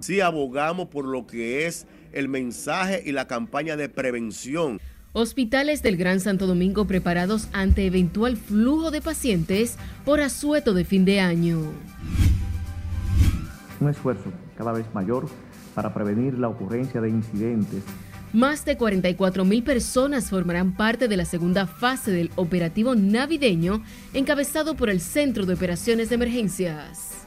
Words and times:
Sí 0.00 0.20
abogamos 0.20 0.88
por 0.88 1.04
lo 1.04 1.26
que 1.26 1.66
es 1.66 1.86
el 2.12 2.28
mensaje 2.28 3.02
y 3.04 3.12
la 3.12 3.26
campaña 3.26 3.76
de 3.76 3.88
prevención. 3.88 4.80
Hospitales 5.12 5.82
del 5.82 5.96
Gran 5.96 6.20
Santo 6.20 6.46
Domingo 6.46 6.86
preparados 6.86 7.48
ante 7.52 7.86
eventual 7.86 8.36
flujo 8.36 8.90
de 8.90 9.00
pacientes 9.00 9.76
por 10.04 10.20
asueto 10.20 10.72
de 10.72 10.84
fin 10.84 11.04
de 11.04 11.20
año. 11.20 11.60
Un 13.80 13.88
esfuerzo 13.88 14.32
cada 14.56 14.72
vez 14.72 14.86
mayor 14.94 15.28
para 15.74 15.92
prevenir 15.92 16.38
la 16.38 16.48
ocurrencia 16.48 17.00
de 17.00 17.08
incidentes 17.08 17.82
más 18.32 18.64
de 18.64 18.76
44 18.76 19.44
mil 19.44 19.64
personas 19.64 20.30
formarán 20.30 20.76
parte 20.76 21.08
de 21.08 21.16
la 21.16 21.24
segunda 21.24 21.66
fase 21.66 22.12
del 22.12 22.30
operativo 22.36 22.94
navideño 22.94 23.82
encabezado 24.14 24.76
por 24.76 24.88
el 24.88 25.00
Centro 25.00 25.46
de 25.46 25.54
Operaciones 25.54 26.10
de 26.10 26.14
Emergencias. 26.14 27.19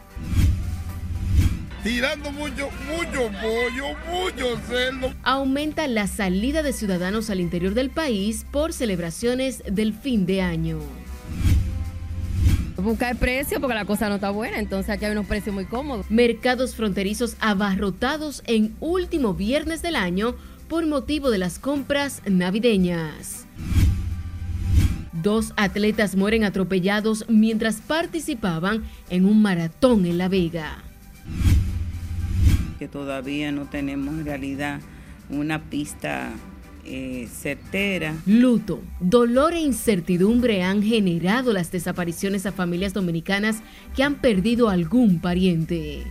Tirando 1.84 2.32
mucho, 2.32 2.70
mucho 2.88 3.30
pollo, 3.42 3.88
mucho 4.10 4.58
cerdo. 4.70 5.14
Aumenta 5.22 5.86
la 5.88 6.08
salida 6.08 6.64
de 6.64 6.72
ciudadanos 6.72 7.30
al 7.30 7.42
interior 7.42 7.74
del 7.74 7.90
país 7.90 8.46
por 8.50 8.72
celebraciones 8.72 9.62
del 9.70 9.94
fin 9.94 10.26
de 10.26 10.42
año. 10.42 10.80
Buscar 12.78 13.18
precio 13.18 13.60
porque 13.60 13.76
la 13.76 13.84
cosa 13.84 14.08
no 14.08 14.16
está 14.16 14.30
buena, 14.30 14.60
entonces 14.60 14.90
aquí 14.90 15.04
hay 15.04 15.12
unos 15.12 15.26
precios 15.26 15.54
muy 15.54 15.66
cómodos. 15.66 16.06
Mercados 16.10 16.74
fronterizos 16.74 17.36
abarrotados 17.42 18.44
en 18.46 18.76
último 18.80 19.34
viernes 19.34 19.82
del 19.82 19.98
año 19.98 20.36
por 20.70 20.86
motivo 20.86 21.32
de 21.32 21.38
las 21.38 21.60
compras 21.60 22.22
navideñas. 22.26 23.46
Dos 25.12 25.54
atletas 25.58 26.16
mueren 26.16 26.46
atropellados 26.46 27.26
mientras 27.28 27.82
participaban 27.82 28.84
en 29.10 29.26
un 29.26 29.42
maratón 29.42 30.06
en 30.06 30.18
La 30.18 30.30
Vega. 30.30 30.84
Que 32.84 32.90
todavía 32.90 33.50
no 33.54 33.70
tenemos 33.70 34.14
en 34.14 34.26
realidad 34.26 34.82
una 35.30 35.70
pista 35.70 36.32
eh, 36.84 37.30
certera. 37.32 38.14
Luto, 38.26 38.82
dolor 39.00 39.54
e 39.54 39.62
incertidumbre 39.62 40.64
han 40.64 40.84
generado 40.84 41.54
las 41.54 41.72
desapariciones 41.72 42.46
a 42.46 42.52
familias 42.52 42.94
dominicanas 42.94 43.62
que 43.96 44.04
han 44.04 44.16
perdido 44.16 44.68
algún 44.68 45.22
pariente 45.22 46.04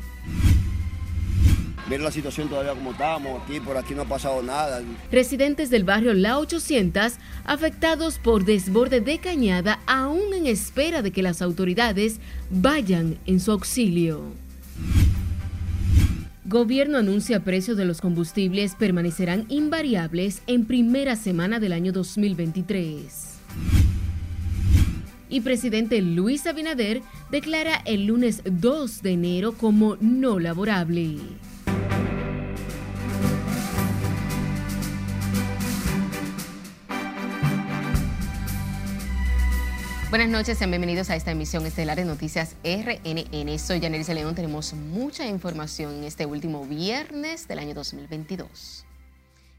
ver 1.91 2.01
la 2.01 2.11
situación 2.11 2.49
todavía 2.49 2.73
como 2.73 2.93
estamos, 2.93 3.43
aquí 3.43 3.61
por 3.61 3.77
aquí 3.77 3.95
no 3.95 4.03
ha 4.03 4.07
pasado 4.07 4.43
nada. 4.43 4.81
Residentes 5.11 5.69
del 5.69 5.85
barrio 5.85 6.15
La 6.15 6.39
800 6.39 7.17
afectados 7.45 8.19
por 8.19 8.47
desborde 8.47 9.03
de 9.03 9.19
cañada 9.19 9.79
aún 9.85 10.33
en 10.33 10.47
espera 10.47 11.03
de 11.03 11.11
que 11.11 11.23
las 11.23 11.43
autoridades 11.43 12.19
vayan 12.49 13.19
en 13.27 13.41
su 13.41 13.53
auxilio. 13.53 14.33
Gobierno 16.53 16.99
anuncia 16.99 17.41
precios 17.41 17.79
de 17.79 17.87
los 17.87 18.03
combustibles 18.03 18.75
permanecerán 18.75 19.47
invariables 19.49 20.43
en 20.47 20.67
primera 20.67 21.17
semana 21.17 21.61
del 21.61 21.73
año 21.73 21.93
2023. 21.93 23.39
Y 25.31 25.41
presidente 25.41 26.03
Luis 26.03 26.47
Abinader 26.47 27.01
declara 27.31 27.77
el 27.87 28.05
lunes 28.05 28.43
2 28.45 29.01
de 29.01 29.13
enero 29.13 29.53
como 29.53 29.97
no 30.03 30.39
laborable. 30.39 31.17
Buenas 40.13 40.29
noches, 40.29 40.59
sean 40.59 40.71
bienvenidos 40.71 41.09
a 41.09 41.17
esta 41.17 41.31
emisión 41.31 41.65
estelar 41.65 41.97
de 41.97 42.05
Noticias 42.05 42.55
RNN. 42.65 43.59
Soy 43.59 43.81
Yanelis 43.81 44.11
León. 44.11 44.35
Tenemos 44.35 44.75
mucha 44.75 45.27
información 45.27 45.95
en 45.95 46.05
este 46.05 46.27
último 46.27 46.67
viernes 46.67 47.49
del 47.49 47.59
año 47.59 47.73
2022. 47.73 48.85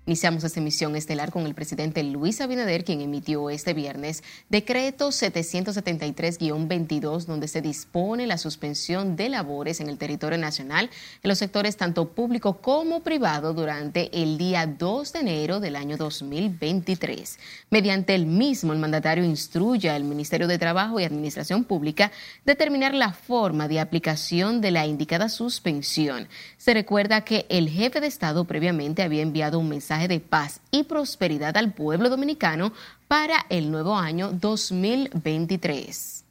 Iniciamos 0.06 0.44
esta 0.44 0.60
emisión 0.60 0.98
estelar 0.98 1.32
con 1.32 1.46
el 1.46 1.56
presidente 1.56 2.04
Luis 2.04 2.42
Abinader, 2.42 2.84
quien 2.84 3.00
emitió 3.00 3.50
este 3.50 3.74
viernes 3.74 4.22
decreto 4.50 5.12
773-22, 5.12 7.24
donde 7.24 7.48
se 7.48 7.62
dispone 7.62 8.28
la 8.28 8.38
suspensión 8.38 9.16
de 9.16 9.30
labores 9.30 9.80
en 9.80 9.88
el 9.88 9.98
territorio 9.98 10.38
nacional 10.38 10.90
en 11.24 11.30
los 11.30 11.38
sectores 11.38 11.78
tanto 11.78 12.10
público 12.10 12.58
como 12.58 13.02
privado 13.02 13.54
durante 13.54 14.10
el 14.22 14.38
día 14.38 14.68
2 14.68 15.14
de 15.14 15.20
enero 15.22 15.62
del 15.62 15.78
año 15.78 15.96
2023. 15.96 17.40
Mediante 17.70 18.14
el 18.14 18.26
mismo, 18.26 18.74
el 18.74 18.80
mandatario 18.80 19.24
instruye 19.24 19.90
al 19.90 20.04
Ministerio 20.04 20.50
de 20.50 20.58
Trabajo 20.58 21.00
y 21.00 21.06
Administración 21.06 21.64
Pública 21.64 22.12
determinar 22.44 22.94
la 22.94 23.14
forma 23.14 23.70
de 23.70 23.80
aplicación 23.80 24.60
de 24.60 24.72
la 24.72 24.86
indicada 24.86 25.30
suspensión. 25.30 26.28
Se 26.58 26.74
recuerda 26.74 27.22
que 27.22 27.46
el 27.48 27.70
jefe 27.70 28.02
de 28.02 28.08
Estado 28.08 28.44
previamente 28.44 29.02
había 29.02 29.22
enviado 29.22 29.60
un 29.60 29.70
mensaje 29.70 29.93
de 30.00 30.20
paz 30.20 30.60
y 30.72 30.84
prosperidad 30.84 31.56
al 31.58 31.74
pueblo 31.74 32.10
dominicano 32.10 32.74
para 33.08 33.46
el 33.50 33.72
nuevo 33.72 33.96
año 33.96 34.32
2023. 34.32 36.24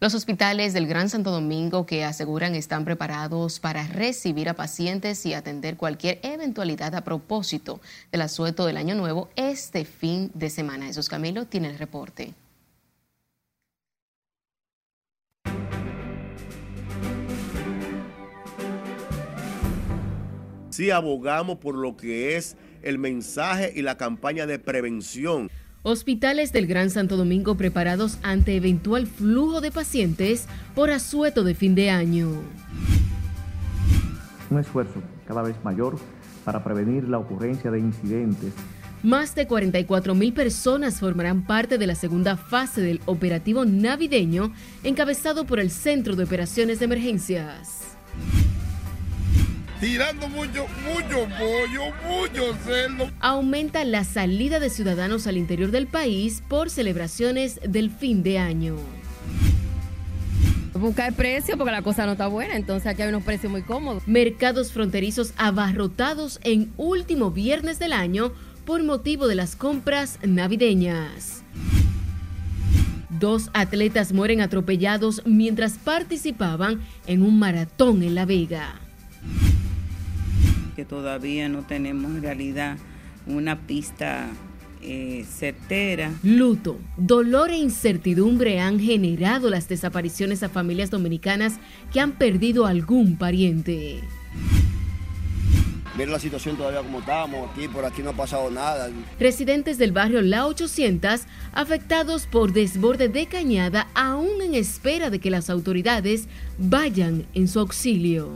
Los 0.00 0.14
hospitales 0.14 0.72
del 0.74 0.86
Gran 0.86 1.08
Santo 1.08 1.30
Domingo 1.30 1.86
que 1.86 2.04
aseguran 2.04 2.54
están 2.54 2.84
preparados 2.84 3.60
para 3.60 3.86
recibir 3.86 4.48
a 4.48 4.54
pacientes 4.54 5.24
y 5.24 5.32
atender 5.32 5.76
cualquier 5.76 6.18
eventualidad 6.22 6.94
a 6.94 7.04
propósito 7.04 7.80
del 8.12 8.22
asueto 8.22 8.66
del 8.66 8.76
Año 8.76 8.94
Nuevo 8.94 9.30
este 9.36 9.84
fin 9.84 10.30
de 10.34 10.50
semana. 10.50 10.86
Jesús 10.86 11.08
Camilo 11.08 11.46
tiene 11.46 11.70
el 11.70 11.78
reporte. 11.78 12.34
Sí 20.74 20.90
abogamos 20.90 21.58
por 21.58 21.76
lo 21.76 21.96
que 21.96 22.36
es 22.36 22.56
el 22.82 22.98
mensaje 22.98 23.72
y 23.76 23.82
la 23.82 23.96
campaña 23.96 24.44
de 24.44 24.58
prevención. 24.58 25.48
Hospitales 25.84 26.52
del 26.52 26.66
Gran 26.66 26.90
Santo 26.90 27.16
Domingo 27.16 27.56
preparados 27.56 28.18
ante 28.22 28.56
eventual 28.56 29.06
flujo 29.06 29.60
de 29.60 29.70
pacientes 29.70 30.46
por 30.74 30.90
asueto 30.90 31.44
de 31.44 31.54
fin 31.54 31.74
de 31.74 31.90
año. 31.90 32.28
Un 34.50 34.58
esfuerzo 34.58 35.00
cada 35.28 35.42
vez 35.42 35.54
mayor 35.62 35.96
para 36.44 36.64
prevenir 36.64 37.08
la 37.08 37.18
ocurrencia 37.18 37.70
de 37.70 37.78
incidentes. 37.78 38.52
Más 39.02 39.34
de 39.34 39.46
44 39.46 40.14
mil 40.14 40.32
personas 40.32 40.98
formarán 40.98 41.46
parte 41.46 41.78
de 41.78 41.86
la 41.86 41.94
segunda 41.94 42.36
fase 42.36 42.80
del 42.80 43.00
operativo 43.04 43.64
navideño 43.64 44.52
encabezado 44.82 45.44
por 45.44 45.60
el 45.60 45.70
Centro 45.70 46.16
de 46.16 46.24
Operaciones 46.24 46.78
de 46.78 46.86
Emergencias 46.86 47.93
tirando 49.80 50.28
mucho, 50.28 50.66
mucho 50.84 51.26
pollo, 51.38 51.82
mucho 52.08 52.54
cerdo. 52.64 53.10
Aumenta 53.20 53.84
la 53.84 54.04
salida 54.04 54.60
de 54.60 54.70
ciudadanos 54.70 55.26
al 55.26 55.36
interior 55.36 55.70
del 55.70 55.86
país 55.86 56.42
por 56.48 56.70
celebraciones 56.70 57.60
del 57.66 57.90
fin 57.90 58.22
de 58.22 58.38
año. 58.38 58.76
Buscar 60.74 61.12
precio 61.12 61.56
porque 61.56 61.70
la 61.70 61.82
cosa 61.82 62.04
no 62.04 62.12
está 62.12 62.26
buena, 62.26 62.56
entonces 62.56 62.86
aquí 62.88 63.02
hay 63.02 63.08
unos 63.08 63.22
precios 63.22 63.50
muy 63.50 63.62
cómodos. 63.62 64.06
Mercados 64.06 64.72
fronterizos 64.72 65.32
abarrotados 65.36 66.40
en 66.42 66.72
último 66.76 67.30
viernes 67.30 67.78
del 67.78 67.92
año 67.92 68.32
por 68.64 68.82
motivo 68.82 69.28
de 69.28 69.36
las 69.36 69.54
compras 69.54 70.18
navideñas. 70.22 71.42
Dos 73.20 73.50
atletas 73.52 74.12
mueren 74.12 74.40
atropellados 74.40 75.22
mientras 75.24 75.78
participaban 75.78 76.80
en 77.06 77.22
un 77.22 77.38
maratón 77.38 78.02
en 78.02 78.16
La 78.16 78.24
Vega 78.24 78.80
que 80.74 80.84
todavía 80.84 81.48
no 81.48 81.62
tenemos 81.62 82.10
en 82.10 82.22
realidad 82.22 82.76
una 83.26 83.60
pista 83.66 84.28
eh, 84.82 85.24
certera. 85.26 86.12
Luto, 86.22 86.78
dolor 86.96 87.50
e 87.50 87.56
incertidumbre 87.56 88.60
han 88.60 88.78
generado 88.78 89.48
las 89.48 89.68
desapariciones 89.68 90.42
a 90.42 90.50
familias 90.50 90.90
dominicanas 90.90 91.54
que 91.92 92.00
han 92.00 92.12
perdido 92.12 92.66
algún 92.66 93.16
pariente. 93.16 94.02
Ver 95.96 96.08
la 96.08 96.18
situación 96.18 96.56
todavía 96.56 96.80
como 96.82 96.98
estamos, 96.98 97.48
aquí 97.50 97.68
por 97.68 97.84
aquí 97.84 98.02
no 98.02 98.10
ha 98.10 98.14
pasado 98.14 98.50
nada. 98.50 98.90
Residentes 99.20 99.78
del 99.78 99.92
barrio 99.92 100.22
La 100.22 100.46
800 100.46 101.22
afectados 101.52 102.26
por 102.26 102.52
desborde 102.52 103.08
de 103.08 103.26
cañada 103.26 103.86
aún 103.94 104.42
en 104.42 104.54
espera 104.54 105.08
de 105.08 105.20
que 105.20 105.30
las 105.30 105.50
autoridades 105.50 106.26
vayan 106.58 107.26
en 107.32 107.46
su 107.46 107.60
auxilio. 107.60 108.28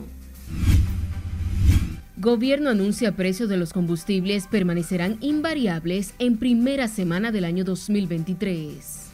Gobierno 2.20 2.70
anuncia 2.70 3.12
precios 3.12 3.49
de 3.49 3.56
los 3.56 3.73
combustibles 3.73 4.49
permanecerán 4.49 5.19
invariables 5.20 6.15
en 6.19 6.37
primera 6.37 6.88
semana 6.88 7.31
del 7.31 7.44
año 7.44 7.62
2023. 7.62 9.11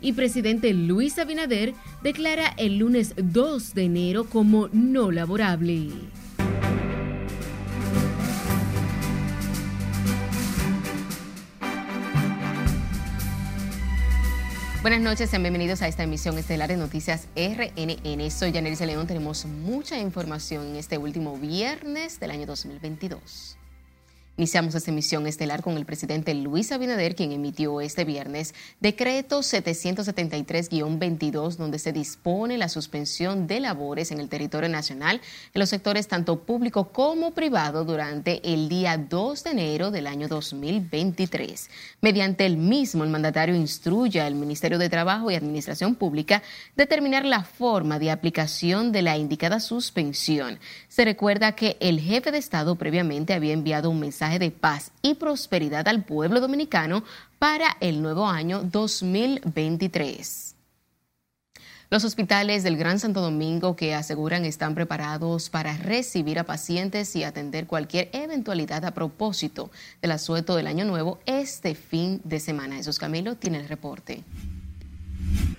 Y 0.00 0.12
presidente 0.12 0.72
Luis 0.72 1.18
Abinader 1.18 1.74
declara 2.04 2.54
el 2.56 2.78
lunes 2.78 3.14
2 3.16 3.74
de 3.74 3.82
enero 3.82 4.26
como 4.26 4.68
no 4.72 5.10
laborable. 5.10 5.88
Buenas 14.88 15.04
noches, 15.04 15.28
sean 15.28 15.42
bienvenidos 15.42 15.82
a 15.82 15.86
esta 15.86 16.02
emisión 16.02 16.38
estelar 16.38 16.70
de 16.70 16.78
Noticias 16.78 17.28
RNN. 17.36 18.30
Soy 18.30 18.52
Yaneris 18.52 18.80
León. 18.80 19.06
Tenemos 19.06 19.44
mucha 19.44 19.98
información 19.98 20.66
en 20.66 20.76
este 20.76 20.96
último 20.96 21.36
viernes 21.36 22.18
del 22.20 22.30
año 22.30 22.46
2022. 22.46 23.58
Iniciamos 24.38 24.74
esta 24.76 24.92
emisión 24.92 25.26
estelar 25.26 25.62
con 25.62 25.76
el 25.76 25.84
presidente 25.84 26.32
Luis 26.32 26.70
Abinader, 26.70 27.16
quien 27.16 27.32
emitió 27.32 27.80
este 27.80 28.04
viernes 28.04 28.54
decreto 28.78 29.40
773-22, 29.40 31.56
donde 31.56 31.80
se 31.80 31.92
dispone 31.92 32.56
la 32.56 32.68
suspensión 32.68 33.48
de 33.48 33.58
labores 33.58 34.12
en 34.12 34.20
el 34.20 34.28
territorio 34.28 34.68
nacional 34.68 35.20
en 35.52 35.58
los 35.58 35.70
sectores 35.70 36.06
tanto 36.06 36.44
público 36.44 36.92
como 36.92 37.32
privado 37.32 37.84
durante 37.84 38.54
el 38.54 38.68
día 38.68 38.96
2 38.96 39.42
de 39.42 39.50
enero 39.50 39.90
del 39.90 40.06
año 40.06 40.28
2023. 40.28 41.68
Mediante 42.00 42.46
el 42.46 42.58
mismo, 42.58 43.02
el 43.02 43.10
mandatario 43.10 43.56
instruye 43.56 44.20
al 44.20 44.36
Ministerio 44.36 44.78
de 44.78 44.88
Trabajo 44.88 45.32
y 45.32 45.34
Administración 45.34 45.96
Pública 45.96 46.44
determinar 46.76 47.24
la 47.24 47.42
forma 47.42 47.98
de 47.98 48.12
aplicación 48.12 48.92
de 48.92 49.02
la 49.02 49.18
indicada 49.18 49.58
suspensión. 49.58 50.60
Se 50.86 51.04
recuerda 51.04 51.56
que 51.56 51.76
el 51.80 51.98
jefe 51.98 52.30
de 52.30 52.38
Estado 52.38 52.76
previamente 52.76 53.34
había 53.34 53.52
enviado 53.52 53.90
un 53.90 53.98
mensaje 53.98 54.27
de 54.36 54.50
paz 54.50 54.92
y 55.00 55.14
prosperidad 55.14 55.88
al 55.88 56.04
pueblo 56.04 56.40
dominicano 56.40 57.04
para 57.38 57.78
el 57.80 58.02
nuevo 58.02 58.26
año 58.26 58.62
2023. 58.62 60.56
Los 61.90 62.04
hospitales 62.04 62.64
del 62.64 62.76
Gran 62.76 62.98
Santo 62.98 63.22
Domingo 63.22 63.74
que 63.74 63.94
aseguran 63.94 64.44
están 64.44 64.74
preparados 64.74 65.48
para 65.48 65.74
recibir 65.78 66.38
a 66.38 66.44
pacientes 66.44 67.16
y 67.16 67.24
atender 67.24 67.66
cualquier 67.66 68.10
eventualidad 68.12 68.84
a 68.84 68.90
propósito 68.90 69.70
del 70.02 70.10
asueto 70.10 70.54
del 70.54 70.66
Año 70.66 70.84
Nuevo 70.84 71.18
este 71.24 71.74
fin 71.74 72.20
de 72.24 72.40
semana. 72.40 72.76
Jesús 72.76 72.98
Camilo 72.98 73.36
tiene 73.36 73.56
el 73.56 73.68
reporte. 73.68 74.22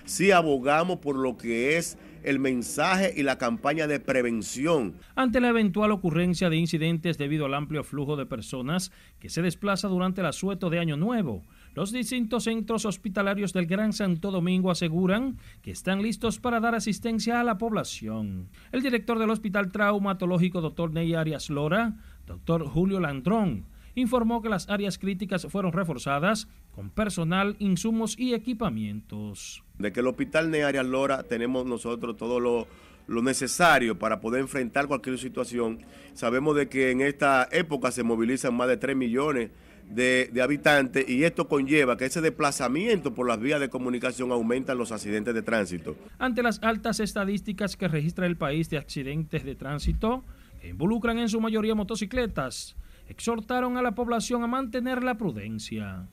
Sí 0.04 0.30
abogamos 0.30 1.00
por 1.00 1.16
lo 1.16 1.36
que 1.36 1.76
es 1.78 1.96
el 2.24 2.38
mensaje 2.38 3.12
y 3.16 3.22
la 3.22 3.38
campaña 3.38 3.86
de 3.86 4.00
prevención. 4.00 4.94
Ante 5.14 5.40
la 5.40 5.48
eventual 5.48 5.90
ocurrencia 5.90 6.50
de 6.50 6.56
incidentes 6.56 7.18
debido 7.18 7.46
al 7.46 7.54
amplio 7.54 7.84
flujo 7.84 8.16
de 8.16 8.26
personas 8.26 8.92
que 9.18 9.28
se 9.28 9.42
desplaza 9.42 9.88
durante 9.88 10.20
el 10.20 10.26
asueto 10.26 10.70
de 10.70 10.78
Año 10.78 10.96
Nuevo, 10.96 11.42
los 11.74 11.92
distintos 11.92 12.44
centros 12.44 12.84
hospitalarios 12.84 13.52
del 13.52 13.66
Gran 13.66 13.92
Santo 13.92 14.30
Domingo 14.30 14.70
aseguran 14.70 15.38
que 15.62 15.70
están 15.70 16.02
listos 16.02 16.40
para 16.40 16.60
dar 16.60 16.74
asistencia 16.74 17.40
a 17.40 17.44
la 17.44 17.58
población. 17.58 18.48
El 18.72 18.82
director 18.82 19.18
del 19.18 19.30
Hospital 19.30 19.70
Traumatológico, 19.70 20.60
doctor 20.60 20.92
Ney 20.92 21.14
Arias 21.14 21.48
Lora, 21.48 21.96
doctor 22.26 22.66
Julio 22.66 22.98
Landrón, 23.00 23.66
informó 23.94 24.42
que 24.42 24.48
las 24.48 24.68
áreas 24.68 24.98
críticas 24.98 25.46
fueron 25.48 25.72
reforzadas 25.72 26.48
con 26.74 26.90
personal, 26.90 27.56
insumos 27.58 28.18
y 28.18 28.34
equipamientos. 28.34 29.62
De 29.78 29.92
que 29.92 30.00
el 30.00 30.06
Hospital 30.06 30.50
Nearias 30.50 30.86
Lora 30.86 31.22
tenemos 31.24 31.66
nosotros 31.66 32.16
todo 32.16 32.40
lo, 32.40 32.66
lo, 33.06 33.22
necesario 33.22 33.98
para 33.98 34.20
poder 34.20 34.40
enfrentar 34.40 34.86
cualquier 34.86 35.18
situación. 35.18 35.80
Sabemos 36.14 36.56
de 36.56 36.68
que 36.68 36.90
en 36.90 37.00
esta 37.00 37.48
época 37.50 37.90
se 37.90 38.02
movilizan 38.02 38.54
más 38.54 38.68
de 38.68 38.76
3 38.76 38.96
millones 38.96 39.50
de, 39.88 40.30
de, 40.32 40.42
habitantes 40.42 41.08
y 41.08 41.24
esto 41.24 41.48
conlleva 41.48 41.96
que 41.96 42.04
ese 42.04 42.20
desplazamiento 42.20 43.12
por 43.12 43.26
las 43.26 43.40
vías 43.40 43.58
de 43.58 43.68
comunicación 43.68 44.30
aumentan 44.30 44.78
los 44.78 44.92
accidentes 44.92 45.34
de 45.34 45.42
tránsito. 45.42 45.96
Ante 46.18 46.42
las 46.42 46.62
altas 46.62 47.00
estadísticas 47.00 47.76
que 47.76 47.88
registra 47.88 48.26
el 48.26 48.36
país 48.36 48.70
de 48.70 48.78
accidentes 48.78 49.44
de 49.44 49.56
tránsito, 49.56 50.24
que 50.60 50.68
involucran 50.68 51.18
en 51.18 51.28
su 51.28 51.40
mayoría 51.40 51.74
motocicletas, 51.74 52.76
exhortaron 53.08 53.76
a 53.76 53.82
la 53.82 53.92
población 53.96 54.44
a 54.44 54.46
mantener 54.46 55.02
la 55.02 55.16
prudencia. 55.16 56.06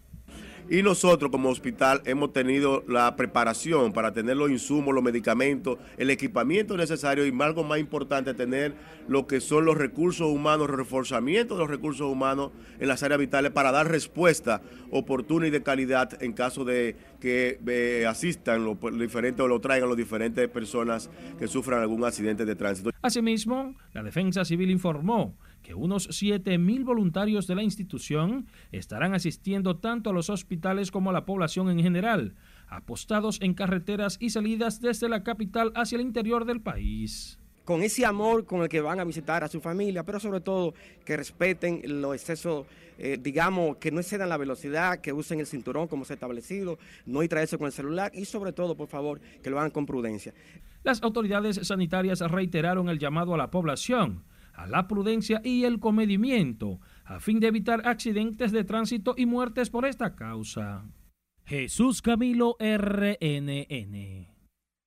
Y 0.70 0.84
nosotros 0.84 1.32
como 1.32 1.48
hospital 1.48 2.02
hemos 2.04 2.34
tenido 2.34 2.84
la 2.90 3.16
preparación 3.16 3.94
para 3.94 4.12
tener 4.12 4.36
los 4.36 4.52
insumos, 4.52 4.94
los 4.94 5.02
medicamentos, 5.02 5.78
el 5.98 6.10
equipamiento 6.10 6.76
necesario 6.76 7.26
y 7.26 7.34
algo 7.42 7.64
más 7.64 7.80
importante, 7.80 8.34
tener 8.34 8.74
lo 9.08 9.28
que 9.28 9.40
son 9.40 9.64
los 9.64 9.78
recursos 9.78 10.28
humanos, 10.28 10.70
reforzamiento 10.70 11.54
de 11.54 11.62
los 11.62 11.70
recursos 11.70 12.12
humanos 12.12 12.52
en 12.82 12.90
las 12.90 13.02
áreas 13.02 13.18
vitales 13.18 13.52
para 13.52 13.72
dar 13.72 13.90
respuesta 13.90 14.62
oportuna 14.92 15.48
y 15.48 15.52
de 15.52 15.64
calidad 15.64 16.22
en 16.22 16.34
caso 16.34 16.66
de 16.66 16.98
que 17.22 17.60
eh, 17.66 18.06
asistan 18.06 18.66
los 18.66 18.78
diferentes 19.00 19.40
o 19.40 19.48
lo 19.48 19.62
traigan 19.62 19.88
las 19.88 19.98
diferentes 19.98 20.50
personas 20.50 21.10
que 21.40 21.48
sufran 21.48 21.80
algún 21.80 22.04
accidente 22.04 22.44
de 22.44 22.56
tránsito. 22.58 22.92
Asimismo, 23.02 23.74
la 23.94 24.04
Defensa 24.04 24.44
Civil 24.44 24.70
informó 24.70 25.38
que 25.68 25.74
unos 25.74 26.08
7.000 26.08 26.86
voluntarios 26.86 27.46
de 27.46 27.54
la 27.54 27.62
institución 27.62 28.48
estarán 28.72 29.14
asistiendo 29.14 29.76
tanto 29.76 30.10
a 30.10 30.14
los 30.14 30.30
hospitales 30.30 30.92
como 30.92 31.10
a 31.10 31.14
la 31.14 31.26
población 31.26 31.70
en 31.70 31.82
general, 31.82 32.36
apostados 32.70 33.42
en 33.42 33.54
carreteras 33.54 34.16
y 34.22 34.30
salidas 34.30 34.80
desde 34.80 35.10
la 35.10 35.26
capital 35.26 35.74
hacia 35.76 35.98
el 35.98 36.04
interior 36.04 36.46
del 36.46 36.62
país 36.62 37.38
con 37.66 37.84
ese 37.84 38.06
amor 38.06 38.46
con 38.46 38.62
el 38.62 38.70
que 38.70 38.80
van 38.80 39.02
a 39.02 39.04
visitar 39.04 39.44
a 39.44 39.50
su 39.50 39.60
familia, 39.60 40.06
pero 40.06 40.22
sobre 40.22 40.40
todo 40.40 40.74
que 41.04 41.18
respeten 41.18 41.82
los 42.00 42.16
excesos, 42.16 42.66
eh, 42.98 43.18
digamos, 43.22 43.76
que 43.76 43.92
no 43.92 44.00
excedan 44.00 44.30
la 44.30 44.38
velocidad, 44.38 45.02
que 45.02 45.12
usen 45.12 45.42
el 45.42 45.48
cinturón 45.48 45.90
como 45.90 46.06
se 46.06 46.14
ha 46.14 46.16
establecido, 46.16 46.80
no 47.06 47.20
distraerse 47.20 47.58
con 47.58 47.68
el 47.68 47.74
celular 47.74 48.14
y 48.16 48.24
sobre 48.24 48.54
todo, 48.54 48.78
por 48.78 48.88
favor, 48.88 49.20
que 49.44 49.50
lo 49.50 49.60
hagan 49.60 49.72
con 49.72 49.86
prudencia. 49.86 50.34
Las 50.86 51.04
autoridades 51.04 51.60
sanitarias 51.68 52.22
reiteraron 52.22 52.88
el 52.88 53.00
llamado 53.00 53.34
a 53.34 53.38
la 53.38 53.52
población 53.52 54.24
a 54.58 54.68
la 54.68 54.88
prudencia 54.88 55.40
y 55.44 55.64
el 55.64 55.80
comedimiento, 55.80 56.82
a 57.06 57.20
fin 57.20 57.40
de 57.40 57.48
evitar 57.48 57.88
accidentes 57.88 58.52
de 58.52 58.64
tránsito 58.64 59.14
y 59.16 59.26
muertes 59.26 59.70
por 59.70 59.86
esta 59.86 60.16
causa. 60.16 60.84
Jesús 61.46 62.02
Camilo 62.02 62.58
RNN. 62.60 64.37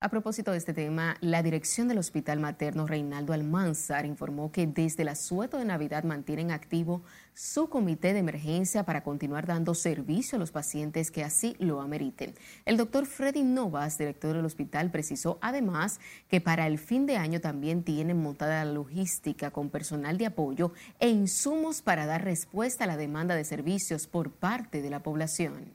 A 0.02 0.08
propósito 0.08 0.52
de 0.52 0.56
este 0.56 0.73
tema, 0.73 1.19
la 1.20 1.43
dirección 1.43 1.87
del 1.87 1.99
Hospital 1.99 2.41
Materno 2.41 2.87
Reinaldo 2.87 3.35
Almanzar 3.35 4.06
informó 4.06 4.50
que 4.50 4.67
desde 4.67 5.02
el 5.02 5.08
asueto 5.08 5.58
de 5.58 5.67
Navidad 5.67 6.05
mantienen 6.05 6.52
activo 6.52 7.02
su 7.35 7.69
comité 7.69 8.14
de 8.14 8.20
emergencia 8.20 8.85
para 8.85 9.02
continuar 9.02 9.47
dando 9.47 9.75
servicio 9.75 10.37
a 10.37 10.38
los 10.38 10.52
pacientes 10.52 11.11
que 11.11 11.23
así 11.23 11.55
lo 11.58 11.82
ameriten. 11.82 12.32
El 12.64 12.79
doctor 12.79 13.05
Freddy 13.05 13.43
Novas, 13.43 13.99
director 13.99 14.35
del 14.35 14.47
hospital, 14.47 14.91
precisó 14.91 15.38
además 15.43 16.00
que 16.29 16.41
para 16.41 16.67
el 16.67 16.79
fin 16.79 17.05
de 17.05 17.19
año 17.19 17.43
también 17.43 17.85
tienen 17.85 18.23
montada 18.23 18.64
la 18.64 18.73
logística 18.73 19.50
con 19.50 19.69
personal 19.69 20.17
de 20.17 20.25
apoyo 20.25 20.73
e 20.99 21.11
insumos 21.11 21.82
para 21.82 22.06
dar 22.06 22.25
respuesta 22.25 22.85
a 22.85 22.87
la 22.87 22.97
demanda 22.97 23.35
de 23.35 23.44
servicios 23.44 24.06
por 24.06 24.32
parte 24.32 24.81
de 24.81 24.88
la 24.88 25.02
población. 25.02 25.75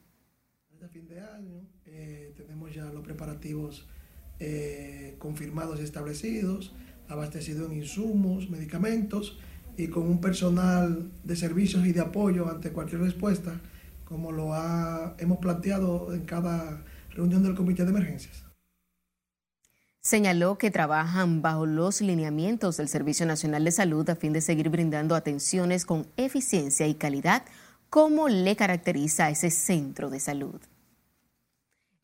Este 0.73 0.87
fin 0.87 1.07
de 1.07 1.19
año 1.19 1.61
eh, 1.85 2.33
tenemos 2.35 2.73
ya 2.73 2.85
los 2.85 3.03
preparativos 3.03 3.85
eh, 4.39 5.15
confirmados 5.17 5.79
y 5.79 5.83
establecidos, 5.83 6.73
abastecidos 7.07 7.71
en 7.71 7.77
insumos, 7.77 8.49
medicamentos 8.49 9.37
y 9.77 9.87
con 9.87 10.03
un 10.03 10.19
personal 10.19 11.11
de 11.23 11.35
servicios 11.35 11.85
y 11.85 11.91
de 11.91 12.01
apoyo 12.01 12.49
ante 12.49 12.71
cualquier 12.71 13.01
respuesta, 13.01 13.59
como 14.03 14.31
lo 14.31 14.53
ha, 14.53 15.15
hemos 15.19 15.39
planteado 15.39 16.13
en 16.13 16.25
cada 16.25 16.83
reunión 17.11 17.43
del 17.43 17.55
Comité 17.55 17.83
de 17.83 17.91
Emergencias. 17.91 18.43
Señaló 20.01 20.59
que 20.59 20.69
trabajan 20.69 21.41
bajo 21.41 21.65
los 21.65 21.99
lineamientos 22.01 22.77
del 22.77 22.87
Servicio 22.87 23.25
Nacional 23.25 23.65
de 23.65 23.71
Salud 23.71 24.07
a 24.07 24.15
fin 24.15 24.33
de 24.33 24.41
seguir 24.41 24.69
brindando 24.69 25.15
atenciones 25.15 25.83
con 25.83 26.05
eficiencia 26.15 26.85
y 26.85 26.93
calidad, 26.93 27.43
como 27.89 28.29
le 28.29 28.55
caracteriza 28.55 29.25
a 29.25 29.29
ese 29.31 29.49
centro 29.49 30.11
de 30.11 30.19
salud. 30.19 30.61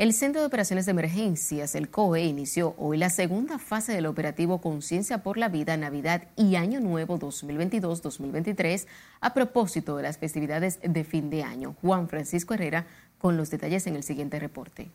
El 0.01 0.13
Centro 0.13 0.41
de 0.41 0.47
Operaciones 0.47 0.87
de 0.87 0.93
Emergencias, 0.93 1.75
el 1.75 1.91
COE, 1.91 2.23
inició 2.23 2.73
hoy 2.79 2.97
la 2.97 3.11
segunda 3.11 3.59
fase 3.59 3.93
del 3.93 4.07
operativo 4.07 4.59
Conciencia 4.59 5.21
por 5.21 5.37
la 5.37 5.47
Vida, 5.47 5.77
Navidad 5.77 6.23
y 6.35 6.55
Año 6.55 6.79
Nuevo 6.79 7.19
2022-2023 7.19 8.87
a 9.21 9.35
propósito 9.35 9.95
de 9.97 10.01
las 10.01 10.17
festividades 10.17 10.79
de 10.81 11.03
fin 11.03 11.29
de 11.29 11.43
año. 11.43 11.75
Juan 11.81 12.07
Francisco 12.07 12.55
Herrera 12.55 12.87
con 13.19 13.37
los 13.37 13.51
detalles 13.51 13.85
en 13.85 13.95
el 13.95 14.01
siguiente 14.01 14.39
reporte. 14.39 14.89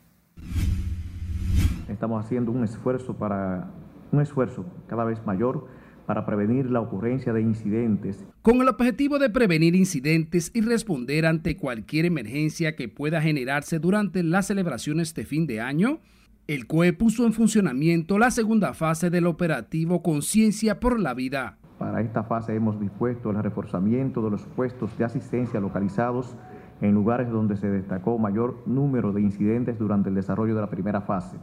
Estamos 1.88 2.24
haciendo 2.24 2.50
un 2.50 2.64
esfuerzo 2.64 3.14
para 3.14 3.70
un 4.10 4.20
esfuerzo 4.20 4.64
cada 4.88 5.04
vez 5.04 5.24
mayor 5.24 5.68
para 6.06 6.24
prevenir 6.24 6.70
la 6.70 6.80
ocurrencia 6.80 7.32
de 7.32 7.42
incidentes. 7.42 8.24
Con 8.42 8.60
el 8.60 8.68
objetivo 8.68 9.18
de 9.18 9.28
prevenir 9.28 9.74
incidentes 9.74 10.50
y 10.54 10.60
responder 10.60 11.26
ante 11.26 11.56
cualquier 11.56 12.06
emergencia 12.06 12.76
que 12.76 12.88
pueda 12.88 13.20
generarse 13.20 13.78
durante 13.78 14.22
las 14.22 14.46
celebraciones 14.46 15.14
de 15.14 15.24
fin 15.24 15.46
de 15.46 15.60
año, 15.60 15.98
el 16.46 16.68
COE 16.68 16.92
puso 16.92 17.26
en 17.26 17.32
funcionamiento 17.32 18.18
la 18.18 18.30
segunda 18.30 18.72
fase 18.72 19.10
del 19.10 19.26
operativo 19.26 20.02
Conciencia 20.02 20.78
por 20.78 21.00
la 21.00 21.12
Vida. 21.12 21.58
Para 21.78 22.00
esta 22.00 22.22
fase 22.22 22.54
hemos 22.54 22.80
dispuesto 22.80 23.30
el 23.30 23.42
reforzamiento 23.42 24.22
de 24.22 24.30
los 24.30 24.42
puestos 24.42 24.96
de 24.96 25.04
asistencia 25.04 25.60
localizados 25.60 26.36
en 26.80 26.92
lugares 26.92 27.28
donde 27.30 27.56
se 27.56 27.68
destacó 27.68 28.18
mayor 28.18 28.62
número 28.66 29.12
de 29.12 29.22
incidentes 29.22 29.78
durante 29.78 30.08
el 30.08 30.14
desarrollo 30.14 30.54
de 30.54 30.60
la 30.60 30.70
primera 30.70 31.00
fase. 31.00 31.36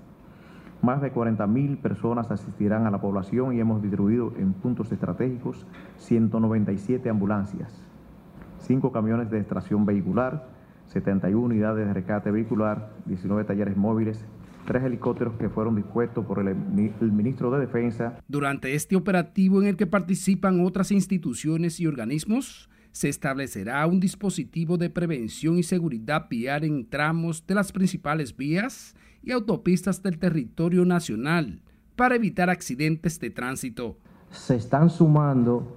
Más 0.83 1.01
de 1.01 1.13
40.000 1.13 1.77
personas 1.77 2.29
asistirán 2.29 2.85
a 2.85 2.91
la 2.91 2.99
población 2.99 3.55
y 3.55 3.59
hemos 3.61 3.81
distribuido 3.81 4.33
en 4.37 4.51
puntos 4.51 4.91
estratégicos 4.91 5.65
197 5.99 7.09
ambulancias, 7.09 7.71
5 8.59 8.91
camiones 8.91 9.31
de 9.31 9.39
extracción 9.39 9.85
vehicular, 9.85 10.45
71 10.87 11.41
unidades 11.41 11.87
de 11.87 11.93
rescate 11.93 12.31
vehicular, 12.31 12.91
19 13.05 13.45
talleres 13.45 13.77
móviles, 13.77 14.25
tres 14.67 14.83
helicópteros 14.83 15.35
que 15.35 15.47
fueron 15.47 15.77
dispuestos 15.77 16.25
por 16.25 16.39
el, 16.39 16.49
el, 16.49 17.11
ministro 17.13 17.49
de 17.49 17.61
Defensa. 17.61 18.19
Durante 18.27 18.75
este 18.75 18.97
operativo 18.97 19.61
en 19.61 19.69
el 19.69 19.77
que 19.77 19.87
participan 19.87 20.65
otras 20.65 20.91
instituciones 20.91 21.79
y 21.79 21.87
organismos, 21.87 22.69
se 22.91 23.07
establecerá 23.07 23.87
un 23.87 24.01
dispositivo 24.01 24.77
de 24.77 24.89
prevención 24.89 25.57
y 25.57 25.63
seguridad 25.63 26.27
vial 26.29 26.65
en 26.65 26.89
tramos 26.89 27.47
de 27.47 27.55
las 27.55 27.71
principales 27.71 28.35
vías 28.35 28.93
y 29.23 29.31
autopistas 29.31 30.03
del 30.03 30.19
territorio 30.19 30.85
nacional 30.85 31.61
para 31.95 32.15
evitar 32.15 32.49
accidentes 32.49 33.19
de 33.19 33.29
tránsito. 33.29 33.97
Se 34.31 34.55
están 34.55 34.89
sumando 34.89 35.75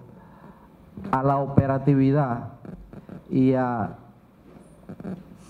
a 1.11 1.23
la 1.23 1.39
operatividad 1.39 2.55
y 3.31 3.53
a 3.53 3.99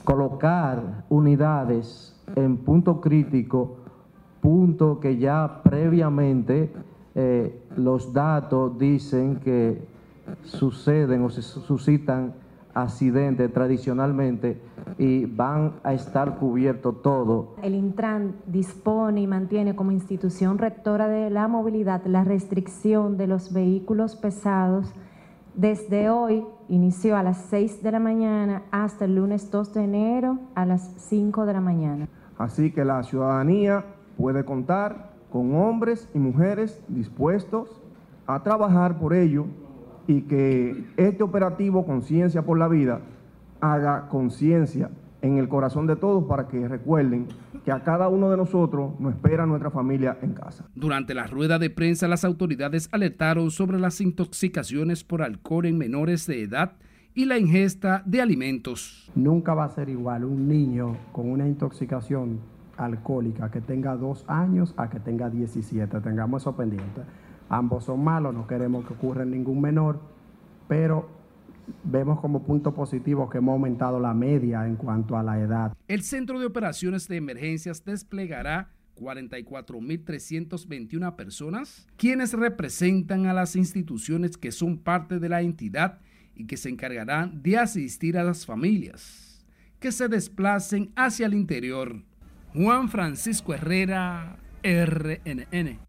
colocar 0.05 1.05
unidades 1.09 2.15
en 2.35 2.57
punto 2.57 3.01
crítico, 3.01 3.79
punto 4.41 5.01
que 5.01 5.19
ya 5.19 5.63
previamente 5.63 6.73
eh, 7.15 7.63
los 7.77 8.13
datos 8.13 8.79
dicen 8.79 9.37
que 9.37 9.87
suceden 10.45 11.23
o 11.23 11.31
se 11.31 11.43
suscitan 11.43 12.35
accidentes 12.77 13.51
tradicionalmente 13.53 14.61
y 14.99 15.25
van 15.25 15.73
a 15.83 15.95
estar 15.95 16.37
cubiertos 16.39 17.01
todo. 17.03 17.55
El 17.63 17.75
Intran 17.75 18.37
dispone 18.47 19.23
y 19.23 19.27
mantiene 19.27 19.75
como 19.75 19.93
institución 19.93 20.59
rectora 20.59 21.09
de 21.09 21.31
la 21.31 21.49
movilidad 21.49 22.05
la 22.05 22.23
restricción 22.23 23.17
de 23.17 23.27
los 23.27 23.53
vehículos 23.53 24.15
pesados 24.15 24.95
desde 25.55 26.11
hoy 26.11 26.45
inició 26.69 27.17
a 27.17 27.23
las 27.23 27.39
6 27.49 27.83
de 27.83 27.91
la 27.91 27.99
mañana 27.99 28.65
hasta 28.71 29.07
el 29.07 29.15
lunes 29.15 29.51
2 29.51 29.73
de 29.73 29.85
enero 29.85 30.39
a 30.55 30.67
las 30.67 30.83
5 30.99 31.47
de 31.47 31.53
la 31.55 31.63
mañana. 31.63 32.09
Así 32.37 32.71
que 32.71 32.85
la 32.85 33.03
ciudadanía 33.03 33.87
puede 34.19 34.45
contar 34.45 35.13
con 35.31 35.55
hombres 35.55 36.11
y 36.15 36.19
mujeres 36.19 36.83
dispuestos 36.89 37.81
a 38.27 38.43
trabajar 38.43 38.99
por 38.99 39.15
ello 39.15 39.47
y 40.07 40.23
que 40.23 40.85
este 40.97 41.23
operativo 41.23 41.85
Conciencia 41.85 42.43
por 42.43 42.59
la 42.59 42.69
Vida 42.69 43.01
haga 43.61 44.09
conciencia 44.09 44.91
en 45.23 45.39
el 45.39 45.49
corazón 45.49 45.87
de 45.87 45.97
todos 45.97 46.25
para 46.25 46.47
que 46.49 46.69
recuerden 46.69 47.27
que 47.65 47.73
a 47.73 47.83
cada 47.83 48.09
uno 48.09 48.31
de 48.31 48.37
nosotros 48.37 48.99
nos 49.01 49.15
espera 49.15 49.47
nuestra 49.47 49.71
familia 49.71 50.19
en 50.23 50.35
casa. 50.35 50.67
Durante 50.75 51.15
la 51.15 51.27
rueda 51.27 51.59
de 51.59 51.71
prensa, 51.71 52.07
las 52.07 52.25
autoridades 52.25 52.89
alertaron 52.93 53.51
sobre 53.51 53.79
las 53.79 54.01
intoxicaciones 54.01 55.03
por 55.05 55.23
alcohol 55.23 55.67
en 55.67 55.79
menores 55.79 56.27
de 56.27 56.43
edad 56.43 56.73
y 57.15 57.25
la 57.25 57.39
ingesta 57.39 58.03
de 58.05 58.21
alimentos. 58.21 59.11
Nunca 59.15 59.55
va 59.55 59.65
a 59.65 59.71
ser 59.71 59.89
igual 59.89 60.25
un 60.25 60.47
niño 60.47 60.97
con 61.13 61.31
una 61.31 61.49
intoxicación 61.49 62.39
alcohólica 62.77 63.51
que 63.51 63.63
tenga 63.63 63.97
dos 63.97 64.25
años 64.29 64.75
a 64.77 64.91
que 64.91 65.01
tenga 65.01 65.31
17. 65.31 66.01
Tengamos 66.01 66.43
eso 66.43 66.55
pendiente. 66.55 67.01
Ambos 67.49 67.85
son 67.85 68.03
malos, 68.03 68.35
no 68.35 68.45
queremos 68.47 68.87
que 68.87 68.95
ocurra 68.95 69.25
ningún 69.25 69.61
menor, 69.61 70.01
pero 70.69 71.09
vemos 71.85 72.19
como 72.21 72.43
punto 72.43 72.75
positivo 72.75 73.31
que 73.31 73.39
hemos 73.39 73.53
aumentado 73.53 74.01
la 74.01 74.13
media 74.15 74.67
en 74.67 74.75
cuanto 74.77 75.17
a 75.17 75.23
la 75.23 75.39
edad. 75.39 75.73
El 75.89 76.03
Centro 76.03 76.41
de 76.41 76.47
Operaciones 76.47 77.09
de 77.09 77.17
Emergencias 77.17 77.85
desplegará 77.85 78.71
44.321 78.97 81.17
personas, 81.17 81.87
quienes 81.97 82.33
representan 82.33 83.27
a 83.27 83.35
las 83.35 83.57
instituciones 83.57 84.37
que 84.37 84.53
son 84.53 84.79
parte 84.79 85.19
de 85.19 85.29
la 85.29 85.43
entidad 85.43 85.99
y 86.35 86.47
que 86.47 86.57
se 86.57 86.71
encargarán 86.71 87.43
de 87.43 87.59
asistir 87.59 88.17
a 88.19 88.25
las 88.25 88.47
familias 88.47 89.27
que 89.81 89.93
se 89.93 90.09
desplacen 90.09 90.91
hacia 90.97 91.27
el 91.27 91.35
interior. 91.35 92.03
Juan 92.55 92.89
Francisco 92.89 93.55
Herrera, 93.55 94.39
RNN. 94.63 95.86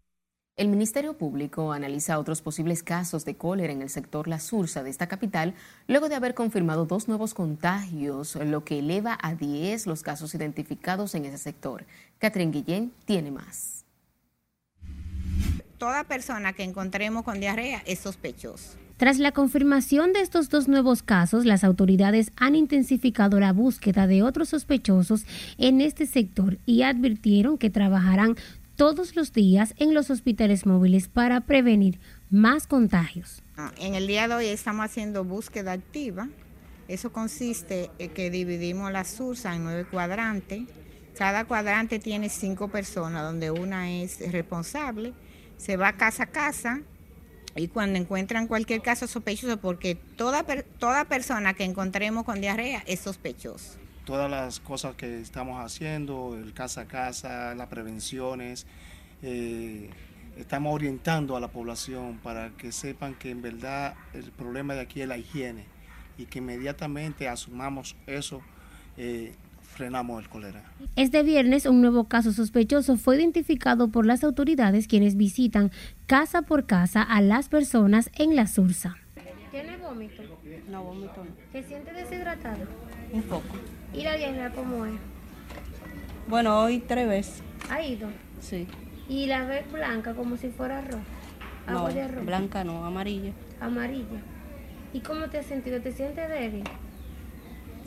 El 0.58 0.66
Ministerio 0.66 1.16
Público 1.16 1.72
analiza 1.72 2.18
otros 2.18 2.42
posibles 2.42 2.82
casos 2.82 3.24
de 3.24 3.36
cólera 3.36 3.72
en 3.72 3.80
el 3.80 3.90
sector 3.90 4.26
La 4.26 4.40
Sursa 4.40 4.82
de 4.82 4.90
esta 4.90 5.06
capital, 5.06 5.54
luego 5.86 6.08
de 6.08 6.16
haber 6.16 6.34
confirmado 6.34 6.84
dos 6.84 7.06
nuevos 7.06 7.32
contagios, 7.32 8.34
lo 8.34 8.64
que 8.64 8.80
eleva 8.80 9.16
a 9.22 9.36
10 9.36 9.86
los 9.86 10.02
casos 10.02 10.34
identificados 10.34 11.14
en 11.14 11.26
ese 11.26 11.38
sector. 11.38 11.86
Catherine 12.18 12.50
Guillén 12.50 12.92
tiene 13.04 13.30
más. 13.30 13.84
Toda 15.78 16.02
persona 16.02 16.52
que 16.52 16.64
encontremos 16.64 17.22
con 17.22 17.38
diarrea 17.38 17.80
es 17.86 18.00
sospechosa. 18.00 18.76
Tras 18.98 19.20
la 19.20 19.30
confirmación 19.30 20.12
de 20.12 20.22
estos 20.22 20.48
dos 20.48 20.66
nuevos 20.66 21.04
casos, 21.04 21.44
las 21.44 21.62
autoridades 21.62 22.32
han 22.34 22.56
intensificado 22.56 23.38
la 23.38 23.52
búsqueda 23.52 24.08
de 24.08 24.24
otros 24.24 24.48
sospechosos 24.48 25.24
en 25.56 25.80
este 25.80 26.04
sector 26.04 26.58
y 26.66 26.82
advirtieron 26.82 27.58
que 27.58 27.70
trabajarán 27.70 28.34
todos 28.78 29.16
los 29.16 29.32
días 29.32 29.74
en 29.78 29.92
los 29.92 30.08
hospitales 30.08 30.64
móviles 30.64 31.08
para 31.08 31.40
prevenir 31.40 31.98
más 32.30 32.68
contagios. 32.68 33.42
Ah, 33.56 33.72
en 33.76 33.96
el 33.96 34.06
día 34.06 34.28
de 34.28 34.36
hoy 34.36 34.46
estamos 34.46 34.84
haciendo 34.84 35.24
búsqueda 35.24 35.72
activa. 35.72 36.28
Eso 36.86 37.12
consiste 37.12 37.90
en 37.98 38.10
que 38.10 38.30
dividimos 38.30 38.92
la 38.92 39.04
SURSA 39.04 39.56
en 39.56 39.64
nueve 39.64 39.84
cuadrantes. 39.84 40.62
Cada 41.18 41.44
cuadrante 41.44 41.98
tiene 41.98 42.28
cinco 42.28 42.68
personas, 42.68 43.24
donde 43.24 43.50
una 43.50 43.90
es 43.90 44.20
responsable. 44.30 45.12
Se 45.56 45.76
va 45.76 45.94
casa 45.94 46.22
a 46.22 46.26
casa 46.26 46.80
y 47.56 47.66
cuando 47.66 47.98
encuentran 47.98 48.46
cualquier 48.46 48.80
caso 48.80 49.08
sospechoso, 49.08 49.56
porque 49.56 49.96
toda, 49.96 50.44
toda 50.78 51.04
persona 51.06 51.52
que 51.52 51.64
encontremos 51.64 52.24
con 52.24 52.40
diarrea 52.40 52.84
es 52.86 53.00
sospechosa 53.00 53.76
todas 54.08 54.30
las 54.30 54.58
cosas 54.58 54.94
que 54.94 55.20
estamos 55.20 55.62
haciendo, 55.62 56.34
el 56.34 56.54
casa 56.54 56.80
a 56.80 56.84
casa, 56.86 57.54
las 57.54 57.66
prevenciones, 57.66 58.66
eh, 59.22 59.90
estamos 60.38 60.74
orientando 60.74 61.36
a 61.36 61.40
la 61.40 61.48
población 61.48 62.18
para 62.22 62.48
que 62.56 62.72
sepan 62.72 63.16
que 63.16 63.30
en 63.30 63.42
verdad 63.42 63.96
el 64.14 64.30
problema 64.30 64.72
de 64.72 64.80
aquí 64.80 65.02
es 65.02 65.08
la 65.08 65.18
higiene 65.18 65.66
y 66.16 66.24
que 66.24 66.38
inmediatamente 66.38 67.28
asumamos 67.28 67.96
eso. 68.06 68.40
Eh, 68.96 69.34
frenamos 69.60 70.22
el 70.22 70.30
cólera. 70.30 70.64
Este 70.96 71.22
viernes 71.22 71.66
un 71.66 71.82
nuevo 71.82 72.04
caso 72.04 72.32
sospechoso 72.32 72.96
fue 72.96 73.16
identificado 73.18 73.88
por 73.88 74.06
las 74.06 74.24
autoridades 74.24 74.88
quienes 74.88 75.18
visitan 75.18 75.70
casa 76.06 76.40
por 76.40 76.64
casa 76.64 77.02
a 77.02 77.20
las 77.20 77.50
personas 77.50 78.08
en 78.14 78.36
la 78.36 78.46
Sursa. 78.46 78.96
¿Tiene 79.50 79.76
vómito? 79.76 80.22
No, 80.70 80.82
vómito 80.82 81.24
no. 81.24 81.30
¿Se 81.52 81.62
siente 81.62 81.92
deshidratado? 81.92 82.64
Un 83.12 83.22
poco. 83.22 83.54
¿Y 83.94 84.02
la 84.02 84.16
diarrea 84.16 84.50
cómo 84.50 84.84
es? 84.84 84.94
Bueno, 86.28 86.60
hoy 86.60 86.80
tres 86.80 87.08
veces. 87.08 87.42
¿Ha 87.70 87.82
ido? 87.82 88.08
Sí. 88.40 88.66
¿Y 89.08 89.26
la 89.26 89.44
vez 89.44 89.70
blanca 89.72 90.14
como 90.14 90.36
si 90.36 90.48
fuera 90.50 90.78
arroz? 90.78 91.00
no, 91.66 91.88
blanca 92.24 92.64
no, 92.64 92.84
amarilla. 92.84 93.32
Amarilla. 93.60 94.20
¿Y 94.92 95.00
cómo 95.00 95.28
te 95.28 95.38
has 95.38 95.46
sentido? 95.46 95.80
¿Te 95.80 95.92
sientes 95.92 96.28
débil? 96.28 96.64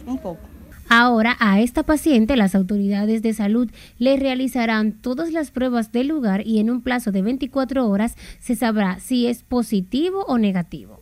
Un 0.06 0.18
poco. 0.20 0.42
Ahora 0.90 1.38
a 1.40 1.62
esta 1.62 1.84
paciente 1.84 2.36
las 2.36 2.54
autoridades 2.54 3.22
de 3.22 3.34
salud 3.34 3.72
le 3.98 4.18
realizarán 4.18 4.92
todas 4.92 5.32
las 5.32 5.50
pruebas 5.50 5.92
del 5.92 6.08
lugar 6.08 6.46
y 6.46 6.60
en 6.60 6.70
un 6.70 6.82
plazo 6.82 7.12
de 7.12 7.22
24 7.22 7.88
horas 7.88 8.16
se 8.40 8.56
sabrá 8.56 9.00
si 9.00 9.28
es 9.28 9.44
positivo 9.44 10.26
o 10.28 10.38
negativo. 10.38 11.00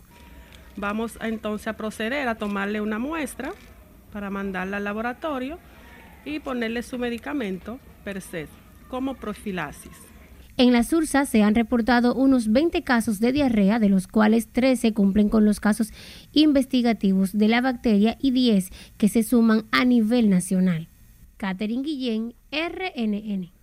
Vamos 0.75 1.17
entonces 1.21 1.67
a 1.67 1.73
proceder 1.73 2.27
a 2.27 2.35
tomarle 2.35 2.81
una 2.81 2.99
muestra 2.99 3.51
para 4.11 4.29
mandarla 4.29 4.77
al 4.77 4.83
laboratorio 4.83 5.59
y 6.25 6.39
ponerle 6.39 6.83
su 6.83 6.97
medicamento 6.97 7.79
per 8.03 8.21
se 8.21 8.47
como 8.89 9.15
profilaxis. 9.15 10.09
En 10.57 10.73
la 10.73 10.83
Sursa 10.83 11.25
se 11.25 11.41
han 11.41 11.55
reportado 11.55 12.13
unos 12.13 12.51
20 12.51 12.83
casos 12.83 13.21
de 13.21 13.31
diarrea, 13.31 13.79
de 13.79 13.87
los 13.87 14.07
cuales 14.07 14.49
13 14.49 14.93
cumplen 14.93 15.29
con 15.29 15.45
los 15.45 15.61
casos 15.61 15.93
investigativos 16.33 17.37
de 17.37 17.47
la 17.47 17.61
bacteria 17.61 18.17
y 18.19 18.31
10 18.31 18.69
que 18.97 19.07
se 19.07 19.23
suman 19.23 19.63
a 19.71 19.85
nivel 19.85 20.29
nacional. 20.29 20.89
Catherine 21.37 21.83
Guillén, 21.83 22.33
RNN. 22.51 23.58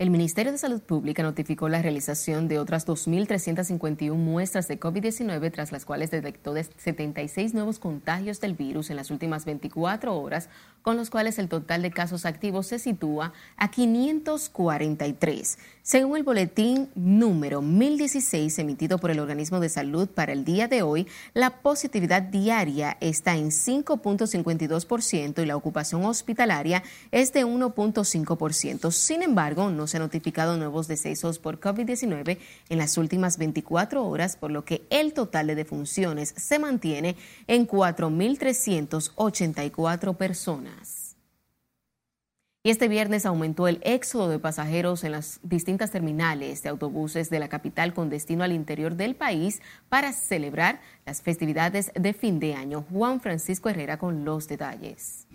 El 0.00 0.08
Ministerio 0.08 0.50
de 0.50 0.56
Salud 0.56 0.80
Pública 0.80 1.22
notificó 1.22 1.68
la 1.68 1.82
realización 1.82 2.48
de 2.48 2.58
otras 2.58 2.86
2.351 2.86 4.14
muestras 4.14 4.66
de 4.66 4.80
COVID-19, 4.80 5.52
tras 5.52 5.72
las 5.72 5.84
cuales 5.84 6.10
detectó 6.10 6.54
76 6.54 7.52
nuevos 7.52 7.78
contagios 7.78 8.40
del 8.40 8.54
virus 8.54 8.88
en 8.88 8.96
las 8.96 9.10
últimas 9.10 9.44
24 9.44 10.16
horas, 10.18 10.48
con 10.80 10.96
los 10.96 11.10
cuales 11.10 11.38
el 11.38 11.50
total 11.50 11.82
de 11.82 11.90
casos 11.90 12.24
activos 12.24 12.66
se 12.68 12.78
sitúa 12.78 13.34
a 13.58 13.70
543. 13.70 15.58
Según 15.82 16.18
el 16.18 16.24
boletín 16.24 16.90
número 16.94 17.62
1016 17.62 18.58
emitido 18.58 18.98
por 18.98 19.10
el 19.10 19.18
Organismo 19.18 19.60
de 19.60 19.70
Salud 19.70 20.08
para 20.08 20.32
el 20.32 20.44
día 20.44 20.68
de 20.68 20.82
hoy, 20.82 21.06
la 21.32 21.62
positividad 21.62 22.20
diaria 22.20 22.98
está 23.00 23.34
en 23.34 23.50
5.52% 23.50 25.42
y 25.42 25.46
la 25.46 25.56
ocupación 25.56 26.04
hospitalaria 26.04 26.82
es 27.10 27.32
de 27.32 27.46
1.5%. 27.46 28.92
Sin 28.92 29.22
embargo, 29.22 29.70
no 29.70 29.86
se 29.86 29.96
han 29.96 30.02
notificado 30.02 30.58
nuevos 30.58 30.86
decesos 30.86 31.38
por 31.38 31.60
COVID-19 31.60 32.36
en 32.68 32.78
las 32.78 32.98
últimas 32.98 33.38
24 33.38 34.06
horas, 34.06 34.36
por 34.36 34.50
lo 34.50 34.66
que 34.66 34.82
el 34.90 35.14
total 35.14 35.46
de 35.46 35.54
defunciones 35.54 36.34
se 36.36 36.58
mantiene 36.58 37.16
en 37.46 37.66
4.384 37.66 40.14
personas. 40.14 40.99
Y 42.62 42.68
este 42.68 42.88
viernes 42.88 43.24
aumentó 43.24 43.68
el 43.68 43.80
éxodo 43.82 44.28
de 44.28 44.38
pasajeros 44.38 45.02
en 45.04 45.12
las 45.12 45.40
distintas 45.42 45.92
terminales 45.92 46.62
de 46.62 46.68
autobuses 46.68 47.30
de 47.30 47.38
la 47.38 47.48
capital 47.48 47.94
con 47.94 48.10
destino 48.10 48.44
al 48.44 48.52
interior 48.52 48.96
del 48.96 49.14
país 49.14 49.62
para 49.88 50.12
celebrar 50.12 50.82
las 51.06 51.22
festividades 51.22 51.90
de 51.98 52.12
fin 52.12 52.38
de 52.38 52.52
año. 52.52 52.84
Juan 52.90 53.22
Francisco 53.22 53.70
Herrera 53.70 53.96
con 53.96 54.26
los 54.26 54.46
detalles. 54.46 55.26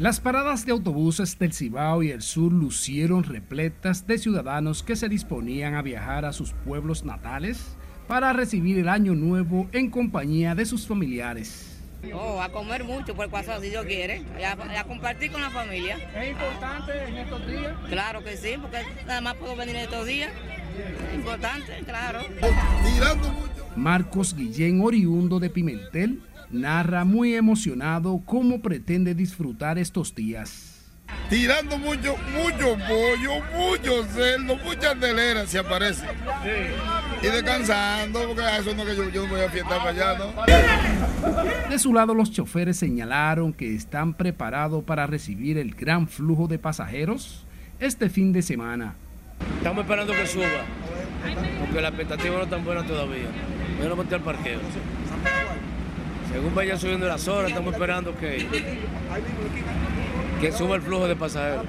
Las 0.00 0.18
paradas 0.18 0.66
de 0.66 0.72
autobuses 0.72 1.38
del 1.38 1.52
Cibao 1.52 2.02
y 2.02 2.10
el 2.10 2.20
sur 2.20 2.52
lucieron 2.52 3.22
repletas 3.22 4.08
de 4.08 4.18
ciudadanos 4.18 4.82
que 4.82 4.96
se 4.96 5.08
disponían 5.08 5.74
a 5.74 5.82
viajar 5.82 6.24
a 6.24 6.32
sus 6.32 6.52
pueblos 6.52 7.04
natales 7.04 7.76
para 8.08 8.32
recibir 8.32 8.76
el 8.80 8.88
año 8.88 9.14
nuevo 9.14 9.68
en 9.70 9.88
compañía 9.88 10.56
de 10.56 10.66
sus 10.66 10.84
familiares. 10.84 11.75
Oh, 12.12 12.40
a 12.40 12.50
comer 12.50 12.84
mucho 12.84 13.14
por 13.14 13.28
cuando 13.28 13.60
si 13.60 13.70
Dios 13.70 13.84
quiere, 13.84 14.22
a, 14.44 14.80
a, 14.80 14.84
compartir 14.84 15.32
con 15.32 15.40
la 15.40 15.50
familia. 15.50 15.96
¿Es 16.14 16.30
importante 16.30 16.92
en 17.08 17.16
estos 17.16 17.46
días? 17.46 17.76
Claro 17.88 18.22
que 18.22 18.36
sí, 18.36 18.54
porque 18.60 18.82
nada 19.06 19.20
más 19.20 19.34
puedo 19.34 19.56
venir 19.56 19.76
estos 19.76 20.06
días. 20.06 20.30
Es 21.08 21.14
importante, 21.14 21.72
claro. 21.84 22.20
Marcos 23.74 24.34
Guillén, 24.34 24.80
oriundo 24.80 25.40
de 25.40 25.50
Pimentel, 25.50 26.22
narra 26.50 27.04
muy 27.04 27.34
emocionado 27.34 28.22
cómo 28.24 28.60
pretende 28.60 29.14
disfrutar 29.14 29.78
estos 29.78 30.14
días 30.14 30.76
tirando 31.28 31.78
mucho, 31.78 32.16
mucho 32.32 32.76
pollo, 32.88 33.40
mucho 33.54 34.04
cerdo, 34.04 34.56
mucha 34.56 34.94
telera 34.94 35.46
se 35.46 35.58
aparece. 35.58 36.06
Y 37.26 37.30
descansando, 37.30 38.26
porque 38.26 38.42
eso 38.58 38.74
no 38.74 38.84
que 38.84 38.94
yo, 38.94 39.08
yo 39.10 39.26
voy 39.26 39.40
a 39.40 39.50
fiestar 39.50 39.78
para 39.78 39.90
allá, 39.90 40.18
¿no? 40.18 41.68
De 41.68 41.78
su 41.78 41.92
lado, 41.92 42.14
los 42.14 42.30
choferes 42.30 42.76
señalaron 42.76 43.52
que 43.52 43.74
están 43.74 44.14
preparados 44.14 44.84
para 44.84 45.06
recibir 45.06 45.58
el 45.58 45.74
gran 45.74 46.06
flujo 46.06 46.46
de 46.46 46.58
pasajeros 46.58 47.44
este 47.80 48.08
fin 48.08 48.32
de 48.32 48.42
semana. 48.42 48.94
Estamos 49.58 49.82
esperando 49.82 50.12
que 50.12 50.26
suba, 50.26 50.46
porque 51.60 51.80
la 51.80 51.88
expectativa 51.88 52.36
no 52.36 52.44
es 52.44 52.50
tan 52.50 52.64
buena 52.64 52.84
todavía. 52.84 53.26
Yo 53.82 53.88
no 53.88 53.96
monté 53.96 54.14
al 54.14 54.22
parqueo. 54.22 54.60
Según 56.32 56.54
vayan 56.54 56.78
subiendo 56.78 57.06
las 57.06 57.26
horas, 57.28 57.50
estamos 57.50 57.72
esperando 57.72 58.16
que 58.16 58.46
que 60.40 60.52
suba 60.52 60.76
el 60.76 60.82
flujo 60.82 61.08
de 61.08 61.16
pasajeros. 61.16 61.64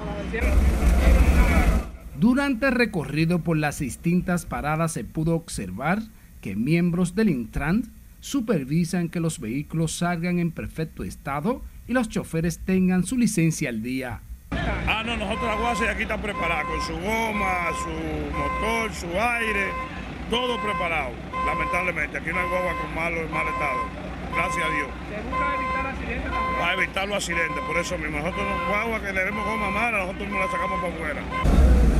Durante 2.18 2.66
el 2.66 2.72
recorrido 2.72 3.44
por 3.44 3.56
las 3.56 3.78
distintas 3.78 4.44
paradas 4.44 4.90
se 4.92 5.04
pudo 5.04 5.36
observar 5.36 6.00
que 6.40 6.56
miembros 6.56 7.14
del 7.14 7.28
Intran 7.28 7.84
supervisan 8.18 9.08
que 9.08 9.20
los 9.20 9.38
vehículos 9.38 9.92
salgan 9.98 10.40
en 10.40 10.50
perfecto 10.50 11.04
estado 11.04 11.62
y 11.86 11.92
los 11.92 12.08
choferes 12.08 12.58
tengan 12.58 13.04
su 13.04 13.16
licencia 13.16 13.68
al 13.68 13.82
día. 13.82 14.20
Ah, 14.50 15.04
no, 15.06 15.16
nosotros 15.16 15.44
la 15.44 15.54
guasa 15.60 15.92
aquí 15.92 16.02
están 16.02 16.20
preparados, 16.20 16.66
con 16.66 16.82
su 16.82 16.92
goma, 16.94 17.68
su 17.84 18.36
motor, 18.36 18.92
su 18.92 19.06
aire, 19.06 19.68
todo 20.28 20.60
preparado. 20.60 21.12
Lamentablemente, 21.46 22.18
aquí 22.18 22.30
no 22.30 22.40
hay 22.40 22.48
guagua 22.48 22.72
con 22.82 22.94
malo, 22.96 23.28
mal 23.28 23.46
estado 23.46 24.08
gracias 24.34 24.66
a 24.66 24.70
Dios. 24.70 24.88
¿Se 25.08 25.22
busca 25.22 25.54
evitar 25.54 25.86
accidentes 25.86 26.32
también? 26.32 26.58
Para 26.58 26.74
evitar 26.74 27.08
los 27.08 27.16
accidentes, 27.16 27.64
por 27.64 27.78
eso 27.78 27.98
mismo. 27.98 28.18
Nosotros 28.18 28.46
nos 28.48 28.68
guagua 28.68 29.00
que 29.00 29.12
le 29.12 29.24
demos 29.24 29.46
goma 29.46 29.70
mala, 29.70 29.98
nosotros 29.98 30.28
no 30.28 30.38
la 30.38 30.50
sacamos 30.50 30.80
para 30.80 30.94
afuera. 30.94 31.97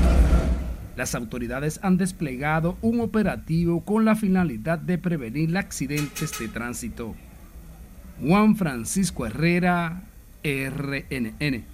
Las 0.98 1.14
autoridades 1.14 1.78
han 1.84 1.96
desplegado 1.96 2.76
un 2.82 2.98
operativo 3.00 3.84
con 3.84 4.04
la 4.04 4.16
finalidad 4.16 4.80
de 4.80 4.98
prevenir 4.98 5.56
accidentes 5.56 6.36
de 6.40 6.48
tránsito. 6.48 7.14
Juan 8.20 8.56
Francisco 8.56 9.24
Herrera, 9.24 10.02
RNN. 10.42 11.64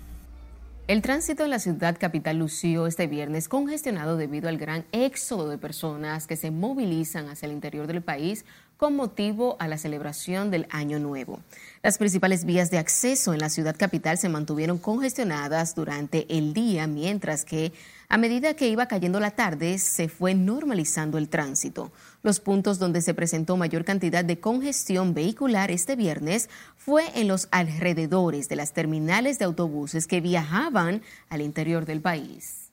El 0.88 1.00
tránsito 1.00 1.43
en 1.43 1.49
la 1.49 1.59
ciudad 1.59 1.97
capital 1.99 2.37
lució 2.37 2.87
este 2.87 3.07
viernes 3.07 3.49
congestionado 3.49 4.19
debido 4.19 4.50
al 4.50 4.58
gran 4.58 4.84
éxodo 4.93 5.49
de 5.49 5.56
personas 5.56 6.26
que 6.26 6.37
se 6.37 6.50
movilizan 6.50 7.30
hacia 7.30 7.47
el 7.47 7.52
interior 7.52 7.87
del 7.87 8.02
país 8.02 8.45
con 8.76 8.95
motivo 8.95 9.56
a 9.58 9.69
la 9.69 9.78
celebración 9.78 10.50
del 10.50 10.67
Año 10.69 10.99
Nuevo. 10.99 11.41
Las 11.82 11.97
principales 11.97 12.45
vías 12.45 12.71
de 12.71 12.76
acceso 12.76 13.32
en 13.32 13.41
la 13.41 13.49
ciudad 13.49 13.75
capital 13.78 14.19
se 14.19 14.28
mantuvieron 14.28 14.76
congestionadas 14.76 15.75
durante 15.75 16.26
el 16.37 16.52
día, 16.52 16.87
mientras 16.87 17.47
que 17.47 17.73
a 18.14 18.16
medida 18.16 18.54
que 18.54 18.68
iba 18.68 18.86
cayendo 18.86 19.18
la 19.18 19.32
tarde 19.32 19.76
se 19.76 20.08
fue 20.08 20.36
normalizando 20.36 21.18
el 21.18 21.28
tránsito. 21.28 21.90
Los 22.22 22.38
puntos 22.38 22.78
donde 22.78 23.00
se 23.00 23.12
presentó 23.12 23.56
mayor 23.56 23.84
cantidad 23.84 24.24
de 24.24 24.38
congestión 24.38 25.14
vehicular 25.14 25.72
este 25.72 25.96
viernes 25.96 26.48
fue 26.76 27.02
en 27.16 27.26
los 27.26 27.48
alrededores 27.50 28.48
de 28.48 28.54
las 28.54 28.72
terminales 28.72 29.40
de 29.40 29.46
autobuses 29.46 30.06
que 30.06 30.20
viajaban 30.20 31.02
al 31.28 31.40
interior 31.40 31.86
del 31.86 32.02
país. 32.02 32.70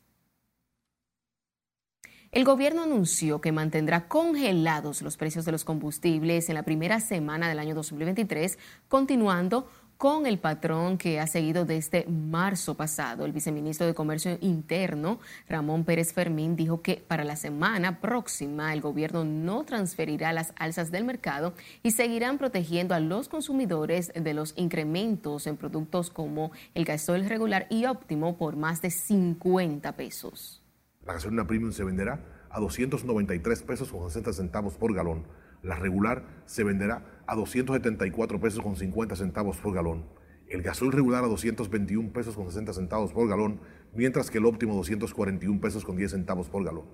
El 2.31 2.45
gobierno 2.45 2.83
anunció 2.83 3.41
que 3.41 3.51
mantendrá 3.51 4.07
congelados 4.07 5.01
los 5.01 5.17
precios 5.17 5.43
de 5.43 5.51
los 5.51 5.65
combustibles 5.65 6.49
en 6.49 6.55
la 6.55 6.63
primera 6.63 6.99
semana 6.99 7.49
del 7.49 7.57
año 7.57 7.73
2023, 7.73 8.59
continuando 8.87 9.67
con 10.01 10.25
el 10.25 10.39
patrón 10.39 10.97
que 10.97 11.19
ha 11.19 11.27
seguido 11.27 11.63
desde 11.63 12.07
marzo 12.07 12.73
pasado. 12.73 13.23
El 13.23 13.33
viceministro 13.33 13.85
de 13.85 13.93
Comercio 13.93 14.35
Interno, 14.41 15.19
Ramón 15.47 15.85
Pérez 15.85 16.11
Fermín, 16.11 16.55
dijo 16.55 16.81
que 16.81 17.03
para 17.07 17.23
la 17.23 17.35
semana 17.35 18.01
próxima 18.01 18.73
el 18.73 18.81
gobierno 18.81 19.25
no 19.25 19.63
transferirá 19.63 20.33
las 20.33 20.53
alzas 20.57 20.89
del 20.89 21.03
mercado 21.03 21.53
y 21.83 21.91
seguirán 21.91 22.39
protegiendo 22.39 22.95
a 22.95 22.99
los 22.99 23.29
consumidores 23.29 24.11
de 24.15 24.33
los 24.33 24.55
incrementos 24.57 25.45
en 25.45 25.55
productos 25.55 26.09
como 26.09 26.51
el 26.73 26.83
gasoil 26.83 27.29
regular 27.29 27.67
y 27.69 27.85
óptimo 27.85 28.39
por 28.39 28.55
más 28.55 28.81
de 28.81 28.89
50 28.89 29.95
pesos. 29.97 30.63
La 31.05 31.13
gasolina 31.13 31.45
premium 31.45 31.73
se 31.73 31.83
venderá 31.83 32.25
a 32.49 32.59
293 32.59 33.61
pesos 33.61 33.91
con 33.91 34.09
60 34.09 34.33
centavos 34.33 34.77
por 34.77 34.95
galón. 34.95 35.27
La 35.61 35.75
regular 35.75 36.23
se 36.47 36.63
venderá 36.63 37.20
a 37.31 37.35
274 37.35 38.41
pesos 38.41 38.61
con 38.61 38.75
50 38.75 39.15
centavos 39.15 39.55
por 39.55 39.73
galón. 39.73 40.03
El 40.49 40.61
gasoil 40.61 40.91
regular 40.91 41.23
a 41.23 41.27
221 41.27 42.11
pesos 42.11 42.35
con 42.35 42.47
60 42.47 42.73
centavos 42.73 43.13
por 43.13 43.25
galón, 43.29 43.61
mientras 43.95 44.29
que 44.29 44.39
el 44.39 44.45
óptimo 44.45 44.75
241 44.75 45.61
pesos 45.61 45.85
con 45.85 45.95
10 45.95 46.11
centavos 46.11 46.49
por 46.49 46.65
galón. 46.65 46.87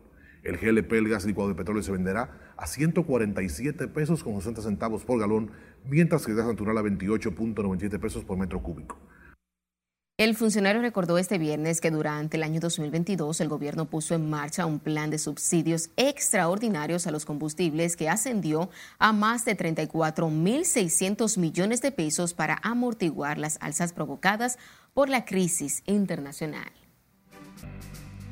El 0.43 0.57
GLP, 0.57 0.93
el 0.93 1.09
gas 1.09 1.25
licuado 1.25 1.49
de 1.49 1.55
petróleo, 1.55 1.81
se 1.81 1.91
venderá 1.91 2.53
a 2.55 2.67
147 2.67 3.87
pesos 3.87 4.23
con 4.23 4.35
60 4.35 4.61
centavos 4.61 5.03
por 5.05 5.19
galón, 5.19 5.49
mientras 5.83 6.23
que 6.23 6.33
el 6.33 6.37
gas 6.37 6.45
natural 6.45 6.77
a 6.77 6.83
28.97 6.83 7.99
pesos 7.99 8.23
por 8.23 8.37
metro 8.37 8.61
cúbico. 8.61 8.99
El 10.19 10.35
funcionario 10.35 10.81
recordó 10.81 11.19
este 11.19 11.37
viernes 11.37 11.79
que 11.79 11.91
durante 11.91 12.37
el 12.37 12.43
año 12.43 12.59
2022 12.59 13.39
el 13.39 13.49
gobierno 13.49 13.85
puso 13.85 14.15
en 14.15 14.27
marcha 14.27 14.65
un 14.65 14.79
plan 14.79 15.11
de 15.11 15.19
subsidios 15.19 15.91
extraordinarios 15.95 17.05
a 17.05 17.11
los 17.11 17.23
combustibles 17.23 17.95
que 17.95 18.09
ascendió 18.09 18.71
a 18.97 19.13
más 19.13 19.45
de 19.45 19.55
34.600 19.55 21.37
millones 21.37 21.83
de 21.83 21.91
pesos 21.91 22.33
para 22.33 22.57
amortiguar 22.63 23.37
las 23.37 23.59
alzas 23.61 23.93
provocadas 23.93 24.57
por 24.95 25.07
la 25.07 25.23
crisis 25.23 25.83
internacional. 25.85 26.71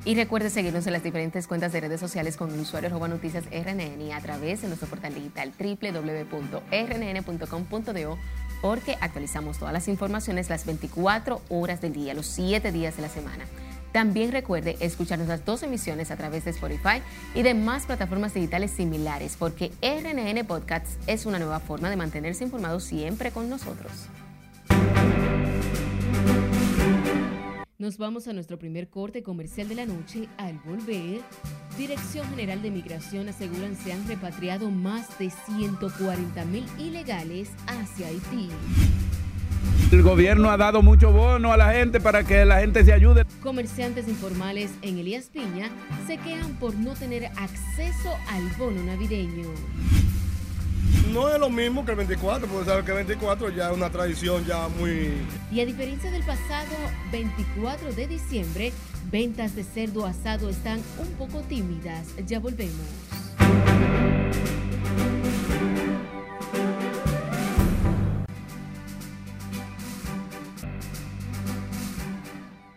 Y 0.06 0.16
recuerde 0.16 0.50
seguirnos 0.50 0.88
en 0.88 0.94
las 0.94 1.04
diferentes 1.04 1.46
cuentas 1.46 1.72
de 1.72 1.82
redes 1.82 2.00
sociales 2.00 2.36
con 2.36 2.52
el 2.52 2.60
usuario 2.60 2.90
arroba 2.90 3.08
noticias 3.08 3.46
RNN 3.52 4.02
y 4.02 4.12
a 4.12 4.22
través 4.22 4.64
de 4.64 4.70
nuestro 4.70 4.88
portal 4.88 5.14
digital 5.14 5.54
www.rnn.com.do 5.60 6.58
porque 8.66 8.98
actualizamos 9.00 9.60
todas 9.60 9.76
las 9.76 9.88
informaciones 9.88 10.50
las 10.50 10.66
24 10.66 11.40
horas 11.50 11.82
del 11.82 11.94
día, 11.94 12.16
los 12.16 12.26
7 12.26 12.72
días 12.72 12.96
de 12.96 13.04
la 13.04 13.10
semana. 13.10 13.46
También 13.92 14.32
recuerde 14.32 14.76
escuchar 14.80 15.20
nuestras 15.20 15.46
dos 15.46 15.62
emisiones 15.62 16.10
a 16.10 16.16
través 16.16 16.46
de 16.46 16.50
Spotify 16.50 17.04
y 17.36 17.44
de 17.44 17.54
más 17.54 17.86
plataformas 17.86 18.34
digitales 18.34 18.72
similares, 18.72 19.36
porque 19.38 19.72
RNN 19.84 20.48
Podcasts 20.48 20.98
es 21.06 21.28
una 21.28 21.38
nueva 21.38 21.60
forma 21.60 21.92
de 21.92 21.96
mantenerse 21.96 22.44
informado 22.44 22.80
siempre 22.80 23.30
con 23.30 23.52
nosotros. 23.52 23.92
Nos 27.86 28.00
vamos 28.00 28.28
a 28.28 28.34
nuestro 28.34 28.58
primer 28.58 28.88
corte 28.88 29.22
comercial 29.22 29.70
de 29.70 29.76
la 29.76 29.86
noche. 29.86 30.28
Al 30.38 30.58
volver, 30.66 31.22
Dirección 31.78 32.28
General 32.30 32.60
de 32.60 32.72
Migración 32.72 33.30
aseguran 33.30 33.76
se 33.76 33.94
han 33.94 34.08
repatriado 34.08 34.72
más 34.72 35.20
de 35.20 35.30
140 35.30 36.46
mil 36.46 36.66
ilegales 36.80 37.52
hacia 37.68 38.08
Haití. 38.08 38.50
El 39.92 40.02
gobierno 40.02 40.50
ha 40.50 40.58
dado 40.58 40.82
mucho 40.82 41.12
bono 41.12 41.54
a 41.54 41.58
la 41.58 41.74
gente 41.74 42.00
para 42.00 42.24
que 42.24 42.44
la 42.44 42.60
gente 42.60 42.84
se 42.84 42.92
ayude. 42.92 43.24
Comerciantes 43.44 44.08
informales 44.08 44.72
en 44.82 44.98
Elías 44.98 45.30
Piña 45.32 45.70
se 46.08 46.18
quejan 46.18 46.56
por 46.56 46.74
no 46.74 46.96
tener 46.96 47.26
acceso 47.38 48.10
al 48.30 48.50
bono 48.58 48.84
navideño. 48.84 49.46
No 51.12 51.30
es 51.30 51.40
lo 51.40 51.50
mismo 51.50 51.86
que 51.86 51.92
el 51.92 51.98
24, 51.98 52.48
porque 52.48 52.66
sabes 52.66 52.86
que 52.86 52.92
el 52.92 52.98
24 52.98 53.50
ya 53.50 53.70
es 53.70 53.78
una 53.78 53.90
tradición 53.90 54.46
ya 54.46 54.68
muy... 54.68 55.14
Y 55.52 55.60
a 55.62 55.66
diferencia 55.66 56.12
del 56.12 56.24
pasado 56.24 56.76
24 57.12 57.94
de 57.94 58.08
diciembre, 58.08 58.74
ventas 59.12 59.56
de 59.56 59.64
cerdo 59.64 60.06
asado 60.06 60.50
están 60.50 60.82
un 60.98 61.12
poco 61.14 61.42
tímidas. 61.42 62.08
Ya 62.28 62.40
volvemos. 62.40 62.76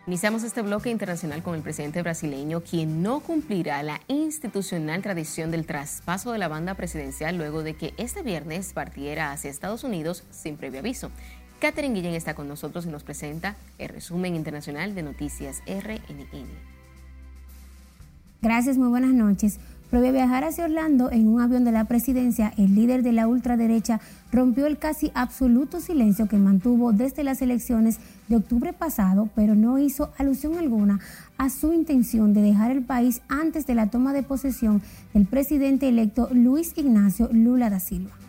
Iniciamos 0.09 0.41
este 0.41 0.63
bloque 0.63 0.89
internacional 0.89 1.43
con 1.43 1.53
el 1.53 1.61
presidente 1.61 2.01
brasileño, 2.01 2.61
quien 2.61 3.03
no 3.03 3.19
cumplirá 3.19 3.83
la 3.83 4.01
institucional 4.07 5.03
tradición 5.03 5.51
del 5.51 5.67
traspaso 5.67 6.31
de 6.31 6.39
la 6.39 6.47
banda 6.47 6.73
presidencial 6.73 7.37
luego 7.37 7.61
de 7.61 7.75
que 7.75 7.93
este 7.97 8.23
viernes 8.23 8.73
partiera 8.73 9.31
hacia 9.31 9.51
Estados 9.51 9.83
Unidos 9.83 10.23
sin 10.31 10.57
previo 10.57 10.79
aviso. 10.79 11.11
Catherine 11.59 11.93
Guillén 11.93 12.15
está 12.15 12.33
con 12.33 12.47
nosotros 12.47 12.87
y 12.87 12.89
nos 12.89 13.03
presenta 13.03 13.55
el 13.77 13.89
resumen 13.89 14.35
internacional 14.35 14.95
de 14.95 15.03
Noticias 15.03 15.61
RNN. 15.67 16.49
Gracias, 18.41 18.79
muy 18.79 18.87
buenas 18.87 19.13
noches. 19.13 19.59
Previo 19.89 20.09
a 20.09 20.13
viajar 20.13 20.43
hacia 20.43 20.65
Orlando 20.65 21.09
en 21.11 21.27
un 21.27 21.41
avión 21.41 21.63
de 21.63 21.71
la 21.71 21.85
presidencia, 21.85 22.53
el 22.57 22.75
líder 22.75 23.01
de 23.01 23.11
la 23.11 23.27
ultraderecha 23.27 23.99
rompió 24.31 24.67
el 24.67 24.77
casi 24.77 25.11
absoluto 25.15 25.79
silencio 25.79 26.27
que 26.27 26.37
mantuvo 26.37 26.93
desde 26.93 27.23
las 27.23 27.41
elecciones 27.41 27.97
de 28.27 28.35
octubre 28.35 28.71
pasado, 28.71 29.29
pero 29.33 29.55
no 29.55 29.79
hizo 29.79 30.11
alusión 30.19 30.59
alguna 30.59 30.99
a 31.39 31.49
su 31.49 31.73
intención 31.73 32.35
de 32.35 32.43
dejar 32.43 32.69
el 32.69 32.83
país 32.83 33.23
antes 33.29 33.65
de 33.65 33.73
la 33.73 33.87
toma 33.87 34.13
de 34.13 34.21
posesión 34.21 34.83
del 35.15 35.25
presidente 35.25 35.89
electo 35.89 36.29
Luis 36.31 36.73
Ignacio 36.75 37.27
Lula 37.31 37.71
da 37.71 37.79
Silva. 37.79 38.28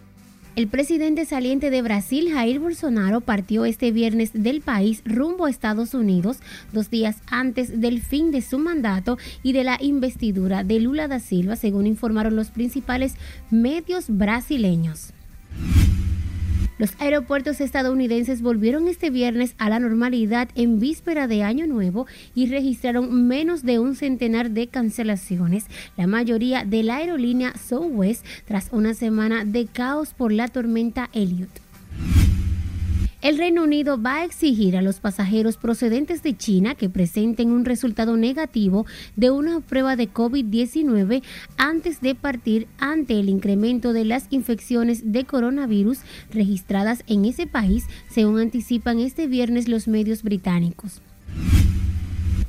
El 0.57 0.67
presidente 0.67 1.25
saliente 1.27 1.71
de 1.71 1.81
Brasil, 1.81 2.33
Jair 2.33 2.59
Bolsonaro, 2.59 3.21
partió 3.21 3.65
este 3.65 3.93
viernes 3.93 4.31
del 4.35 4.61
país 4.61 5.01
rumbo 5.05 5.47
a 5.47 5.51
Estados 5.51 5.95
Unidos, 5.95 6.39
dos 6.73 6.91
días 6.91 7.17
antes 7.29 7.81
del 7.81 8.03
fin 8.03 8.33
de 8.33 8.43
su 8.43 8.59
mandato 8.59 9.17
y 9.45 9.53
de 9.53 9.63
la 9.63 9.79
investidura 9.81 10.65
de 10.65 10.81
Lula 10.81 11.07
da 11.07 11.21
Silva, 11.21 11.55
según 11.55 11.87
informaron 11.87 12.35
los 12.35 12.49
principales 12.49 13.15
medios 13.51 14.07
brasileños. 14.09 15.13
Los 16.81 16.99
aeropuertos 16.99 17.61
estadounidenses 17.61 18.41
volvieron 18.41 18.89
este 18.89 19.11
viernes 19.11 19.55
a 19.59 19.69
la 19.69 19.79
normalidad 19.79 20.49
en 20.55 20.81
víspera 20.81 21.27
de 21.27 21.43
Año 21.43 21.67
Nuevo 21.67 22.07
y 22.35 22.47
registraron 22.47 23.29
menos 23.29 23.65
de 23.65 23.79
un 23.79 23.97
centenar 23.97 24.53
de 24.53 24.67
cancelaciones, 24.69 25.67
la 25.99 26.07
mayoría 26.07 26.65
de 26.65 26.83
la 26.83 26.97
aerolínea 26.97 27.53
Southwest 27.59 28.25
tras 28.47 28.71
una 28.73 28.95
semana 28.95 29.45
de 29.45 29.67
caos 29.67 30.15
por 30.15 30.33
la 30.33 30.49
tormenta 30.49 31.11
Elliot. 31.13 31.70
El 33.23 33.37
Reino 33.37 33.65
Unido 33.65 34.01
va 34.01 34.17
a 34.17 34.25
exigir 34.25 34.79
a 34.79 34.83
los 34.83 34.99
pasajeros 34.99 35.59
procedentes 35.59 36.23
de 36.23 36.35
China 36.35 36.75
que 36.75 36.89
presenten 36.89 37.53
un 37.53 37.67
resultado 37.67 38.17
negativo 38.17 38.87
de 39.15 39.31
una 39.31 39.61
prueba 39.61 39.95
de 39.95 40.11
COVID-19 40.11 41.23
antes 41.59 42.01
de 42.01 42.15
partir 42.15 42.67
ante 42.79 43.21
el 43.21 43.29
incremento 43.29 43.93
de 43.93 44.07
las 44.07 44.27
infecciones 44.31 45.13
de 45.13 45.25
coronavirus 45.25 45.99
registradas 46.31 47.05
en 47.09 47.27
ese 47.27 47.47
país, 47.47 47.85
según 48.09 48.39
anticipan 48.39 48.99
este 49.01 49.27
viernes 49.27 49.69
los 49.69 49.87
medios 49.87 50.23
británicos. 50.23 51.03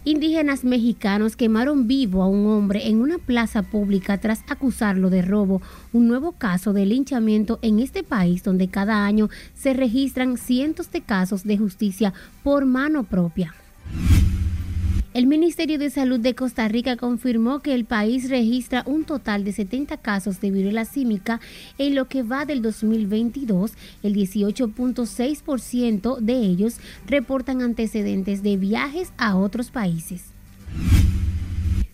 Indígenas 0.04 0.64
mexicanos 0.64 1.36
quemaron 1.36 1.86
vivo 1.86 2.24
a 2.24 2.28
un 2.28 2.48
hombre 2.48 2.88
en 2.88 3.02
una 3.02 3.20
plaza 3.20 3.62
pública 3.62 4.18
tras 4.18 4.42
acusarlo 4.48 5.12
de 5.12 5.22
robo, 5.22 5.62
un 5.94 6.08
nuevo 6.08 6.32
caso 6.32 6.74
de 6.74 6.88
linchamiento 6.88 7.60
en 7.62 7.80
este 7.80 8.02
país 8.02 8.44
donde 8.44 8.68
cada 8.68 9.06
año 9.06 9.30
se 9.54 9.74
registran 9.74 10.38
cientos 10.38 10.92
de 10.92 11.02
casos 11.02 11.44
de 11.44 11.60
justicia 11.60 12.16
por 12.42 12.66
mano 12.66 13.04
propia. 13.04 13.54
El 15.14 15.28
Ministerio 15.28 15.78
de 15.78 15.90
Salud 15.90 16.22
de 16.22 16.36
Costa 16.36 16.70
Rica 16.70 16.96
confirmó 16.96 17.60
que 17.60 17.74
el 17.74 17.84
país 17.84 18.30
registra 18.30 18.82
un 18.86 19.04
total 19.04 19.44
de 19.44 19.52
70 19.52 19.98
casos 19.98 20.40
de 20.40 20.52
viruela 20.52 20.86
símica 20.86 21.42
en 21.78 21.96
lo 21.96 22.08
que 22.08 22.24
va 22.24 22.46
del 22.46 22.62
2022. 22.62 23.74
El 24.04 24.16
18.6% 24.16 26.18
de 26.20 26.38
ellos 26.38 26.78
reportan 27.08 27.62
antecedentes 27.62 28.42
de 28.42 28.56
viajes 28.56 29.12
a 29.18 29.36
otros 29.36 29.70
países. 29.70 30.31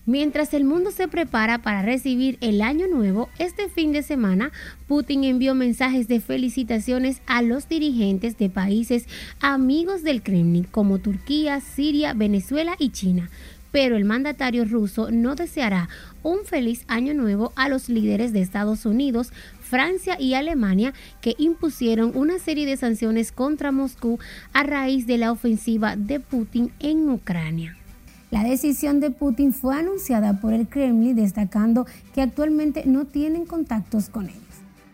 Mientras 0.07 0.53
el 0.53 0.63
mundo 0.63 0.91
se 0.91 1.09
prepara 1.09 1.57
para 1.57 1.81
recibir 1.81 2.37
el 2.39 2.61
año 2.61 2.87
nuevo, 2.87 3.27
este 3.39 3.67
fin 3.67 3.91
de 3.91 4.03
semana 4.03 4.53
Putin 4.87 5.25
envió 5.25 5.53
mensajes 5.53 6.07
de 6.07 6.21
felicitaciones 6.21 7.21
a 7.27 7.41
los 7.41 7.67
dirigentes 7.67 8.37
de 8.37 8.49
países 8.49 9.05
amigos 9.41 10.03
del 10.03 10.23
Kremlin 10.23 10.63
como 10.63 10.99
Turquía, 10.99 11.59
Siria, 11.59 12.13
Venezuela 12.13 12.77
y 12.79 12.91
China. 12.91 13.29
Pero 13.73 13.97
el 13.97 14.05
mandatario 14.05 14.63
ruso 14.63 15.11
no 15.11 15.35
deseará 15.35 15.89
un 16.23 16.45
feliz 16.45 16.85
año 16.87 17.13
nuevo 17.13 17.51
a 17.57 17.67
los 17.67 17.89
líderes 17.89 18.31
de 18.31 18.39
Estados 18.39 18.85
Unidos, 18.85 19.33
Francia 19.59 20.15
y 20.17 20.35
Alemania 20.35 20.93
que 21.19 21.35
impusieron 21.37 22.13
una 22.15 22.39
serie 22.39 22.65
de 22.65 22.77
sanciones 22.77 23.33
contra 23.33 23.73
Moscú 23.73 24.19
a 24.53 24.63
raíz 24.63 25.05
de 25.05 25.17
la 25.17 25.33
ofensiva 25.33 25.97
de 25.97 26.21
Putin 26.21 26.71
en 26.79 27.09
Ucrania. 27.09 27.76
La 28.29 28.43
decisión 28.43 28.99
de 28.99 29.09
Putin 29.09 29.53
fue 29.53 29.77
anunciada 29.77 30.41
por 30.41 30.53
el 30.53 30.67
Kremlin 30.67 31.15
destacando 31.15 31.85
que 32.13 32.21
actualmente 32.21 32.83
no 32.85 33.05
tienen 33.05 33.45
contactos 33.45 34.09
con 34.09 34.25
ellos. 34.25 34.43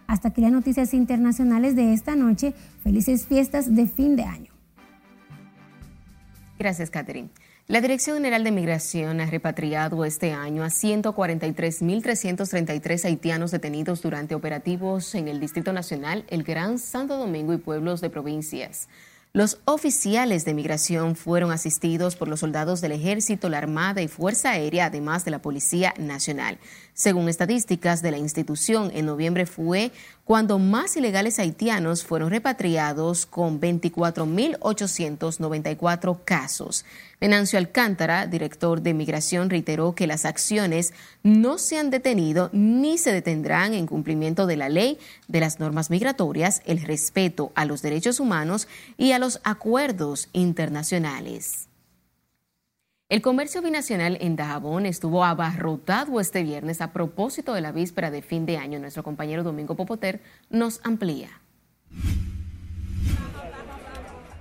Hasta 0.06 0.28
aquí 0.28 0.42
las 0.42 0.52
noticias 0.52 0.94
internacionales 0.94 1.76
de 1.76 1.94
esta 1.94 2.16
noche. 2.16 2.54
Felices 2.84 3.26
fiestas 3.26 3.76
de 3.76 3.88
fin 3.88 4.16
de 4.16 4.22
año. 4.24 4.54
Gracias, 6.60 6.92
Catherine. 6.92 7.30
La 7.68 7.82
Dirección 7.82 8.18
General 8.18 8.44
de 8.44 8.52
Migración 8.52 9.22
ha 9.22 9.26
repatriado 9.26 10.06
este 10.06 10.34
año 10.34 10.64
a 10.64 10.68
143.333 10.68 13.06
haitianos 13.06 13.50
detenidos 13.52 14.02
durante 14.02 14.36
operativos 14.36 15.16
en 15.16 15.30
el 15.30 15.40
Distrito 15.40 15.72
Nacional, 15.74 16.26
el 16.28 16.44
Gran 16.44 16.78
Santo 16.78 17.18
Domingo 17.18 17.54
y 17.54 17.58
pueblos 17.58 18.02
de 18.02 18.10
provincias. 18.10 18.90
Los 19.36 19.62
oficiales 19.66 20.46
de 20.46 20.54
migración 20.54 21.16
fueron 21.16 21.52
asistidos 21.52 22.16
por 22.16 22.28
los 22.28 22.42
soldados 22.42 22.82
del 22.82 22.92
Ejército, 22.92 23.50
la 23.50 23.58
Armada 23.58 24.04
y 24.04 24.08
Fuerza 24.08 24.52
Aérea, 24.52 24.86
además 24.86 25.26
de 25.26 25.32
la 25.32 25.42
Policía 25.42 25.92
Nacional. 25.98 26.60
Según 26.96 27.28
estadísticas 27.28 28.04
de 28.04 28.12
la 28.12 28.20
institución, 28.20 28.92
en 28.94 29.08
noviembre 29.08 29.48
fue 29.48 29.92
cuando 30.26 30.60
más 30.60 30.96
ilegales 30.96 31.40
haitianos 31.40 32.04
fueron 32.04 32.30
repatriados 32.30 33.26
con 33.26 33.60
24.894 33.60 36.20
casos. 36.24 36.86
Venancio 37.20 37.58
Alcántara, 37.58 38.28
director 38.28 38.84
de 38.84 38.94
Migración, 38.94 39.50
reiteró 39.50 39.96
que 39.96 40.06
las 40.06 40.26
acciones 40.26 40.94
no 41.24 41.58
se 41.58 41.80
han 41.80 41.90
detenido 41.90 42.52
ni 42.54 43.00
se 43.00 43.12
detendrán 43.12 43.74
en 43.74 43.88
cumplimiento 43.88 44.46
de 44.46 44.58
la 44.58 44.70
ley, 44.70 45.00
de 45.28 45.40
las 45.40 45.60
normas 45.60 45.90
migratorias, 45.90 46.62
el 46.66 46.80
respeto 46.80 47.52
a 47.56 47.66
los 47.66 47.82
derechos 47.82 48.20
humanos 48.20 48.68
y 48.98 49.14
a 49.14 49.20
los 49.20 49.42
acuerdos 49.44 50.30
internacionales. 50.32 51.70
El 53.14 53.22
comercio 53.22 53.62
binacional 53.62 54.18
en 54.22 54.36
Dajabón 54.36 54.88
estuvo 54.88 55.24
abarrotado 55.24 56.20
este 56.20 56.42
viernes 56.42 56.82
a 56.82 56.94
propósito 56.94 57.54
de 57.54 57.62
la 57.62 57.72
víspera 57.72 58.10
de 58.10 58.24
fin 58.24 58.48
de 58.48 58.58
año. 58.58 58.80
Nuestro 58.80 59.04
compañero 59.04 59.44
Domingo 59.44 59.76
Popoter 59.76 60.20
nos 60.50 60.82
amplía. 60.84 61.30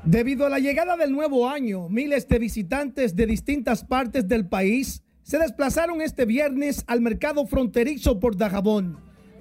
Debido 0.05 0.47
a 0.47 0.49
la 0.49 0.59
llegada 0.59 0.97
del 0.97 1.13
nuevo 1.13 1.51
año, 1.51 1.91
miles 1.91 2.27
de 2.29 2.39
visitantes 2.39 3.15
de 3.15 3.27
distintas 3.27 3.85
partes 3.85 4.27
del 4.27 4.47
país 4.47 5.03
se 5.23 5.39
desplazaron 5.39 6.01
este 6.01 6.25
viernes 6.25 6.83
al 6.87 7.03
mercado 7.03 7.45
fronterizo 7.45 8.21
por 8.21 8.39
Dajabón 8.39 8.97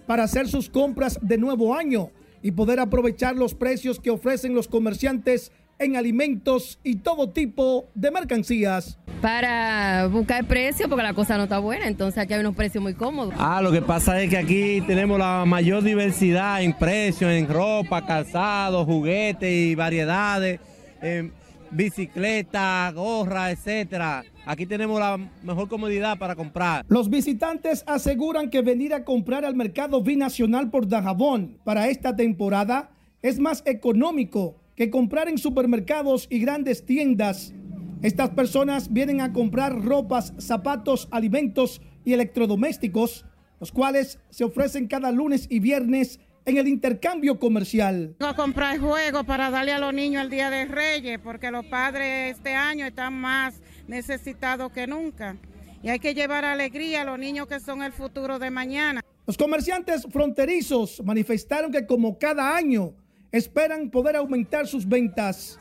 para 0.08 0.24
hacer 0.24 0.50
sus 0.50 0.70
compras 0.70 1.18
de 1.22 1.38
nuevo 1.38 1.74
año 1.74 2.12
y 2.44 2.52
poder 2.52 2.82
aprovechar 2.82 3.38
los 3.38 3.56
precios 3.56 4.02
que 4.02 4.10
ofrecen 4.12 4.56
los 4.56 4.68
comerciantes 4.68 5.54
en 5.82 5.98
alimentos 5.98 6.80
y 6.84 6.98
todo 6.98 7.30
tipo 7.30 7.90
de 7.96 8.12
mercancías. 8.12 8.98
Para 9.20 10.08
buscar 10.08 10.46
precio, 10.46 10.88
porque 10.88 11.04
la 11.04 11.14
cosa 11.14 11.38
no 11.38 11.44
está 11.44 11.60
buena, 11.60 11.88
entonces 11.88 12.18
aquí 12.20 12.34
hay 12.34 12.40
unos 12.40 12.56
precios 12.56 12.82
muy 12.82 12.94
cómodos. 12.94 13.34
Ah, 13.38 13.62
lo 13.62 13.72
que 13.72 13.82
pasa 13.82 14.22
es 14.22 14.30
que 14.30 14.38
aquí 14.38 14.82
tenemos 14.82 15.18
la 15.20 15.44
mayor 15.46 15.84
diversidad 15.84 16.62
en 16.62 16.74
precios, 16.74 17.32
en 17.32 17.48
ropa, 17.48 18.06
calzado, 18.06 18.86
juguetes 18.86 19.52
y 19.52 19.76
variedades, 19.76 20.60
en 21.02 21.34
bicicleta, 21.72 22.92
gorra, 22.94 23.52
etcétera. 23.52 24.24
Aquí 24.46 24.66
tenemos 24.66 25.00
la 25.00 25.18
mejor 25.44 25.68
comodidad 25.68 26.18
para 26.18 26.36
comprar. 26.36 26.86
Los 26.88 27.10
visitantes 27.10 27.84
aseguran 27.88 28.50
que 28.50 28.62
venir 28.62 28.94
a 28.94 29.04
comprar 29.04 29.46
al 29.46 29.56
mercado 29.56 30.02
binacional 30.02 30.70
por 30.70 30.88
Dajabón 30.88 31.58
para 31.64 31.90
esta 31.90 32.16
temporada 32.16 32.92
es 33.22 33.40
más 33.40 33.62
económico 33.66 34.61
que 34.82 34.90
comprar 34.90 35.30
en 35.30 35.38
supermercados 35.38 36.26
y 36.32 36.40
grandes 36.40 36.84
tiendas. 36.84 37.54
Estas 38.02 38.32
personas 38.32 38.92
vienen 38.92 39.22
a 39.22 39.32
comprar 39.32 39.80
ropas, 39.80 40.34
zapatos, 40.40 41.08
alimentos 41.12 41.84
y 42.04 42.14
electrodomésticos, 42.14 43.24
los 43.60 43.72
cuales 43.72 44.18
se 44.32 44.44
ofrecen 44.44 44.88
cada 44.88 45.12
lunes 45.12 45.46
y 45.52 45.60
viernes 45.60 46.20
en 46.46 46.58
el 46.58 46.68
intercambio 46.68 47.38
comercial. 47.38 48.16
Vengo 48.20 48.32
a 48.32 48.36
comprar 48.36 48.80
juegos 48.80 49.24
para 49.24 49.52
darle 49.52 49.72
a 49.72 49.78
los 49.78 49.94
niños 49.94 50.24
el 50.24 50.32
Día 50.32 50.50
de 50.50 50.66
Reyes, 50.66 51.20
porque 51.24 51.52
los 51.52 51.64
padres 51.68 52.38
este 52.38 52.56
año 52.56 52.88
están 52.88 53.14
más 53.14 53.62
necesitados 53.88 54.72
que 54.72 54.88
nunca. 54.88 55.38
Y 55.84 55.90
hay 55.90 56.00
que 56.00 56.16
llevar 56.16 56.44
alegría 56.44 57.04
a 57.04 57.06
los 57.06 57.20
niños 57.20 57.46
que 57.46 57.60
son 57.60 57.84
el 57.84 57.92
futuro 57.92 58.40
de 58.40 58.50
mañana. 58.50 59.02
Los 59.28 59.38
comerciantes 59.38 60.08
fronterizos 60.10 61.04
manifestaron 61.06 61.72
que 61.72 61.86
como 61.86 62.18
cada 62.18 62.56
año 62.56 62.96
esperan 63.32 63.90
poder 63.90 64.16
aumentar 64.16 64.68
sus 64.68 64.88
ventas. 64.88 65.60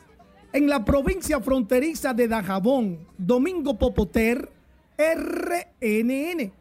En 0.53 0.67
la 0.67 0.83
provincia 0.83 1.39
fronteriza 1.39 2.13
de 2.13 2.27
Dajabón, 2.27 3.07
Domingo 3.17 3.77
Popoter, 3.77 4.49
RNN. 4.97 6.51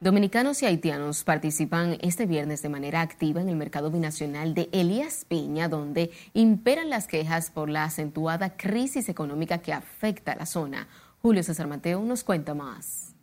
Dominicanos 0.00 0.62
y 0.62 0.66
haitianos 0.66 1.24
participan 1.24 1.96
este 2.02 2.26
viernes 2.26 2.60
de 2.60 2.68
manera 2.68 3.00
activa 3.00 3.40
en 3.40 3.48
el 3.48 3.56
mercado 3.56 3.90
binacional 3.90 4.52
de 4.52 4.68
Elías 4.72 5.24
Piña, 5.26 5.68
donde 5.68 6.10
imperan 6.34 6.90
las 6.90 7.06
quejas 7.06 7.50
por 7.50 7.70
la 7.70 7.84
acentuada 7.84 8.56
crisis 8.56 9.08
económica 9.08 9.58
que 9.58 9.72
afecta 9.72 10.32
a 10.32 10.36
la 10.36 10.46
zona. 10.46 10.88
Julio 11.22 11.42
César 11.42 11.68
Mateo 11.68 12.02
nos 12.02 12.22
cuenta 12.22 12.52
más. 12.52 13.13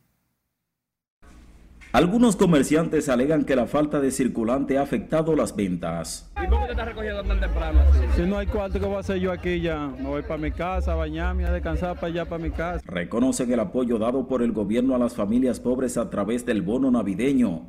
Algunos 1.93 2.37
comerciantes 2.37 3.09
alegan 3.09 3.43
que 3.43 3.53
la 3.53 3.67
falta 3.67 3.99
de 3.99 4.11
circulante 4.11 4.77
ha 4.77 4.81
afectado 4.81 5.35
las 5.35 5.53
ventas. 5.53 6.31
¿Y 6.41 6.47
cómo 6.47 6.65
te 6.65 6.71
estás 6.71 6.87
recogiendo 6.87 7.21
tan 7.21 7.41
temprano? 7.41 7.81
Así? 7.81 7.99
Si 8.15 8.21
no 8.21 8.37
hay 8.37 8.47
cuarto, 8.47 8.79
¿qué 8.79 8.85
voy 8.85 8.95
a 8.95 8.99
hacer 8.99 9.17
yo 9.17 9.29
aquí 9.29 9.59
ya? 9.59 9.87
Me 9.99 10.07
voy 10.07 10.21
para 10.21 10.37
mi 10.37 10.51
casa, 10.51 10.93
a 10.93 10.95
bañarme, 10.95 11.45
a 11.45 11.51
descansar 11.51 11.95
para 11.95 12.07
allá, 12.07 12.25
para 12.29 12.41
mi 12.41 12.49
casa. 12.49 12.81
Reconocen 12.85 13.51
el 13.51 13.59
apoyo 13.59 13.99
dado 13.99 14.25
por 14.29 14.41
el 14.41 14.53
gobierno 14.53 14.95
a 14.95 14.99
las 14.99 15.15
familias 15.15 15.59
pobres 15.59 15.97
a 15.97 16.09
través 16.09 16.45
del 16.45 16.61
bono 16.61 16.91
navideño. 16.91 17.67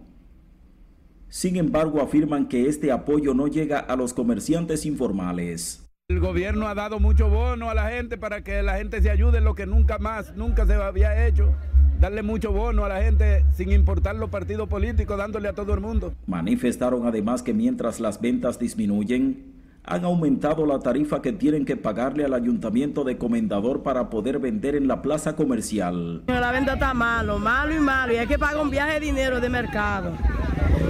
Sin 1.28 1.56
embargo, 1.56 2.00
afirman 2.00 2.46
que 2.46 2.68
este 2.68 2.92
apoyo 2.92 3.34
no 3.34 3.48
llega 3.48 3.80
a 3.80 3.96
los 3.96 4.14
comerciantes 4.14 4.86
informales. 4.86 5.81
El 6.12 6.20
gobierno 6.20 6.68
ha 6.68 6.74
dado 6.74 7.00
mucho 7.00 7.30
bono 7.30 7.70
a 7.70 7.74
la 7.74 7.88
gente 7.88 8.18
para 8.18 8.44
que 8.44 8.62
la 8.62 8.76
gente 8.76 9.00
se 9.00 9.08
ayude 9.08 9.38
en 9.38 9.44
lo 9.44 9.54
que 9.54 9.64
nunca 9.64 9.96
más, 9.96 10.36
nunca 10.36 10.66
se 10.66 10.74
había 10.74 11.26
hecho 11.26 11.54
darle 11.98 12.22
mucho 12.22 12.52
bono 12.52 12.84
a 12.84 12.88
la 12.90 13.00
gente 13.00 13.46
sin 13.54 13.72
importar 13.72 14.16
los 14.16 14.28
partidos 14.28 14.68
políticos, 14.68 15.16
dándole 15.16 15.48
a 15.48 15.54
todo 15.54 15.72
el 15.72 15.80
mundo. 15.80 16.12
Manifestaron 16.26 17.06
además 17.06 17.42
que 17.42 17.54
mientras 17.54 17.98
las 17.98 18.20
ventas 18.20 18.58
disminuyen, 18.58 19.54
han 19.84 20.04
aumentado 20.04 20.66
la 20.66 20.80
tarifa 20.80 21.22
que 21.22 21.32
tienen 21.32 21.64
que 21.64 21.76
pagarle 21.76 22.26
al 22.26 22.34
ayuntamiento 22.34 23.04
de 23.04 23.16
Comendador 23.16 23.82
para 23.82 24.10
poder 24.10 24.38
vender 24.38 24.74
en 24.74 24.88
la 24.88 25.00
plaza 25.00 25.34
comercial. 25.34 26.24
La 26.26 26.52
venta 26.52 26.74
está 26.74 26.92
malo, 26.92 27.38
malo 27.38 27.74
y 27.74 27.78
malo, 27.78 28.12
y 28.12 28.16
hay 28.16 28.26
que 28.26 28.38
pagar 28.38 28.60
un 28.60 28.68
viaje 28.68 28.94
de 28.94 29.00
dinero 29.00 29.40
de 29.40 29.48
mercado. 29.48 30.12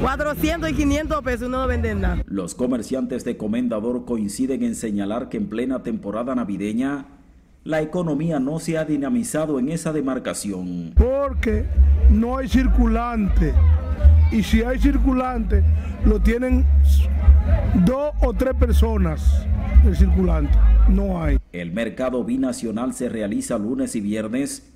400 0.03 0.69
y 0.69 0.75
500 0.75 1.23
pesos 1.23 1.49
no 1.49 1.65
venden 1.69 2.01
nada. 2.01 2.25
Los 2.27 2.57
comerciantes 2.57 3.25
de 3.25 3.37
Comendador 3.37 4.05
coinciden 4.05 4.65
en 4.65 4.75
señalar 4.75 5.29
que 5.29 5.37
en 5.37 5.49
plena 5.49 5.85
temporada 5.85 6.35
navideña 6.35 7.07
la 7.63 7.83
economía 7.83 8.41
no 8.41 8.59
se 8.59 8.77
ha 8.77 8.85
dinamizado 8.85 9.61
en 9.61 9.69
esa 9.69 9.93
demarcación. 9.93 10.93
Porque 10.97 11.67
no 12.11 12.37
hay 12.37 12.49
circulante. 12.49 13.55
Y 14.33 14.43
si 14.43 14.63
hay 14.63 14.81
circulante, 14.81 15.63
lo 16.05 16.21
tienen 16.21 16.67
dos 17.87 18.11
o 18.23 18.35
tres 18.35 18.55
personas 18.55 19.47
el 19.87 19.97
circulante. 19.97 20.59
No 20.89 21.23
hay. 21.23 21.39
El 21.53 21.71
mercado 21.71 22.25
binacional 22.25 22.93
se 22.93 23.09
realiza 23.09 23.57
lunes 23.57 23.95
y 23.95 24.01
viernes 24.01 24.72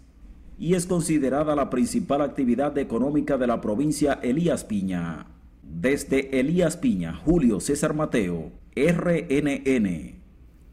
y 0.59 0.75
es 0.75 0.87
considerada 0.87 1.55
la 1.55 1.71
principal 1.71 2.23
actividad 2.23 2.77
económica 2.79 3.37
de 3.37 3.47
la 3.47 3.61
provincia 3.61 4.19
Elías 4.23 4.65
Piña. 4.65 5.27
Desde 5.63 6.41
Elías 6.41 6.77
Piña, 6.77 7.15
Julio 7.15 7.61
César 7.61 7.95
Mateo, 7.95 8.53
RNN. 8.75 10.17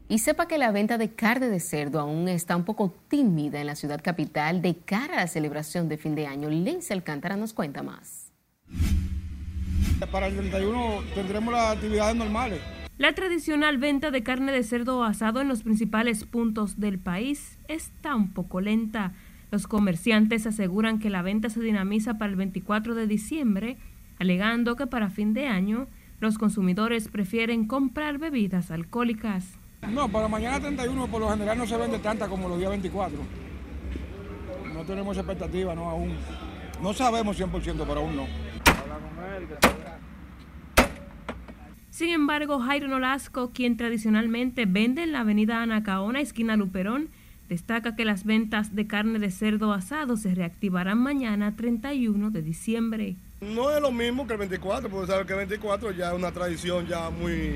Y 0.08 0.18
sepa 0.18 0.46
que 0.46 0.58
la 0.58 0.70
venta 0.70 0.98
de 0.98 1.10
carne 1.14 1.48
de 1.48 1.60
cerdo 1.60 1.98
aún 1.98 2.28
está 2.28 2.56
un 2.56 2.64
poco 2.64 2.94
tímida 3.08 3.60
en 3.60 3.66
la 3.66 3.74
ciudad 3.74 4.00
capital 4.02 4.62
de 4.62 4.76
cara 4.76 5.14
a 5.14 5.16
la 5.16 5.26
celebración 5.26 5.88
de 5.88 5.96
fin 5.96 6.14
de 6.14 6.26
año. 6.26 6.50
Lince 6.50 6.92
Alcántara 6.92 7.36
nos 7.36 7.52
cuenta 7.52 7.82
más. 7.82 8.30
Para 10.12 10.26
el 10.26 10.36
31 10.36 11.02
tendremos 11.14 11.52
las 11.52 11.76
actividades 11.76 12.16
normales. 12.16 12.60
La 12.96 13.12
tradicional 13.12 13.78
venta 13.78 14.10
de 14.10 14.22
carne 14.22 14.52
de 14.52 14.62
cerdo 14.62 15.02
asado 15.02 15.40
en 15.40 15.48
los 15.48 15.62
principales 15.62 16.24
puntos 16.24 16.78
del 16.78 16.98
país 16.98 17.58
está 17.66 18.14
un 18.14 18.32
poco 18.32 18.60
lenta. 18.60 19.14
Los 19.54 19.68
comerciantes 19.68 20.48
aseguran 20.48 20.98
que 20.98 21.10
la 21.10 21.22
venta 21.22 21.48
se 21.48 21.60
dinamiza 21.60 22.14
para 22.14 22.28
el 22.28 22.34
24 22.34 22.96
de 22.96 23.06
diciembre, 23.06 23.76
alegando 24.18 24.74
que 24.74 24.88
para 24.88 25.10
fin 25.10 25.32
de 25.32 25.46
año 25.46 25.86
los 26.18 26.38
consumidores 26.38 27.06
prefieren 27.06 27.68
comprar 27.68 28.18
bebidas 28.18 28.72
alcohólicas. 28.72 29.56
No, 29.92 30.08
para 30.08 30.26
mañana 30.26 30.58
31 30.58 31.06
por 31.06 31.20
lo 31.20 31.30
general 31.30 31.56
no 31.56 31.68
se 31.68 31.76
vende 31.76 32.00
tanta 32.00 32.26
como 32.26 32.48
los 32.48 32.58
días 32.58 32.70
24. 32.70 33.16
No 34.74 34.82
tenemos 34.82 35.16
expectativa, 35.16 35.72
no 35.72 35.88
aún. 35.88 36.10
No 36.82 36.92
sabemos 36.92 37.38
100%, 37.38 37.84
pero 37.86 38.00
aún 38.00 38.16
no. 38.16 38.26
Sin 41.90 42.08
embargo, 42.08 42.58
Jairo 42.58 42.88
Nolasco, 42.88 43.52
quien 43.52 43.76
tradicionalmente 43.76 44.66
vende 44.66 45.04
en 45.04 45.12
la 45.12 45.20
avenida 45.20 45.62
Anacaona, 45.62 46.20
esquina 46.20 46.56
Luperón, 46.56 47.10
destaca 47.48 47.96
que 47.96 48.04
las 48.04 48.24
ventas 48.24 48.74
de 48.74 48.86
carne 48.86 49.18
de 49.18 49.30
cerdo 49.30 49.72
asado 49.72 50.16
se 50.16 50.34
reactivarán 50.34 50.98
mañana 50.98 51.56
31 51.56 52.30
de 52.30 52.42
diciembre. 52.42 53.16
No 53.40 53.70
es 53.70 53.80
lo 53.80 53.92
mismo 53.92 54.26
que 54.26 54.32
el 54.32 54.38
24, 54.38 54.88
porque 54.88 55.06
sabes 55.06 55.26
que 55.26 55.32
el 55.32 55.38
24 55.38 55.92
ya 55.92 56.08
es 56.08 56.14
una 56.14 56.32
tradición 56.32 56.86
ya 56.86 57.10
muy, 57.10 57.54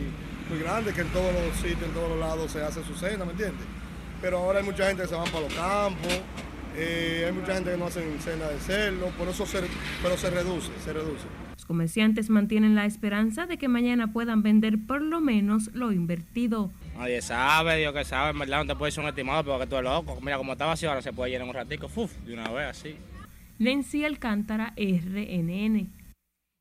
muy 0.51 0.59
grande, 0.61 0.93
que 0.93 1.01
en 1.01 1.09
todos 1.09 1.33
los 1.33 1.57
sitios, 1.57 1.83
en 1.83 1.93
todos 1.93 2.11
los 2.11 2.19
lados 2.19 2.51
se 2.51 2.63
hace 2.63 2.85
su 2.85 2.95
cena, 2.95 3.25
¿me 3.25 3.33
entiendes? 3.33 3.67
Pero 4.21 4.39
ahora 4.39 4.59
hay 4.59 4.65
mucha 4.65 4.87
gente 4.87 5.03
que 5.03 5.09
se 5.09 5.15
van 5.15 5.31
para 5.31 5.41
los 5.41 5.55
campos, 5.55 6.21
eh, 6.77 7.25
hay 7.27 7.33
mucha 7.33 7.55
gente 7.55 7.71
que 7.71 7.77
no 7.77 7.87
hacen 7.87 8.05
cena 8.21 8.49
de 8.49 8.59
cerdo, 8.59 9.07
por 9.19 9.29
eso 9.29 9.47
se, 9.47 9.61
pero 10.03 10.17
se 10.17 10.31
reduce, 10.31 10.71
se 10.85 10.93
reduce. 10.93 11.25
Los 11.55 11.65
comerciantes 11.65 12.31
mantienen 12.31 12.75
la 12.75 12.85
esperanza 12.85 13.47
de 13.47 13.57
que 13.57 13.69
mañana 13.69 14.13
puedan 14.13 14.43
vender 14.43 14.79
por 14.87 15.01
lo 15.01 15.21
menos 15.21 15.71
lo 15.75 15.93
invertido. 15.93 16.71
Nadie 16.99 17.23
sabe, 17.23 17.77
Dios 17.77 17.95
que 17.95 18.05
sabe, 18.05 18.31
en 18.31 18.41
verdad 18.41 18.65
no 18.65 18.75
te 18.75 18.77
puede 18.77 18.91
ser 18.91 19.05
un 19.05 19.11
estimado 19.11 19.45
porque 19.45 19.69
tú 19.69 19.77
eres 19.77 19.89
loco. 19.89 20.19
Mira 20.21 20.37
cómo 20.37 20.53
estaba 20.53 20.73
así, 20.73 20.85
ahora 20.85 21.01
se 21.01 21.13
puede 21.13 21.31
llenar 21.31 21.47
un 21.47 21.55
ratico, 21.55 21.89
¡fuf! 21.89 22.13
de 22.25 22.35
una 22.35 22.51
vez 22.51 22.71
así. 22.71 22.97
Lency 23.59 24.05
Alcántara, 24.05 24.75
RNN. 24.77 25.93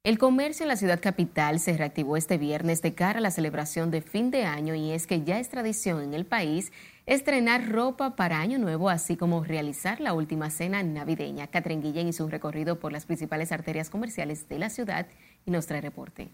El 0.04 0.18
comercio 0.20 0.64
en 0.64 0.68
la 0.68 0.76
ciudad 0.76 1.02
capital 1.02 1.60
se 1.60 1.76
reactivó 1.76 2.18
este 2.18 2.38
viernes 2.38 2.84
de 2.84 2.94
cara 2.94 3.18
a 3.18 3.22
la 3.22 3.32
celebración 3.32 3.90
de 3.90 4.02
fin 4.02 4.30
de 4.30 4.46
año 4.46 4.76
y 4.76 4.92
es 4.92 5.08
que 5.08 5.24
ya 5.24 5.40
es 5.40 5.50
tradición 5.50 6.04
en 6.04 6.14
el 6.14 6.28
país 6.28 6.72
estrenar 7.08 7.70
ropa 7.70 8.16
para 8.16 8.40
Año 8.40 8.60
Nuevo, 8.60 8.92
así 8.92 9.18
como 9.18 9.44
realizar 9.44 10.00
la 10.00 10.14
última 10.14 10.52
cena 10.52 10.84
navideña. 10.84 11.48
Catherine 11.48 11.82
Guillén 11.82 12.10
hizo 12.10 12.24
un 12.24 12.32
recorrido 12.32 12.80
por 12.80 12.92
las 12.92 13.08
principales 13.08 13.52
arterias 13.52 13.90
comerciales 13.90 14.48
de 14.48 14.60
la 14.60 14.70
ciudad 14.70 15.08
y 15.48 15.52
nos 15.52 15.66
trae 15.66 15.82
reporte. 15.82 16.30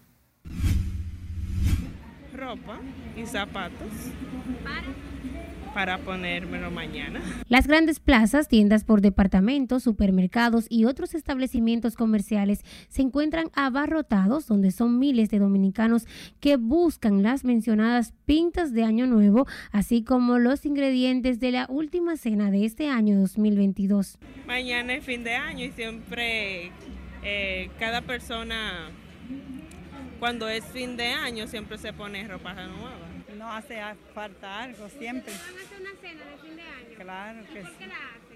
Ropa 2.44 2.80
y 3.16 3.26
zapatos 3.26 3.88
para 5.74 5.98
ponérmelo 5.98 6.70
mañana. 6.72 7.22
Las 7.48 7.68
grandes 7.68 8.00
plazas, 8.00 8.50
tiendas 8.50 8.84
por 8.84 9.00
departamentos, 9.00 9.82
supermercados 9.82 10.68
y 10.70 10.86
otros 10.86 11.16
establecimientos 11.16 11.96
comerciales 11.96 12.64
se 12.90 13.02
encuentran 13.02 13.50
abarrotados 13.56 14.46
donde 14.46 14.72
son 14.72 15.00
miles 15.00 15.30
de 15.30 15.40
dominicanos 15.40 16.06
que 16.42 16.58
buscan 16.58 17.24
las 17.24 17.46
mencionadas 17.46 18.14
pintas 18.26 18.74
de 18.74 18.84
Año 18.84 19.08
Nuevo, 19.08 19.48
así 19.72 20.04
como 20.04 20.38
los 20.38 20.66
ingredientes 20.66 21.40
de 21.40 21.52
la 21.52 21.66
última 21.70 22.18
cena 22.18 22.52
de 22.52 22.66
este 22.66 22.90
año 22.90 23.18
2022. 23.20 24.20
Mañana 24.46 24.96
es 24.96 25.06
fin 25.06 25.24
de 25.24 25.36
año 25.36 25.66
y 25.66 25.72
siempre 25.72 26.72
eh, 27.24 27.70
cada 27.80 28.02
persona 28.02 28.92
cuando 30.24 30.48
es 30.48 30.64
fin 30.64 30.96
de 30.96 31.08
año 31.12 31.48
siempre 31.48 31.78
se 31.78 31.92
pone 31.92 32.26
ropa 32.26 32.54
nueva 32.54 33.14
no 33.36 33.52
hace 33.52 33.78
falta 34.14 34.62
algo 34.62 34.88
siempre. 34.88 35.34
¿Van 35.34 35.58
a 35.58 35.62
hacer 35.64 35.82
una 35.82 35.96
cena 36.00 36.26
de 36.32 36.38
fin 36.38 36.56
de 36.56 36.62
año? 36.62 36.96
Claro 36.98 37.40
que 37.52 37.60
¿Por 37.60 37.70
sí. 37.72 37.76
qué 37.78 37.88
la 37.88 37.96
hacen? 37.96 38.33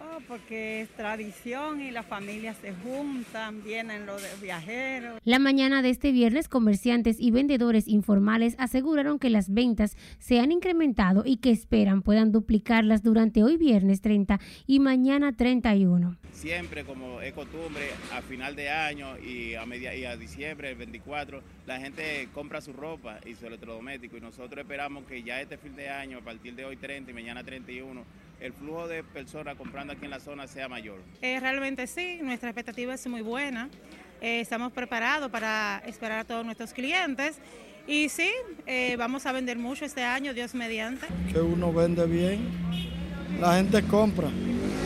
Oh, 0.00 0.20
porque 0.28 0.82
es 0.82 0.88
tradición 0.90 1.80
y 1.80 1.90
las 1.90 2.06
familias 2.06 2.56
se 2.62 2.72
juntan, 2.72 3.64
vienen 3.64 4.06
los 4.06 4.22
viajeros. 4.40 5.20
La 5.24 5.40
mañana 5.40 5.82
de 5.82 5.90
este 5.90 6.12
viernes, 6.12 6.48
comerciantes 6.48 7.16
y 7.18 7.32
vendedores 7.32 7.88
informales 7.88 8.54
aseguraron 8.58 9.18
que 9.18 9.28
las 9.28 9.52
ventas 9.52 9.96
se 10.20 10.38
han 10.38 10.52
incrementado 10.52 11.24
y 11.24 11.38
que 11.38 11.50
esperan 11.50 12.02
puedan 12.02 12.30
duplicarlas 12.30 13.02
durante 13.02 13.42
hoy 13.42 13.56
viernes 13.56 14.00
30 14.00 14.38
y 14.68 14.78
mañana 14.78 15.32
31. 15.32 16.16
Siempre, 16.32 16.84
como 16.84 17.20
es 17.20 17.32
costumbre, 17.32 17.88
a 18.12 18.22
final 18.22 18.54
de 18.54 18.70
año 18.70 19.18
y 19.18 19.54
a, 19.54 19.66
media, 19.66 19.96
y 19.96 20.04
a 20.04 20.16
diciembre, 20.16 20.70
el 20.70 20.76
24, 20.76 21.42
la 21.66 21.80
gente 21.80 22.28
compra 22.32 22.60
su 22.60 22.72
ropa 22.72 23.18
y 23.26 23.34
su 23.34 23.46
electrodoméstico 23.46 24.16
y 24.16 24.20
nosotros 24.20 24.60
esperamos 24.60 25.04
que 25.06 25.24
ya 25.24 25.40
este 25.40 25.58
fin 25.58 25.74
de 25.74 25.88
año, 25.88 26.18
a 26.18 26.20
partir 26.22 26.54
de 26.54 26.64
hoy 26.64 26.76
30 26.76 27.10
y 27.10 27.14
mañana 27.14 27.42
31, 27.42 28.04
el 28.40 28.52
flujo 28.52 28.86
de 28.88 29.02
personas 29.02 29.56
comprando 29.56 29.92
aquí 29.92 30.04
en 30.04 30.10
la 30.10 30.20
zona 30.20 30.46
sea 30.46 30.68
mayor. 30.68 30.98
Eh, 31.22 31.40
realmente 31.40 31.86
sí, 31.86 32.18
nuestra 32.22 32.50
expectativa 32.50 32.94
es 32.94 33.06
muy 33.06 33.22
buena. 33.22 33.68
eh, 34.20 34.40
estamos 34.40 34.72
preparados 34.72 35.30
para 35.30 35.82
esperar 35.86 36.20
a 36.20 36.24
todos 36.24 36.44
nuestros 36.44 36.72
clientes. 36.72 37.38
Y 37.86 38.08
sí, 38.10 38.30
eh, 38.66 38.96
vamos 38.98 39.24
a 39.26 39.32
vender 39.32 39.56
mucho 39.58 39.84
este 39.84 40.02
año, 40.02 40.34
Dios 40.34 40.54
mediante. 40.54 41.06
Que 41.32 41.40
uno 41.40 41.72
vende 41.72 42.04
bien, 42.06 42.40
la 43.40 43.56
gente 43.56 43.82
compra. 43.84 44.28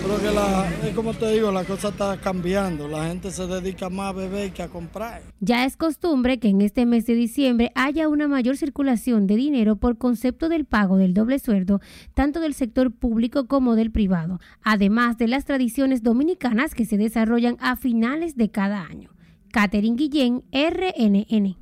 Creo 0.05 0.19
que 0.19 0.35
la, 0.35 0.69
es 0.85 0.95
como 0.97 1.15
te 1.15 1.31
digo, 1.31 1.53
la 1.53 1.65
cosa 1.65 1.91
está 1.91 2.17
cambiando. 2.21 2.89
La 2.89 3.07
gente 3.07 3.31
se 3.31 3.47
dedica 3.47 3.89
más 3.89 4.11
a 4.11 4.13
beber 4.13 4.53
que 4.53 4.63
a 4.63 4.69
comprar. 4.69 5.23
Ya 5.39 5.65
es 5.65 5.77
costumbre 5.77 6.41
que 6.41 6.49
en 6.49 6.61
este 6.61 6.87
mes 6.87 7.07
de 7.07 7.15
diciembre 7.15 7.71
haya 7.77 8.09
una 8.09 8.27
mayor 8.27 8.57
circulación 8.57 9.29
de 9.29 9.37
dinero 9.37 9.77
por 9.77 9.99
concepto 9.99 10.49
del 10.49 10.65
pago 10.65 10.97
del 10.97 11.15
doble 11.15 11.39
sueldo, 11.39 11.81
tanto 12.15 12.41
del 12.41 12.55
sector 12.55 12.91
público 12.91 13.47
como 13.47 13.77
del 13.77 13.93
privado, 13.93 14.41
además 14.63 15.19
de 15.19 15.29
las 15.29 15.45
tradiciones 15.45 16.03
dominicanas 16.03 16.75
que 16.75 16.85
se 16.85 16.97
desarrollan 16.97 17.57
a 17.61 17.77
finales 17.77 18.37
de 18.37 18.51
cada 18.51 18.83
año. 18.85 19.11
Catherine 19.53 19.97
Guillén, 19.97 20.43
RNN. 20.51 21.57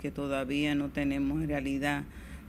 Que 0.00 0.10
todavía 0.12 0.76
no 0.76 0.90
tenemos 0.90 1.42
en 1.42 1.48
realidad 1.48 2.04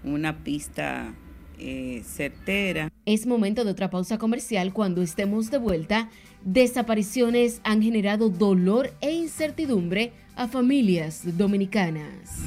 una 0.05 0.43
pista 0.43 1.13
eh, 1.59 2.03
certera. 2.05 2.91
Es 3.05 3.25
momento 3.25 3.63
de 3.63 3.71
otra 3.71 3.89
pausa 3.89 4.17
comercial 4.17 4.73
cuando 4.73 5.01
estemos 5.01 5.51
de 5.51 5.57
vuelta. 5.57 6.09
Desapariciones 6.43 7.61
han 7.63 7.81
generado 7.81 8.29
dolor 8.29 8.91
e 9.01 9.11
incertidumbre 9.11 10.13
a 10.35 10.47
familias 10.47 11.37
dominicanas. 11.37 12.41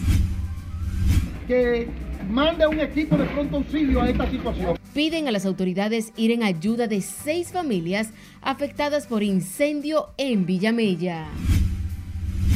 Que 1.47 1.89
mande 2.31 2.67
un 2.67 2.79
equipo 2.81 3.17
de 3.17 3.25
pronto 3.27 3.57
auxilio 3.57 4.03
a 4.03 4.11
esta 4.11 4.31
situación. 4.31 4.79
Piden 4.95 5.29
a 5.29 5.33
las 5.33 5.47
autoridades 5.47 6.13
ir 6.17 6.31
en 6.31 6.43
ayuda 6.43 6.87
de 6.87 7.01
seis 7.01 7.51
familias 7.53 8.11
afectadas 8.43 9.07
por 9.07 9.23
incendio 9.23 10.11
en 10.17 10.45
Villamella. 10.45 11.27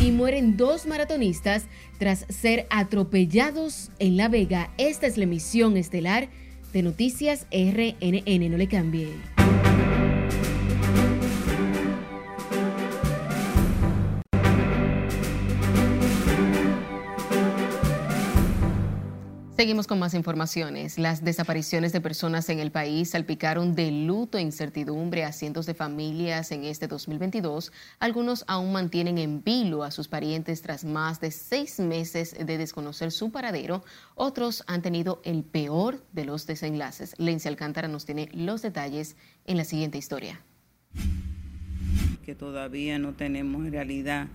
Y 0.02 0.10
mueren 0.10 0.56
dos 0.56 0.86
maratonistas 0.86 1.66
tras 2.02 2.26
ser 2.28 2.66
atropellados 2.68 3.92
en 4.00 4.16
La 4.16 4.26
Vega. 4.26 4.72
Esta 4.76 5.06
es 5.06 5.16
la 5.18 5.22
emisión 5.22 5.76
estelar 5.76 6.30
de 6.72 6.82
Noticias 6.82 7.46
RNN. 7.52 8.50
No 8.50 8.56
le 8.56 8.66
cambie. 8.66 9.06
Seguimos 19.62 19.86
con 19.86 20.00
más 20.00 20.14
informaciones. 20.14 20.98
Las 20.98 21.22
desapariciones 21.22 21.92
de 21.92 22.00
personas 22.00 22.48
en 22.48 22.58
el 22.58 22.72
país 22.72 23.10
salpicaron 23.10 23.76
de 23.76 23.92
luto 23.92 24.36
e 24.36 24.40
incertidumbre 24.40 25.22
a 25.22 25.30
cientos 25.30 25.66
de 25.66 25.74
familias 25.74 26.50
en 26.50 26.64
este 26.64 26.88
2022. 26.88 27.70
Algunos 28.00 28.44
aún 28.48 28.72
mantienen 28.72 29.18
en 29.18 29.44
vilo 29.44 29.84
a 29.84 29.92
sus 29.92 30.08
parientes 30.08 30.62
tras 30.62 30.84
más 30.84 31.20
de 31.20 31.30
seis 31.30 31.78
meses 31.78 32.34
de 32.44 32.58
desconocer 32.58 33.12
su 33.12 33.30
paradero. 33.30 33.84
Otros 34.16 34.64
han 34.66 34.82
tenido 34.82 35.22
el 35.24 35.44
peor 35.44 36.02
de 36.10 36.24
los 36.24 36.44
desenlaces. 36.48 37.14
Lencia 37.18 37.48
Alcántara 37.48 37.86
nos 37.86 38.04
tiene 38.04 38.30
los 38.32 38.62
detalles 38.62 39.14
en 39.46 39.58
la 39.58 39.64
siguiente 39.64 39.96
historia. 39.96 40.40
Que 42.24 42.34
todavía 42.34 42.98
no 42.98 43.14
tenemos 43.14 43.64
en 43.64 43.70
realidad 43.70 44.26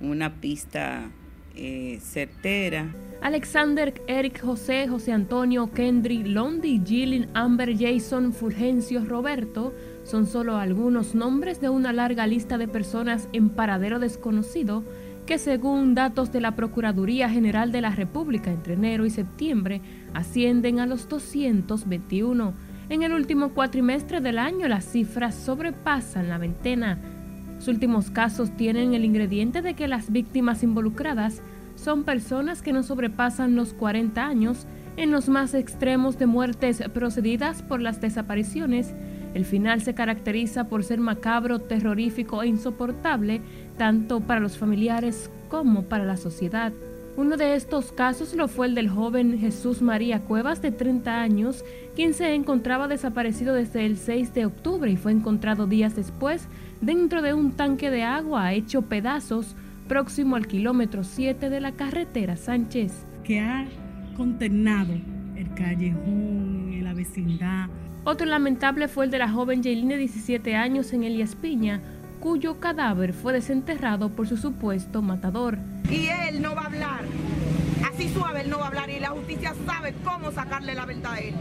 una 0.00 0.40
pista 0.40 1.10
eh, 1.56 1.98
certera. 2.00 2.94
Alexander, 3.22 3.94
Eric 4.06 4.40
José, 4.42 4.86
José 4.88 5.12
Antonio, 5.12 5.70
Kendry, 5.72 6.22
Londi, 6.22 6.80
Gillian, 6.84 7.28
Amber, 7.34 7.74
Jason, 7.76 8.32
Fulgencio, 8.32 9.04
Roberto 9.04 9.72
son 10.04 10.26
solo 10.26 10.56
algunos 10.56 11.14
nombres 11.14 11.60
de 11.60 11.68
una 11.68 11.92
larga 11.92 12.26
lista 12.26 12.58
de 12.58 12.68
personas 12.68 13.28
en 13.32 13.48
paradero 13.48 13.98
desconocido 13.98 14.84
que 15.26 15.38
según 15.38 15.96
datos 15.96 16.30
de 16.30 16.40
la 16.40 16.54
Procuraduría 16.54 17.28
General 17.28 17.72
de 17.72 17.80
la 17.80 17.90
República 17.90 18.52
entre 18.52 18.74
enero 18.74 19.04
y 19.04 19.10
septiembre 19.10 19.80
ascienden 20.14 20.78
a 20.78 20.86
los 20.86 21.08
221. 21.08 22.54
En 22.88 23.02
el 23.02 23.12
último 23.12 23.52
cuatrimestre 23.52 24.20
del 24.20 24.38
año 24.38 24.68
las 24.68 24.84
cifras 24.84 25.34
sobrepasan 25.34 26.28
la 26.28 26.38
veintena. 26.38 27.00
Últimos 27.68 28.10
casos 28.10 28.50
tienen 28.56 28.94
el 28.94 29.04
ingrediente 29.04 29.62
de 29.62 29.74
que 29.74 29.88
las 29.88 30.10
víctimas 30.12 30.62
involucradas 30.62 31.42
son 31.74 32.04
personas 32.04 32.62
que 32.62 32.72
no 32.72 32.82
sobrepasan 32.82 33.56
los 33.56 33.72
40 33.74 34.24
años. 34.24 34.66
En 34.96 35.10
los 35.10 35.28
más 35.28 35.52
extremos 35.52 36.18
de 36.18 36.26
muertes 36.26 36.82
procedidas 36.94 37.62
por 37.62 37.82
las 37.82 38.00
desapariciones, 38.00 38.94
el 39.34 39.44
final 39.44 39.82
se 39.82 39.94
caracteriza 39.94 40.64
por 40.64 40.84
ser 40.84 41.00
macabro, 41.00 41.58
terrorífico 41.58 42.42
e 42.42 42.48
insoportable, 42.48 43.42
tanto 43.76 44.20
para 44.20 44.40
los 44.40 44.56
familiares 44.56 45.30
como 45.50 45.82
para 45.82 46.04
la 46.04 46.16
sociedad. 46.16 46.72
Uno 47.18 47.36
de 47.36 47.54
estos 47.54 47.92
casos 47.92 48.34
lo 48.34 48.46
fue 48.46 48.66
el 48.66 48.74
del 48.74 48.90
joven 48.90 49.38
Jesús 49.38 49.80
María 49.80 50.20
Cuevas, 50.20 50.60
de 50.60 50.70
30 50.70 51.20
años, 51.20 51.64
quien 51.94 52.12
se 52.12 52.34
encontraba 52.34 52.88
desaparecido 52.88 53.54
desde 53.54 53.86
el 53.86 53.96
6 53.96 54.34
de 54.34 54.44
octubre 54.44 54.90
y 54.90 54.96
fue 54.96 55.12
encontrado 55.12 55.66
días 55.66 55.96
después 55.96 56.46
dentro 56.80 57.22
de 57.22 57.34
un 57.34 57.52
tanque 57.52 57.90
de 57.90 58.02
agua 58.02 58.52
hecho 58.52 58.82
pedazos 58.82 59.54
próximo 59.88 60.36
al 60.36 60.46
kilómetro 60.46 61.04
7 61.04 61.48
de 61.48 61.60
la 61.60 61.72
carretera 61.72 62.36
Sánchez. 62.36 62.92
Que 63.24 63.40
ha 63.40 63.66
condenado 64.16 64.94
el 65.36 65.54
callejón, 65.54 66.72
en 66.72 66.84
la 66.84 66.94
vecindad. 66.94 67.68
Otro 68.04 68.26
lamentable 68.26 68.88
fue 68.88 69.06
el 69.06 69.10
de 69.10 69.18
la 69.18 69.28
joven 69.28 69.62
Jaylin 69.62 69.88
de 69.88 69.96
17 69.96 70.54
años 70.54 70.92
en 70.92 71.04
Elias 71.04 71.34
Piña, 71.34 71.80
cuyo 72.20 72.60
cadáver 72.60 73.12
fue 73.12 73.32
desenterrado 73.32 74.10
por 74.10 74.26
su 74.28 74.36
supuesto 74.36 75.02
matador. 75.02 75.58
Y 75.90 76.06
él 76.28 76.40
no 76.40 76.54
va 76.54 76.62
a 76.62 76.66
hablar. 76.66 77.00
Así 77.84 78.08
suave 78.08 78.42
él 78.42 78.50
no 78.50 78.58
va 78.58 78.64
a 78.64 78.68
hablar 78.68 78.90
y 78.90 79.00
la 79.00 79.10
justicia 79.10 79.54
sabe 79.66 79.94
cómo 80.04 80.30
sacarle 80.32 80.74
la 80.74 80.86
verdad 80.86 81.12
a 81.12 81.18
él. 81.18 81.34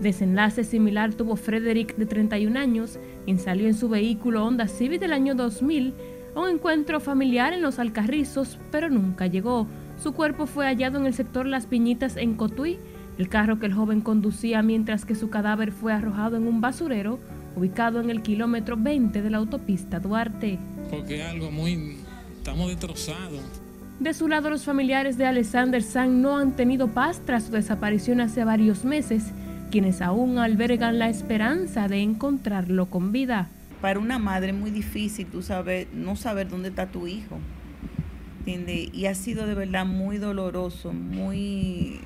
Desenlace 0.00 0.64
similar 0.64 1.12
tuvo 1.12 1.36
Frederick 1.36 1.96
de 1.96 2.06
31 2.06 2.58
años, 2.58 2.98
quien 3.26 3.38
salió 3.38 3.66
en 3.66 3.74
su 3.74 3.88
vehículo 3.88 4.46
Honda 4.46 4.66
Civic 4.66 4.98
del 4.98 5.12
año 5.12 5.34
2000 5.34 5.92
a 6.34 6.40
un 6.40 6.48
encuentro 6.48 7.00
familiar 7.00 7.52
en 7.52 7.60
los 7.60 7.78
Alcarrizos, 7.78 8.58
pero 8.70 8.88
nunca 8.88 9.26
llegó. 9.26 9.66
Su 10.02 10.12
cuerpo 10.12 10.46
fue 10.46 10.66
hallado 10.66 10.98
en 10.98 11.06
el 11.06 11.12
sector 11.12 11.44
Las 11.44 11.66
Piñitas 11.66 12.16
en 12.16 12.34
Cotuí, 12.34 12.78
el 13.18 13.28
carro 13.28 13.58
que 13.58 13.66
el 13.66 13.74
joven 13.74 14.00
conducía 14.00 14.62
mientras 14.62 15.04
que 15.04 15.14
su 15.14 15.28
cadáver 15.28 15.70
fue 15.72 15.92
arrojado 15.92 16.36
en 16.38 16.46
un 16.46 16.62
basurero 16.62 17.18
ubicado 17.54 18.00
en 18.00 18.08
el 18.08 18.22
kilómetro 18.22 18.76
20 18.78 19.20
de 19.20 19.30
la 19.30 19.38
autopista 19.38 20.00
Duarte. 20.00 20.58
Porque 20.90 21.22
algo 21.22 21.50
muy... 21.50 21.96
estamos 22.38 22.68
destrozados. 22.68 23.40
De 23.98 24.14
su 24.14 24.28
lado, 24.28 24.48
los 24.48 24.64
familiares 24.64 25.18
de 25.18 25.26
Alexander 25.26 25.82
Sang 25.82 26.22
no 26.22 26.38
han 26.38 26.56
tenido 26.56 26.88
paz 26.88 27.20
tras 27.26 27.44
su 27.44 27.52
desaparición 27.52 28.22
hace 28.22 28.44
varios 28.44 28.86
meses 28.86 29.24
quienes 29.70 30.02
aún 30.02 30.38
albergan 30.38 30.98
la 30.98 31.08
esperanza 31.08 31.88
de 31.88 32.02
encontrarlo 32.02 32.86
con 32.86 33.12
vida. 33.12 33.48
Para 33.80 33.98
una 33.98 34.18
madre 34.18 34.50
es 34.50 34.56
muy 34.56 34.70
difícil 34.70 35.26
tú 35.26 35.42
saber, 35.42 35.88
no 35.94 36.16
saber 36.16 36.48
dónde 36.48 36.68
está 36.68 36.86
tu 36.86 37.06
hijo. 37.06 37.38
Y 38.46 39.06
ha 39.06 39.14
sido 39.14 39.46
de 39.46 39.54
verdad 39.54 39.86
muy 39.86 40.18
doloroso, 40.18 40.92
muy... 40.92 42.00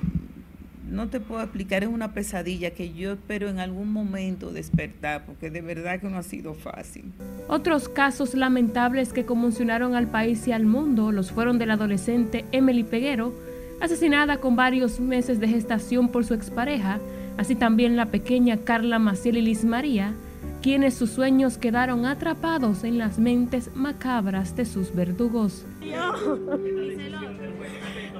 No 0.88 1.08
te 1.08 1.18
puedo 1.18 1.42
explicar, 1.42 1.82
es 1.82 1.88
una 1.88 2.12
pesadilla 2.12 2.70
que 2.72 2.92
yo 2.92 3.14
espero 3.14 3.48
en 3.48 3.58
algún 3.58 3.90
momento 3.90 4.52
despertar, 4.52 5.24
porque 5.24 5.50
de 5.50 5.62
verdad 5.62 5.98
que 5.98 6.08
no 6.08 6.18
ha 6.18 6.22
sido 6.22 6.52
fácil. 6.54 7.12
Otros 7.48 7.88
casos 7.88 8.34
lamentables 8.34 9.12
que 9.12 9.24
conmocionaron 9.24 9.94
al 9.94 10.08
país 10.08 10.46
y 10.46 10.52
al 10.52 10.66
mundo 10.66 11.10
los 11.10 11.32
fueron 11.32 11.58
del 11.58 11.70
adolescente 11.70 12.44
Emily 12.52 12.84
Peguero, 12.84 13.32
asesinada 13.80 14.36
con 14.36 14.54
varios 14.54 15.00
meses 15.00 15.40
de 15.40 15.48
gestación 15.48 16.08
por 16.08 16.24
su 16.24 16.34
expareja, 16.34 17.00
así 17.36 17.54
también 17.54 17.96
la 17.96 18.06
pequeña 18.06 18.58
Carla 18.58 18.98
Maciel 18.98 19.38
y 19.38 19.42
Liz 19.42 19.64
María, 19.64 20.14
quienes 20.62 20.94
sus 20.94 21.10
sueños 21.10 21.58
quedaron 21.58 22.06
atrapados 22.06 22.84
en 22.84 22.98
las 22.98 23.18
mentes 23.18 23.74
macabras 23.74 24.56
de 24.56 24.64
sus 24.64 24.94
verdugos. 24.94 25.64
Dios. 25.80 26.20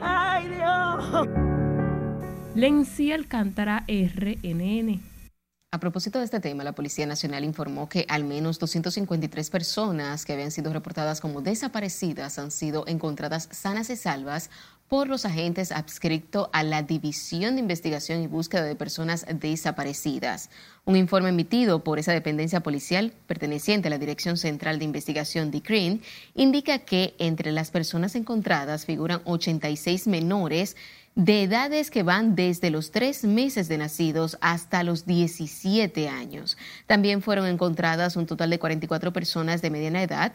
¡Ay, 0.01 0.49
Dios! 0.49 1.29
Lenzi 2.55 3.13
Alcántara, 3.13 3.85
RNN. 3.89 5.01
A 5.75 5.81
propósito 5.81 6.21
de 6.21 6.27
este 6.27 6.39
tema, 6.39 6.63
la 6.63 6.77
Policía 6.77 7.05
Nacional 7.05 7.43
informó 7.43 7.89
que 7.89 8.07
al 8.09 8.23
menos 8.23 8.61
253 8.61 9.51
personas 9.51 10.25
que 10.25 10.33
habían 10.33 10.53
sido 10.53 10.73
reportadas 10.73 11.21
como 11.21 11.43
desaparecidas 11.43 12.39
han 12.39 12.53
sido 12.53 12.85
encontradas 12.87 13.49
sanas 13.51 13.91
y 13.91 13.97
salvas 13.97 14.51
por 14.95 15.09
los 15.09 15.25
agentes 15.25 15.73
adscritos 15.73 16.49
a 16.53 16.63
la 16.63 16.85
División 16.85 17.57
de 17.57 17.63
Investigación 17.63 18.23
y 18.23 18.29
Búsqueda 18.29 18.63
de 18.63 18.77
Personas 18.77 19.27
Desaparecidas. 19.29 20.51
Un 20.85 20.95
informe 20.95 21.31
emitido 21.31 21.83
por 21.83 21.99
esa 21.99 22.13
dependencia 22.13 22.61
policial 22.61 23.13
perteneciente 23.27 23.89
a 23.89 23.91
la 23.91 23.99
Dirección 23.99 24.37
Central 24.37 24.79
de 24.79 24.85
Investigación 24.85 25.51
DICRIN 25.51 26.01
indica 26.37 26.79
que 26.79 27.17
entre 27.19 27.51
las 27.51 27.73
personas 27.73 28.15
encontradas 28.15 28.87
figuran 28.87 29.21
86 29.25 30.07
menores 30.07 30.77
de 31.17 31.45
edades 31.45 31.91
que 31.91 32.03
van 32.03 32.35
desde 32.35 32.71
los 32.71 32.91
tres 32.91 33.25
meses 33.25 33.69
de 33.69 33.79
nacidos 33.79 34.37
hasta 34.41 34.83
los 34.83 35.07
17 35.07 36.09
años. 36.09 36.57
También 36.87 37.23
fueron 37.23 37.47
encontradas 37.47 38.17
un 38.17 38.27
total 38.27 38.51
de 38.51 38.59
44 38.59 39.13
personas 39.13 39.63
de 39.63 39.71
mediana 39.71 40.03
edad 40.03 40.33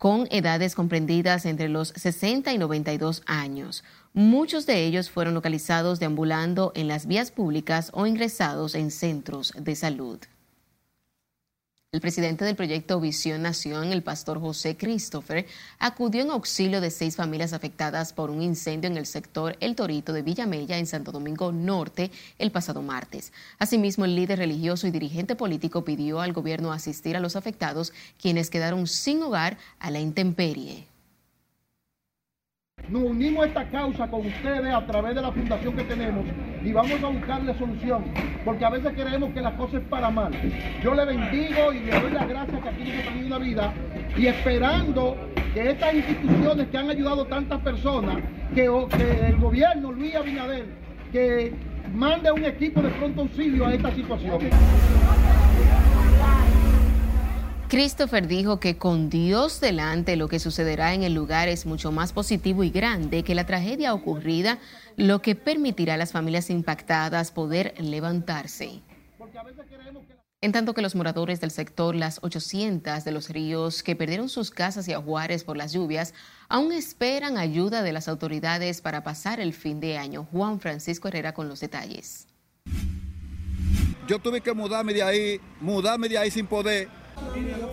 con 0.00 0.28
edades 0.30 0.74
comprendidas 0.74 1.44
entre 1.44 1.68
los 1.68 1.88
60 1.88 2.54
y 2.54 2.56
92 2.56 3.22
años. 3.26 3.84
Muchos 4.14 4.64
de 4.64 4.86
ellos 4.86 5.10
fueron 5.10 5.34
localizados 5.34 6.00
deambulando 6.00 6.72
en 6.74 6.88
las 6.88 7.04
vías 7.04 7.30
públicas 7.30 7.90
o 7.92 8.06
ingresados 8.06 8.74
en 8.74 8.90
centros 8.90 9.52
de 9.54 9.76
salud. 9.76 10.18
El 11.92 12.00
presidente 12.00 12.44
del 12.44 12.54
proyecto 12.54 13.00
Visión 13.00 13.42
Nación, 13.42 13.90
el 13.90 14.04
pastor 14.04 14.38
José 14.38 14.76
Christopher, 14.76 15.44
acudió 15.80 16.22
en 16.22 16.30
auxilio 16.30 16.80
de 16.80 16.88
seis 16.88 17.16
familias 17.16 17.52
afectadas 17.52 18.12
por 18.12 18.30
un 18.30 18.42
incendio 18.42 18.88
en 18.88 18.96
el 18.96 19.06
sector 19.06 19.56
El 19.58 19.74
Torito 19.74 20.12
de 20.12 20.22
Villamella, 20.22 20.78
en 20.78 20.86
Santo 20.86 21.10
Domingo 21.10 21.50
Norte, 21.50 22.12
el 22.38 22.52
pasado 22.52 22.80
martes. 22.80 23.32
Asimismo, 23.58 24.04
el 24.04 24.14
líder 24.14 24.38
religioso 24.38 24.86
y 24.86 24.92
dirigente 24.92 25.34
político 25.34 25.84
pidió 25.84 26.20
al 26.20 26.32
gobierno 26.32 26.70
asistir 26.70 27.16
a 27.16 27.20
los 27.20 27.34
afectados, 27.34 27.92
quienes 28.22 28.50
quedaron 28.50 28.86
sin 28.86 29.20
hogar 29.24 29.58
a 29.80 29.90
la 29.90 29.98
intemperie. 29.98 30.89
Nos 32.88 33.02
unimos 33.02 33.44
a 33.44 33.46
esta 33.46 33.64
causa 33.68 34.08
con 34.08 34.26
ustedes 34.26 34.74
a 34.74 34.84
través 34.86 35.14
de 35.14 35.22
la 35.22 35.30
fundación 35.30 35.76
que 35.76 35.84
tenemos 35.84 36.24
y 36.64 36.72
vamos 36.72 37.02
a 37.02 37.06
buscarle 37.06 37.54
solución, 37.54 38.04
porque 38.44 38.64
a 38.64 38.70
veces 38.70 38.92
creemos 38.94 39.32
que 39.32 39.40
la 39.40 39.56
cosa 39.56 39.76
es 39.78 39.84
para 39.84 40.10
mal. 40.10 40.32
Yo 40.82 40.94
le 40.94 41.04
bendigo 41.04 41.72
y 41.72 41.80
le 41.80 42.00
doy 42.00 42.10
las 42.10 42.28
gracias 42.28 42.60
que 42.60 42.68
aquí 42.68 42.84
nos 42.84 42.94
ha 42.94 43.08
tenido 43.08 43.26
una 43.28 43.38
vida 43.38 43.72
y 44.16 44.26
esperando 44.26 45.16
que 45.54 45.70
estas 45.70 45.94
instituciones 45.94 46.68
que 46.68 46.78
han 46.78 46.90
ayudado 46.90 47.26
tantas 47.26 47.60
personas, 47.60 48.18
que, 48.54 48.68
que 48.96 49.26
el 49.26 49.36
gobierno, 49.36 49.92
Luis 49.92 50.14
Abinader, 50.16 50.66
que 51.12 51.52
mande 51.94 52.30
un 52.32 52.44
equipo 52.44 52.82
de 52.82 52.90
pronto 52.90 53.22
auxilio 53.22 53.66
a 53.66 53.74
esta 53.74 53.94
situación. 53.94 54.38
Christopher 57.70 58.26
dijo 58.26 58.58
que 58.58 58.78
con 58.78 59.10
Dios 59.10 59.60
delante 59.60 60.16
lo 60.16 60.26
que 60.26 60.40
sucederá 60.40 60.92
en 60.92 61.04
el 61.04 61.14
lugar 61.14 61.48
es 61.48 61.66
mucho 61.66 61.92
más 61.92 62.12
positivo 62.12 62.64
y 62.64 62.70
grande 62.70 63.22
que 63.22 63.36
la 63.36 63.46
tragedia 63.46 63.94
ocurrida, 63.94 64.58
lo 64.96 65.22
que 65.22 65.36
permitirá 65.36 65.94
a 65.94 65.96
las 65.96 66.10
familias 66.10 66.50
impactadas 66.50 67.30
poder 67.30 67.74
levantarse. 67.78 68.82
En 70.40 70.50
tanto 70.50 70.74
que 70.74 70.82
los 70.82 70.96
moradores 70.96 71.40
del 71.40 71.52
sector 71.52 71.94
Las 71.94 72.18
800 72.24 73.04
de 73.04 73.12
los 73.12 73.28
ríos 73.28 73.84
que 73.84 73.94
perdieron 73.94 74.28
sus 74.28 74.50
casas 74.50 74.88
y 74.88 74.92
ajuares 74.92 75.44
por 75.44 75.56
las 75.56 75.72
lluvias 75.72 76.12
aún 76.48 76.72
esperan 76.72 77.38
ayuda 77.38 77.84
de 77.84 77.92
las 77.92 78.08
autoridades 78.08 78.80
para 78.80 79.04
pasar 79.04 79.38
el 79.38 79.54
fin 79.54 79.78
de 79.78 79.96
año. 79.96 80.26
Juan 80.32 80.58
Francisco 80.58 81.06
Herrera 81.06 81.34
con 81.34 81.48
los 81.48 81.60
detalles. 81.60 82.26
Yo 84.08 84.18
tuve 84.18 84.40
que 84.40 84.52
mudarme 84.52 84.92
de 84.92 85.04
ahí, 85.04 85.40
mudarme 85.60 86.08
de 86.08 86.18
ahí 86.18 86.32
sin 86.32 86.48
poder 86.48 86.88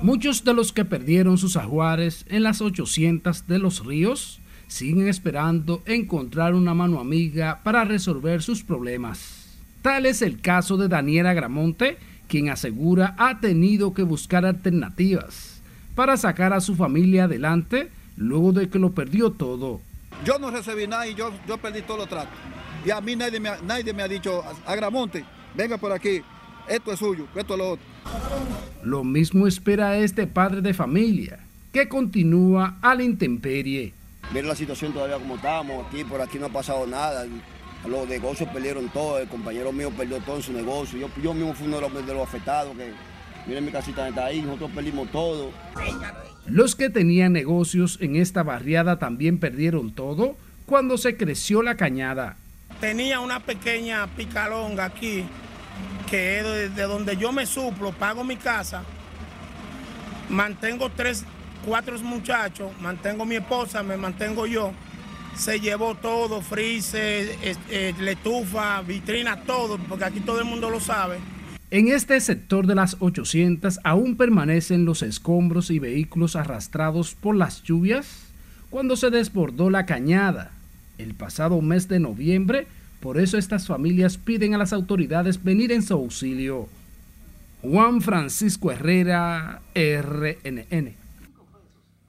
Muchos 0.01 0.43
de 0.43 0.53
los 0.53 0.71
que 0.71 0.85
perdieron 0.85 1.37
sus 1.37 1.57
ajuares 1.57 2.25
en 2.29 2.43
las 2.43 2.61
800 2.61 3.47
de 3.47 3.59
los 3.59 3.85
ríos 3.85 4.39
siguen 4.67 5.07
esperando 5.07 5.81
encontrar 5.85 6.53
una 6.53 6.73
mano 6.73 6.99
amiga 6.99 7.61
para 7.63 7.83
resolver 7.83 8.43
sus 8.43 8.63
problemas. 8.63 9.47
Tal 9.81 10.05
es 10.05 10.21
el 10.21 10.39
caso 10.39 10.77
de 10.77 10.87
Daniela 10.87 11.33
Gramonte, 11.33 11.97
quien 12.27 12.49
asegura 12.49 13.15
ha 13.17 13.39
tenido 13.39 13.93
que 13.93 14.03
buscar 14.03 14.45
alternativas 14.45 15.61
para 15.95 16.17
sacar 16.17 16.53
a 16.53 16.61
su 16.61 16.75
familia 16.75 17.23
adelante 17.23 17.89
luego 18.17 18.51
de 18.51 18.69
que 18.69 18.79
lo 18.79 18.91
perdió 18.91 19.31
todo. 19.31 19.81
Yo 20.25 20.37
no 20.39 20.51
recibí 20.51 20.87
nada 20.87 21.07
y 21.07 21.15
yo, 21.15 21.31
yo 21.47 21.57
perdí 21.57 21.81
todo 21.81 21.97
lo 21.97 22.07
trato. 22.07 22.29
Y 22.85 22.91
a 22.91 23.01
mí 23.01 23.15
nadie 23.15 23.39
me, 23.39 23.49
nadie 23.65 23.93
me 23.93 24.03
ha 24.03 24.07
dicho, 24.07 24.43
a 24.65 24.75
Gramonte, 24.75 25.25
venga 25.55 25.77
por 25.77 25.91
aquí, 25.91 26.21
esto 26.69 26.91
es 26.91 26.99
suyo, 26.99 27.27
esto 27.35 27.53
es 27.53 27.57
lo 27.57 27.69
otro. 27.71 27.85
Lo 28.83 29.03
mismo 29.03 29.47
espera 29.47 29.97
este 29.97 30.27
padre 30.27 30.61
de 30.61 30.73
familia, 30.73 31.39
que 31.71 31.87
continúa 31.87 32.77
a 32.81 32.95
la 32.95 33.03
intemperie. 33.03 33.93
Ver 34.33 34.45
la 34.45 34.55
situación 34.55 34.93
todavía 34.93 35.17
como 35.17 35.35
estamos, 35.35 35.85
aquí 35.87 36.03
por 36.03 36.21
aquí 36.21 36.37
no 36.37 36.47
ha 36.47 36.49
pasado 36.49 36.85
nada. 36.85 37.25
Los 37.87 38.07
negocios 38.07 38.49
perdieron 38.49 38.89
todo, 38.89 39.19
el 39.19 39.27
compañero 39.27 39.71
mío 39.71 39.91
perdió 39.91 40.19
todo 40.19 40.37
en 40.37 40.43
su 40.43 40.51
negocio. 40.51 40.99
Yo, 40.99 41.09
yo 41.21 41.33
mismo 41.33 41.53
fui 41.53 41.67
uno 41.67 41.79
de 41.79 42.13
los, 42.13 42.23
afectados, 42.23 42.75
que 42.75 42.91
miren 43.45 43.65
mi 43.65 43.71
casita 43.71 44.07
está 44.07 44.25
ahí, 44.25 44.41
nosotros 44.41 44.71
perdimos 44.73 45.09
todo. 45.11 45.51
Los 46.45 46.75
que 46.75 46.89
tenían 46.89 47.33
negocios 47.33 47.97
en 48.01 48.15
esta 48.15 48.43
barriada 48.43 48.99
también 48.99 49.39
perdieron 49.39 49.93
todo 49.93 50.35
cuando 50.65 50.97
se 50.97 51.15
creció 51.15 51.61
la 51.61 51.75
cañada. 51.75 52.37
Tenía 52.81 53.21
una 53.21 53.39
pequeña 53.39 54.07
picalonga 54.15 54.85
aquí 54.85 55.25
que 56.09 56.39
es 56.39 56.75
de, 56.75 56.83
donde 56.83 57.17
yo 57.17 57.31
me 57.31 57.45
suplo, 57.45 57.91
pago 57.91 58.23
mi 58.23 58.37
casa, 58.37 58.83
mantengo 60.29 60.89
tres, 60.89 61.25
cuatro 61.65 61.97
muchachos, 61.99 62.71
mantengo 62.81 63.25
mi 63.25 63.35
esposa, 63.35 63.83
me 63.83 63.97
mantengo 63.97 64.47
yo. 64.47 64.71
Se 65.35 65.59
llevó 65.59 65.93
todo, 65.93 66.41
freezer, 66.41 67.37
eh, 67.43 67.93
estufa, 68.07 68.81
vitrina, 68.81 69.41
todo, 69.41 69.77
porque 69.77 70.05
aquí 70.05 70.19
todo 70.21 70.39
el 70.39 70.45
mundo 70.45 70.71
lo 70.71 70.79
sabe. 70.79 71.17
En 71.69 71.89
este 71.89 72.19
sector 72.21 72.65
de 72.65 72.75
las 72.75 72.95
800 72.99 73.81
aún 73.83 74.15
permanecen 74.15 74.85
los 74.85 75.03
escombros 75.03 75.69
y 75.69 75.79
vehículos 75.79 76.35
arrastrados 76.35 77.13
por 77.13 77.35
las 77.35 77.61
lluvias 77.63 78.07
cuando 78.69 78.95
se 78.95 79.09
desbordó 79.09 79.69
la 79.69 79.85
cañada. 79.85 80.51
El 80.97 81.13
pasado 81.13 81.61
mes 81.61 81.87
de 81.87 81.99
noviembre, 81.99 82.67
por 82.99 83.19
eso 83.19 83.37
estas 83.37 83.67
familias 83.67 84.17
piden 84.17 84.53
a 84.53 84.57
las 84.57 84.73
autoridades 84.73 85.43
venir 85.43 85.71
en 85.71 85.83
su 85.83 85.93
auxilio. 85.93 86.67
Juan 87.61 88.01
Francisco 88.01 88.71
Herrera, 88.71 89.61
RNN. 89.75 91.07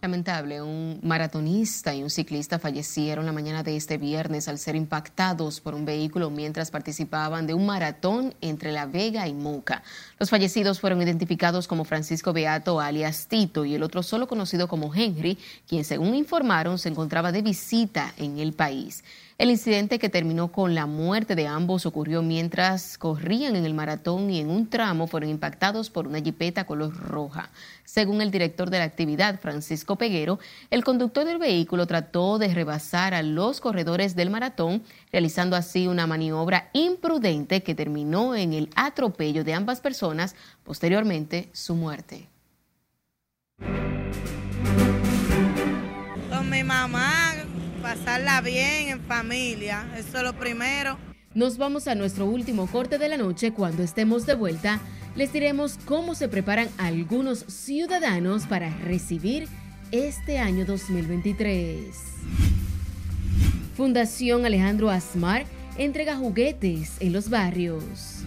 Lamentable, 0.00 0.62
un 0.62 1.00
maratonista 1.02 1.92
y 1.92 2.04
un 2.04 2.10
ciclista 2.10 2.60
fallecieron 2.60 3.26
la 3.26 3.32
mañana 3.32 3.64
de 3.64 3.74
este 3.74 3.98
viernes 3.98 4.46
al 4.46 4.58
ser 4.58 4.76
impactados 4.76 5.60
por 5.60 5.74
un 5.74 5.84
vehículo 5.84 6.30
mientras 6.30 6.70
participaban 6.70 7.48
de 7.48 7.54
un 7.54 7.66
maratón 7.66 8.32
entre 8.40 8.70
La 8.70 8.86
Vega 8.86 9.26
y 9.26 9.34
Moca. 9.34 9.82
Los 10.20 10.30
fallecidos 10.30 10.78
fueron 10.78 11.02
identificados 11.02 11.66
como 11.66 11.84
Francisco 11.84 12.32
Beato 12.32 12.78
alias 12.78 13.26
Tito 13.26 13.64
y 13.64 13.74
el 13.74 13.82
otro 13.82 14.04
solo 14.04 14.28
conocido 14.28 14.68
como 14.68 14.94
Henry, 14.94 15.36
quien 15.66 15.84
según 15.84 16.14
informaron 16.14 16.78
se 16.78 16.90
encontraba 16.90 17.32
de 17.32 17.42
visita 17.42 18.14
en 18.18 18.38
el 18.38 18.52
país. 18.52 19.02
El 19.38 19.50
incidente 19.50 20.00
que 20.00 20.08
terminó 20.08 20.50
con 20.50 20.74
la 20.74 20.86
muerte 20.86 21.36
de 21.36 21.46
ambos 21.46 21.86
ocurrió 21.86 22.22
mientras 22.22 22.98
corrían 22.98 23.54
en 23.54 23.64
el 23.64 23.72
maratón 23.72 24.30
y 24.30 24.40
en 24.40 24.50
un 24.50 24.68
tramo 24.68 25.06
fueron 25.06 25.30
impactados 25.30 25.90
por 25.90 26.08
una 26.08 26.20
jipeta 26.20 26.66
color 26.66 26.92
roja. 26.92 27.50
Según 27.84 28.20
el 28.20 28.32
director 28.32 28.68
de 28.68 28.78
la 28.78 28.84
actividad, 28.84 29.38
Francisco 29.38 29.94
Peguero, 29.94 30.40
el 30.72 30.82
conductor 30.82 31.24
del 31.24 31.38
vehículo 31.38 31.86
trató 31.86 32.38
de 32.38 32.52
rebasar 32.52 33.14
a 33.14 33.22
los 33.22 33.60
corredores 33.60 34.16
del 34.16 34.28
maratón, 34.28 34.82
realizando 35.12 35.54
así 35.54 35.86
una 35.86 36.08
maniobra 36.08 36.68
imprudente 36.72 37.62
que 37.62 37.76
terminó 37.76 38.34
en 38.34 38.52
el 38.52 38.70
atropello 38.74 39.44
de 39.44 39.54
ambas 39.54 39.80
personas, 39.80 40.34
posteriormente 40.64 41.48
su 41.52 41.76
muerte. 41.76 42.28
Con 46.28 46.50
mi 46.50 46.64
mamá 46.64 47.27
pasarla 47.82 48.40
bien 48.40 48.88
en 48.88 49.00
familia, 49.00 49.86
eso 49.96 50.18
es 50.18 50.24
lo 50.24 50.34
primero. 50.34 50.98
Nos 51.34 51.58
vamos 51.58 51.86
a 51.88 51.94
nuestro 51.94 52.26
último 52.26 52.66
corte 52.66 52.98
de 52.98 53.08
la 53.08 53.16
noche. 53.16 53.52
Cuando 53.52 53.82
estemos 53.82 54.26
de 54.26 54.34
vuelta, 54.34 54.80
les 55.14 55.32
diremos 55.32 55.78
cómo 55.84 56.14
se 56.14 56.28
preparan 56.28 56.68
algunos 56.78 57.40
ciudadanos 57.48 58.46
para 58.46 58.70
recibir 58.78 59.46
este 59.92 60.38
año 60.38 60.64
2023. 60.64 61.94
Fundación 63.76 64.44
Alejandro 64.44 64.90
Asmar 64.90 65.44
entrega 65.76 66.16
juguetes 66.16 66.94
en 67.00 67.12
los 67.12 67.30
barrios. 67.30 68.24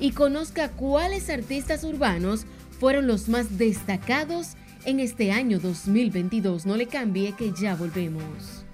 Y 0.00 0.12
conozca 0.12 0.70
cuáles 0.70 1.28
artistas 1.30 1.84
urbanos 1.84 2.46
fueron 2.80 3.06
los 3.06 3.28
más 3.28 3.58
destacados 3.58 4.56
en 4.84 5.00
este 5.00 5.32
año 5.32 5.58
2022. 5.58 6.66
No 6.66 6.76
le 6.76 6.86
cambie 6.86 7.32
que 7.32 7.52
ya 7.52 7.74
volvemos. 7.74 8.64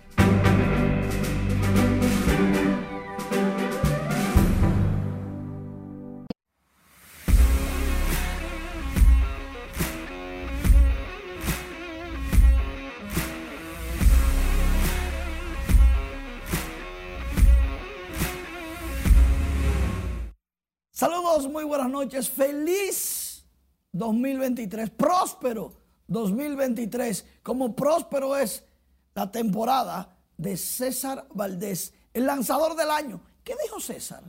Saludos, 20.90 21.48
muy 21.48 21.62
buenas 21.62 21.88
noches. 21.88 22.28
Feliz 22.28 23.46
2023, 23.92 24.90
próspero 24.90 25.87
2023, 26.08 27.40
como 27.42 27.76
próspero 27.76 28.36
es 28.36 28.66
la 29.14 29.30
temporada 29.30 30.16
de 30.36 30.56
César 30.56 31.26
Valdés, 31.34 31.94
el 32.12 32.26
lanzador 32.26 32.74
del 32.76 32.90
año. 32.90 33.20
¿Qué 33.44 33.54
dijo 33.62 33.80
César? 33.80 34.22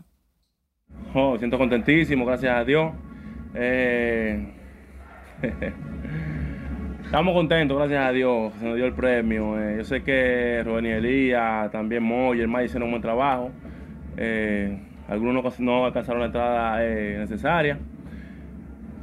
Oh, 1.13 1.37
siento 1.37 1.57
contentísimo, 1.57 2.25
gracias 2.25 2.55
a 2.55 2.63
Dios. 2.63 2.93
Eh, 3.55 4.53
Estamos 7.03 7.33
contentos, 7.33 7.75
gracias 7.75 8.05
a 8.05 8.11
Dios, 8.11 8.53
se 8.59 8.65
nos 8.65 8.75
dio 8.75 8.85
el 8.85 8.93
premio. 8.93 9.59
Eh, 9.59 9.77
yo 9.77 9.83
sé 9.83 10.03
que 10.03 10.61
Rubén 10.63 10.85
y 10.85 10.89
Elías, 10.89 11.71
también 11.71 12.03
Moy 12.03 12.39
el 12.39 12.47
May 12.47 12.65
hicieron 12.65 12.83
un 12.83 12.91
buen 12.91 13.01
trabajo. 13.01 13.49
Eh, 14.15 14.79
algunos 15.07 15.59
no 15.59 15.85
alcanzaron 15.85 16.19
la 16.19 16.27
entrada 16.27 16.83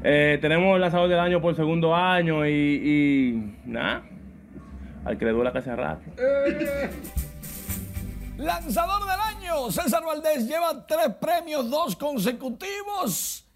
eh, 0.09 0.39
tenemos 0.41 0.77
el 0.77 0.81
lanzador 0.83 1.09
del 1.09 1.19
año 1.19 1.41
por 1.41 1.57
segundo 1.57 1.93
año 1.93 2.47
y, 2.47 2.53
y 2.53 3.55
nada, 3.65 4.05
al 5.05 5.19
que 5.19 5.25
le 5.25 5.33
duele 5.33 5.53
que 5.53 5.63
se 5.63 5.71
arrastre. 5.71 6.13
Lanzador 8.37 9.03
del 9.03 9.21
año, 9.21 9.71
César 9.73 10.05
Valdés 10.05 10.47
lleva 10.47 10.87
tres 10.87 11.09
premios, 11.21 11.69
dos 11.69 11.97
consecutivos. 11.97 13.49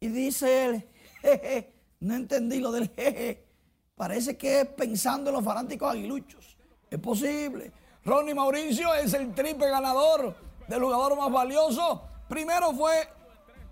Y 0.00 0.08
dice 0.08 0.66
él, 0.66 0.88
jeje, 1.22 1.72
no 2.00 2.16
entendí 2.16 2.58
lo 2.58 2.72
del 2.72 2.88
jeje. 2.88 3.46
Parece 3.94 4.36
que 4.36 4.62
es 4.62 4.66
pensando 4.66 5.30
en 5.30 5.36
los 5.36 5.44
fanáticos 5.44 5.92
aguiluchos. 5.92 6.56
Es 6.90 6.98
posible. 6.98 7.70
Ronnie 8.04 8.34
Mauricio 8.34 8.92
es 8.94 9.14
el 9.14 9.32
triple 9.34 9.70
ganador 9.70 10.34
del 10.66 10.82
jugador 10.82 11.16
más 11.16 11.30
valioso. 11.30 12.02
Primero 12.28 12.72
fue 12.72 13.08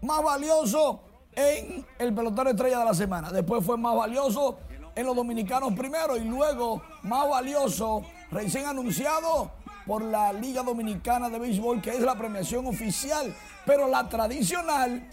más 0.03 0.23
valioso 0.23 1.04
en 1.37 1.87
el 1.99 2.15
pelotero 2.15 2.51
estrella 2.51 2.79
de 2.79 2.85
la 2.85 2.95
semana. 2.95 3.31
Después 3.31 3.65
fue 3.65 3.77
más 3.77 3.97
valioso 3.97 4.59
en 4.95 5.07
los 5.07 5.17
dominicanos 5.17 5.73
primero 5.75 6.17
y 6.17 6.25
luego 6.25 6.83
más 7.03 7.29
valioso 7.29 8.03
recién 8.31 8.67
anunciado 8.67 9.53
por 9.87 10.03
la 10.03 10.33
Liga 10.33 10.63
Dominicana 10.63 11.29
de 11.29 11.39
Béisbol, 11.39 11.83
que 11.83 11.91
es 11.91 12.01
la 12.01 12.17
premiación 12.17 12.67
oficial, 12.67 13.35
pero 13.67 13.89
la 13.89 14.09
tradicional, 14.09 15.09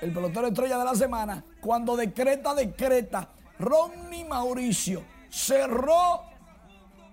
el 0.00 0.12
pelotero 0.12 0.48
estrella 0.48 0.78
de 0.78 0.84
la 0.84 0.94
semana, 0.94 1.44
cuando 1.60 1.96
decreta, 1.96 2.54
decreta 2.54 3.28
Ronnie 3.58 4.24
Mauricio 4.24 5.04
cerró 5.30 6.22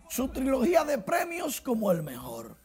su 0.10 0.28
trilogía 0.30 0.84
de 0.84 0.98
premios 0.98 1.62
como 1.62 1.92
el 1.92 2.02
mejor. 2.02 2.58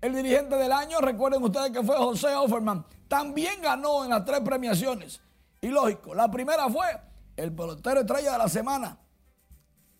El 0.00 0.16
dirigente 0.16 0.56
del 0.56 0.72
año, 0.72 0.98
recuerden 1.00 1.42
ustedes 1.44 1.70
que 1.70 1.82
fue 1.84 1.96
José 1.96 2.34
Offerman, 2.34 2.84
también 3.12 3.60
ganó 3.60 4.04
en 4.04 4.08
las 4.08 4.24
tres 4.24 4.40
premiaciones. 4.40 5.20
Y 5.60 5.66
lógico, 5.68 6.14
la 6.14 6.30
primera 6.30 6.70
fue 6.70 6.86
el 7.36 7.52
pelotero 7.54 8.00
estrella 8.00 8.32
de 8.32 8.38
la 8.38 8.48
semana. 8.48 8.98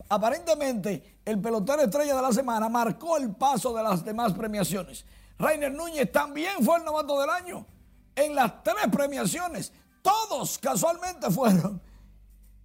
Aparentemente, 0.09 1.19
el 1.23 1.39
pelotero 1.39 1.83
estrella 1.83 2.15
de 2.15 2.21
la 2.23 2.31
semana 2.31 2.69
marcó 2.69 3.17
el 3.17 3.35
paso 3.35 3.71
de 3.71 3.83
las 3.83 4.03
demás 4.03 4.33
premiaciones. 4.33 5.05
Rainer 5.37 5.71
Núñez 5.71 6.11
también 6.11 6.63
fue 6.63 6.79
el 6.79 6.85
novato 6.85 7.21
del 7.21 7.29
año 7.29 7.67
en 8.15 8.33
las 8.33 8.63
tres 8.63 8.87
premiaciones. 8.91 9.71
Todos 10.01 10.57
casualmente 10.57 11.29
fueron 11.29 11.79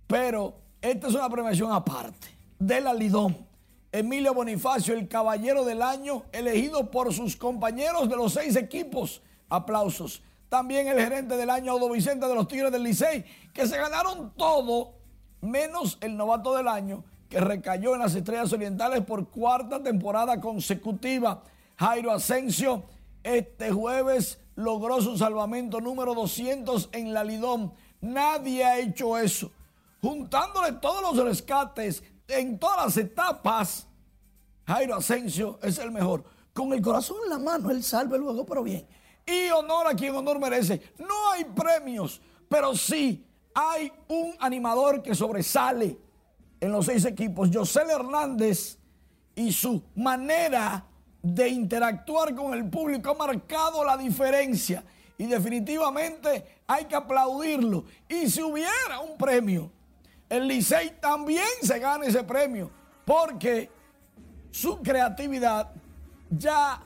pero 0.07 0.55
esta 0.81 1.09
es 1.09 1.15
una 1.15 1.29
premiación 1.29 1.71
aparte 1.71 2.27
de 2.59 2.81
la 2.81 2.95
Lidón. 2.95 3.47
Emilio 3.93 4.33
Bonifacio, 4.33 4.95
el 4.95 5.09
caballero 5.09 5.67
del 5.67 5.83
año, 5.83 6.25
elegido 6.33 6.91
por 6.91 7.13
sus 7.13 7.37
compañeros 7.37 8.09
de 8.09 8.17
los 8.17 8.33
seis 8.33 8.57
equipos. 8.57 9.21
Aplausos. 9.51 10.23
También 10.49 10.89
el 10.89 10.99
gerente 10.99 11.37
del 11.37 11.51
año, 11.51 11.75
Odo 11.75 11.91
Vicente 11.91 12.27
de 12.27 12.35
los 12.35 12.49
Tigres 12.49 12.73
del 12.73 12.83
Licey, 12.83 13.25
que 13.53 13.67
se 13.67 13.77
ganaron 13.77 14.33
todo, 14.37 14.95
menos 15.41 15.99
el 16.01 16.17
novato 16.17 16.55
del 16.55 16.69
año, 16.69 17.05
que 17.29 17.41
recayó 17.41 17.95
en 17.95 18.01
las 18.01 18.15
Estrellas 18.15 18.53
Orientales 18.53 19.05
por 19.05 19.29
cuarta 19.29 19.83
temporada 19.83 20.41
consecutiva. 20.41 21.43
Jairo 21.77 22.11
Asensio, 22.11 22.85
este 23.23 23.71
jueves 23.71 24.41
logró 24.57 25.01
su 25.03 25.19
salvamento 25.19 25.81
número 25.81 26.15
200 26.15 26.89
en 26.93 27.13
la 27.13 27.25
Lidón. 27.25 27.73
Nadie 28.01 28.65
ha 28.65 28.79
hecho 28.79 29.19
eso 29.19 29.51
juntándole 30.01 30.73
todos 30.73 31.03
los 31.03 31.25
rescates 31.25 32.03
en 32.29 32.59
todas 32.59 32.87
las 32.87 32.97
etapas, 32.97 33.87
Jairo 34.67 34.97
Asensio 34.97 35.59
es 35.63 35.79
el 35.79 35.91
mejor. 35.91 36.25
Con 36.53 36.73
el 36.73 36.83
corazón 36.83 37.17
en 37.25 37.31
la 37.31 37.39
mano, 37.39 37.71
él 37.71 37.83
salve 37.83 38.19
luego, 38.19 38.45
pero 38.45 38.63
bien. 38.63 38.87
Y 39.29 39.51
honor 39.51 39.87
a 39.89 39.95
quien 39.95 40.15
honor 40.15 40.39
merece. 40.39 40.81
No 40.99 41.33
hay 41.33 41.45
premios, 41.45 42.21
pero 42.49 42.75
sí 42.75 43.25
hay 43.55 43.93
un 44.09 44.35
animador 44.41 45.03
que 45.03 45.15
sobresale 45.15 45.99
en 46.61 46.73
los 46.73 46.87
seis 46.87 47.05
equipos. 47.05 47.51
José 47.53 47.83
Hernández 47.91 48.79
y 49.35 49.53
su 49.53 49.83
manera 49.95 50.85
de 51.23 51.49
interactuar 51.49 52.35
con 52.35 52.55
el 52.55 52.69
público 52.71 53.11
ha 53.11 53.15
marcado 53.15 53.85
la 53.85 53.97
diferencia. 53.97 54.83
Y 55.19 55.27
definitivamente 55.27 56.63
hay 56.67 56.87
que 56.87 56.95
aplaudirlo. 56.95 57.85
Y 58.09 58.31
si 58.31 58.43
hubiera 58.43 59.01
un 59.01 59.19
premio 59.19 59.71
el 60.29 60.47
Licey 60.47 60.97
también 61.01 61.47
se 61.63 61.79
gana 61.79 62.05
ese 62.07 62.23
premio 62.23 62.71
porque 63.05 63.71
su 64.51 64.83
creatividad 64.83 65.71
ya 66.31 66.83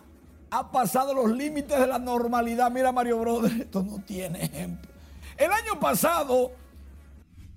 ha 0.53 0.71
pasado 0.71 1.15
los 1.15 1.31
límites 1.31 1.81
de 1.81 1.87
la 1.87 1.99
normalidad. 1.99 2.71
Mira, 2.71 2.93
Mario 2.93 3.19
Brother, 3.21 3.63
esto 3.63 3.83
no 3.83 4.03
tiene 4.05 4.45
ejemplo. 4.45 4.91
El 5.39 5.51
año 5.51 5.81
pasado 5.81 6.53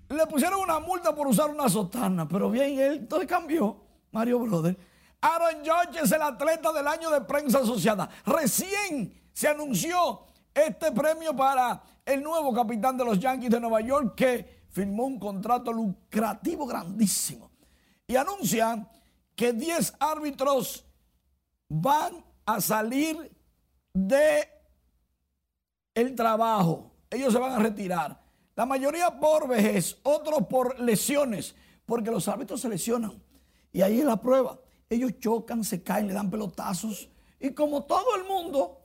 le 0.08 0.26
pusieron 0.28 0.62
una 0.62 0.80
multa 0.80 1.14
por 1.14 1.28
usar 1.28 1.50
una 1.50 1.68
sotana, 1.68 2.26
pero 2.26 2.50
bien, 2.50 2.80
él 2.80 2.94
entonces 3.00 3.28
cambió, 3.28 3.76
Mario 4.12 4.40
Brother. 4.40 4.78
Aaron 5.20 5.62
George 5.62 6.00
es 6.04 6.12
el 6.14 6.22
atleta 6.22 6.72
del 6.72 6.88
año 6.88 7.10
de 7.10 7.20
prensa 7.20 7.60
asociada. 7.60 8.10
Recién 8.26 9.14
se 9.34 9.50
anunció 9.50 10.22
este 10.54 10.94
premio 10.94 11.36
para 11.36 11.84
el 12.06 12.24
nuevo 12.24 12.54
capitán 12.54 12.96
de 12.96 13.04
los 13.04 13.20
Yankees 13.20 13.50
de 13.50 13.60
Nueva 13.60 13.82
York 13.82 14.16
que 14.16 14.64
firmó 14.70 15.04
un 15.04 15.20
contrato 15.20 15.74
lucrativo 15.74 16.66
grandísimo 16.66 17.52
y 18.08 18.16
anuncian 18.16 18.88
que 19.36 19.52
10 19.52 19.96
árbitros 20.00 20.86
van 21.68 22.25
a 22.46 22.62
salir 22.62 23.32
de 23.94 24.48
el 25.94 26.16
trabajo. 26.16 26.92
Ellos 27.10 27.34
se 27.34 27.40
van 27.40 27.54
a 27.54 27.60
retirar. 27.60 28.22
La 28.56 28.66
mayoría 28.66 29.20
por 29.20 29.48
vejez, 29.48 29.98
otros 30.04 30.48
por 30.48 30.80
lesiones, 30.80 31.56
porque 31.86 32.12
los 32.12 32.28
árbitros 32.28 32.62
se 32.62 32.70
lesionan. 32.70 33.22
Y 33.72 33.82
ahí 33.82 34.00
es 34.00 34.06
la 34.06 34.18
prueba. 34.18 34.60
Ellos 34.90 35.20
chocan, 35.20 35.64
se 35.64 35.84
caen, 35.84 36.08
le 36.08 36.14
dan 36.14 36.30
pelotazos. 36.30 37.10
Y 37.40 37.52
como 37.52 37.84
todo 37.84 38.16
el 38.16 38.24
mundo, 38.26 38.82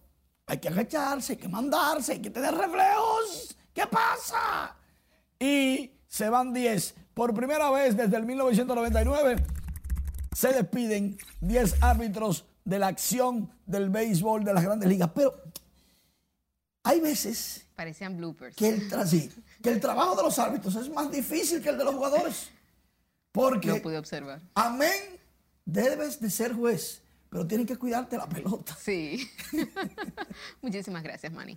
hay 0.47 0.59
que 0.59 0.69
agacharse, 0.69 1.35
hay 1.35 1.39
que 1.39 1.49
mandarse, 1.49 2.13
hay 2.13 2.23
que 2.23 2.31
tener 2.31 2.55
reflejos. 2.55 3.57
¿Qué 3.73 3.87
pasa? 3.87 4.77
y 5.41 5.99
se 6.07 6.29
van 6.29 6.53
10. 6.53 6.95
Por 7.15 7.35
primera 7.35 7.71
vez 7.71 7.97
desde 7.97 8.17
el 8.17 8.25
1999 8.27 9.37
se 10.37 10.53
despiden 10.53 11.19
10 11.41 11.83
árbitros 11.83 12.45
de 12.65 12.79
la 12.79 12.89
acción 12.89 13.51
del 13.67 13.91
béisbol 13.91 14.45
de 14.45 14.55
las 14.55 14.65
grandes 14.65 14.89
ligas. 14.89 15.11
Pero 15.15 15.35
hay 16.83 17.01
veces 17.01 17.67
Parecían 17.81 18.19
bloopers. 18.19 18.57
Que 18.57 18.69
el, 18.69 18.91
que 19.63 19.71
el 19.71 19.81
trabajo 19.81 20.15
de 20.15 20.23
los 20.23 20.39
árbitros 20.39 20.77
es 20.77 20.91
más 20.91 21.11
difícil 21.11 21.63
que 21.63 21.71
el 21.71 21.79
de 21.79 21.85
los 21.85 21.95
jugadores. 21.95 22.51
Porque, 23.33 23.69
Lo 23.69 23.81
pude 23.81 23.97
observar. 23.97 24.43
Amén, 24.55 25.19
debes 25.65 26.21
de 26.21 26.29
ser 26.29 26.53
juez, 26.53 27.01
pero 27.31 27.47
tienen 27.47 27.67
que 27.67 27.77
cuidarte 27.77 28.19
la 28.19 28.29
pelota. 28.29 28.77
Sí. 28.79 29.31
Muchísimas 30.61 31.03
gracias, 31.03 31.33
Manny. 31.33 31.57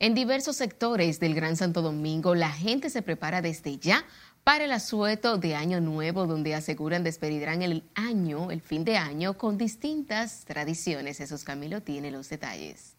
En 0.00 0.14
diversos 0.14 0.56
sectores 0.56 1.18
del 1.18 1.34
Gran 1.34 1.56
Santo 1.56 1.80
Domingo, 1.80 2.34
la 2.34 2.50
gente 2.50 2.90
se 2.90 3.00
prepara 3.00 3.40
desde 3.40 3.78
ya 3.78 4.04
para 4.48 4.64
el 4.64 4.72
asueto 4.72 5.36
de 5.36 5.54
Año 5.54 5.78
Nuevo, 5.78 6.26
donde 6.26 6.54
aseguran 6.54 7.04
despedirán 7.04 7.60
el 7.60 7.82
año, 7.94 8.50
el 8.50 8.62
fin 8.62 8.82
de 8.82 8.96
año, 8.96 9.34
con 9.34 9.58
distintas 9.58 10.46
tradiciones. 10.46 11.18
Jesús 11.18 11.44
Camilo 11.44 11.82
tiene 11.82 12.10
los 12.10 12.30
detalles. 12.30 12.96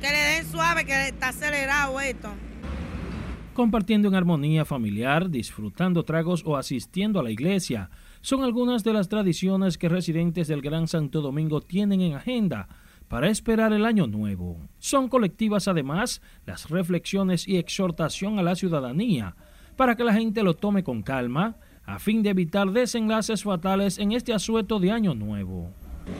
Que 0.00 0.08
le 0.10 0.16
den 0.16 0.46
suave, 0.46 0.86
que 0.86 1.08
está 1.08 1.28
acelerado 1.28 2.00
esto. 2.00 2.30
Compartiendo 3.52 4.08
en 4.08 4.14
armonía 4.14 4.64
familiar, 4.64 5.28
disfrutando 5.28 6.02
tragos 6.02 6.42
o 6.46 6.56
asistiendo 6.56 7.20
a 7.20 7.22
la 7.22 7.30
iglesia, 7.30 7.90
son 8.22 8.42
algunas 8.42 8.84
de 8.84 8.94
las 8.94 9.10
tradiciones 9.10 9.76
que 9.76 9.90
residentes 9.90 10.48
del 10.48 10.62
Gran 10.62 10.88
Santo 10.88 11.20
Domingo 11.20 11.60
tienen 11.60 12.00
en 12.00 12.14
agenda 12.14 12.68
para 13.06 13.28
esperar 13.28 13.74
el 13.74 13.84
año 13.84 14.06
nuevo. 14.06 14.66
Son 14.78 15.10
colectivas 15.10 15.68
además 15.68 16.22
las 16.46 16.70
reflexiones 16.70 17.46
y 17.46 17.58
exhortación 17.58 18.38
a 18.38 18.42
la 18.42 18.54
ciudadanía 18.54 19.36
para 19.76 19.96
que 19.96 20.04
la 20.04 20.12
gente 20.12 20.42
lo 20.42 20.54
tome 20.54 20.82
con 20.82 21.02
calma 21.02 21.56
a 21.86 21.98
fin 21.98 22.22
de 22.22 22.30
evitar 22.30 22.70
desenlaces 22.70 23.42
fatales 23.42 23.98
en 23.98 24.12
este 24.12 24.32
asueto 24.32 24.78
de 24.80 24.90
año 24.90 25.14
nuevo. 25.14 25.70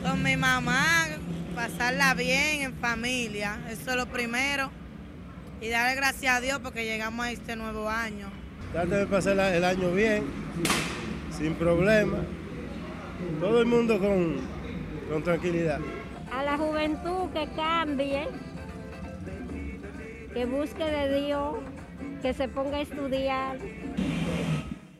Con 0.02 0.22
mi 0.22 0.36
mamá, 0.36 1.06
pasarla 1.54 2.14
bien 2.14 2.62
en 2.62 2.74
familia, 2.74 3.58
eso 3.70 3.90
es 3.90 3.96
lo 3.96 4.06
primero. 4.06 4.70
Y 5.60 5.68
darle 5.68 5.94
gracias 5.94 6.36
a 6.36 6.40
Dios 6.40 6.58
porque 6.62 6.84
llegamos 6.84 7.24
a 7.24 7.30
este 7.30 7.56
nuevo 7.56 7.88
año. 7.88 8.28
Tratar 8.72 8.98
de 8.98 9.06
pasar 9.06 9.38
el 9.38 9.64
año 9.64 9.90
bien, 9.92 10.24
sin 11.30 11.54
problema. 11.54 12.18
Todo 13.40 13.60
el 13.60 13.66
mundo 13.66 13.98
con, 13.98 14.36
con 15.10 15.22
tranquilidad. 15.22 15.80
A 16.30 16.42
la 16.42 16.58
juventud 16.58 17.30
que 17.32 17.48
cambie, 17.54 18.26
que 20.34 20.44
busque 20.44 20.84
de 20.84 21.24
Dios, 21.24 21.54
que 22.24 22.32
se 22.32 22.48
ponga 22.48 22.78
a 22.78 22.80
estudiar. 22.80 23.58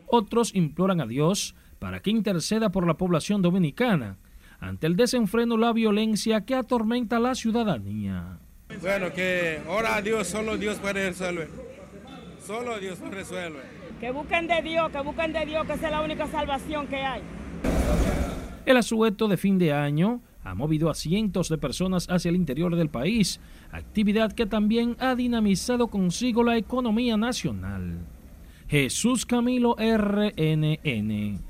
Otros 0.07 0.55
imploran 0.55 1.01
a 1.01 1.07
Dios 1.07 1.55
para 1.79 2.01
que 2.01 2.11
interceda 2.11 2.69
por 2.69 2.87
la 2.87 2.99
población 2.99 3.41
dominicana 3.41 4.19
ante 4.61 4.87
el 4.87 4.95
desenfreno 4.95 5.57
la 5.57 5.73
violencia 5.73 6.45
que 6.45 6.55
atormenta 6.55 7.17
a 7.17 7.21
la 7.21 7.35
ciudadanía. 7.35 8.41
Bueno, 8.79 9.11
que 9.15 9.59
ora 9.67 9.97
a 9.97 10.03
Dios, 10.03 10.27
solo 10.27 10.59
Dios 10.59 10.77
puede 10.81 11.09
resolver. 11.09 11.49
Solo 12.47 12.79
Dios 12.79 12.99
resuelve. 13.01 13.61
Que 14.01 14.11
busquen 14.11 14.47
de 14.47 14.61
Dios, 14.61 14.91
que 14.91 15.01
busquen 15.01 15.33
de 15.33 15.47
Dios, 15.47 15.67
que 15.67 15.73
esa 15.73 15.87
es 15.87 15.93
la 15.93 16.03
única 16.03 16.27
salvación 16.27 16.87
que 16.89 16.97
hay. 16.97 17.23
El 18.67 18.77
asueto 18.77 19.29
de 19.29 19.39
fin 19.39 19.57
de 19.57 19.73
año 19.73 20.21
ha 20.43 20.55
movido 20.55 20.91
a 20.91 20.95
cientos 20.95 21.49
de 21.49 21.57
personas 21.57 22.07
hacia 22.11 22.29
el 22.29 22.37
interior 22.37 22.77
del 22.77 22.91
país, 22.91 23.41
actividad 23.77 24.33
que 24.33 24.47
también 24.47 24.97
ha 25.01 25.15
dinamizado 25.15 25.89
consigo 25.89 26.43
la 26.43 26.57
economía 26.57 27.17
nacional. 27.17 27.99
Jesús 28.69 29.27
Camilo 29.27 29.77
RNN. 29.79 31.41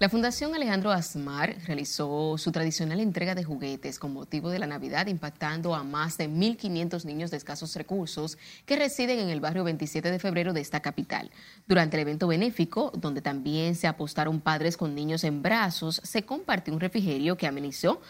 La 0.00 0.08
Fundación 0.08 0.54
Alejandro 0.54 0.92
Asmar 0.92 1.56
realizó 1.66 2.38
su 2.38 2.52
tradicional 2.52 3.00
entrega 3.00 3.34
de 3.34 3.42
juguetes 3.42 3.98
con 3.98 4.12
motivo 4.12 4.48
de 4.48 4.60
la 4.60 4.68
Navidad, 4.68 5.08
impactando 5.08 5.74
a 5.74 5.82
más 5.82 6.16
de 6.16 6.30
1.500 6.30 7.04
niños 7.04 7.32
de 7.32 7.36
escasos 7.36 7.74
recursos 7.74 8.38
que 8.64 8.76
residen 8.76 9.18
en 9.18 9.28
el 9.28 9.40
barrio 9.40 9.64
27 9.64 10.12
de 10.12 10.20
febrero 10.20 10.52
de 10.52 10.60
esta 10.60 10.78
capital. 10.78 11.32
Durante 11.66 11.96
el 11.96 12.02
evento 12.02 12.28
benéfico, 12.28 12.92
donde 12.96 13.22
también 13.22 13.74
se 13.74 13.88
apostaron 13.88 14.40
padres 14.40 14.76
con 14.76 14.94
niños 14.94 15.24
en 15.24 15.42
brazos, 15.42 16.00
se 16.04 16.22
compartió 16.22 16.72
un 16.72 16.78
refrigerio 16.78 17.36
que 17.36 17.48
amenizó 17.48 18.00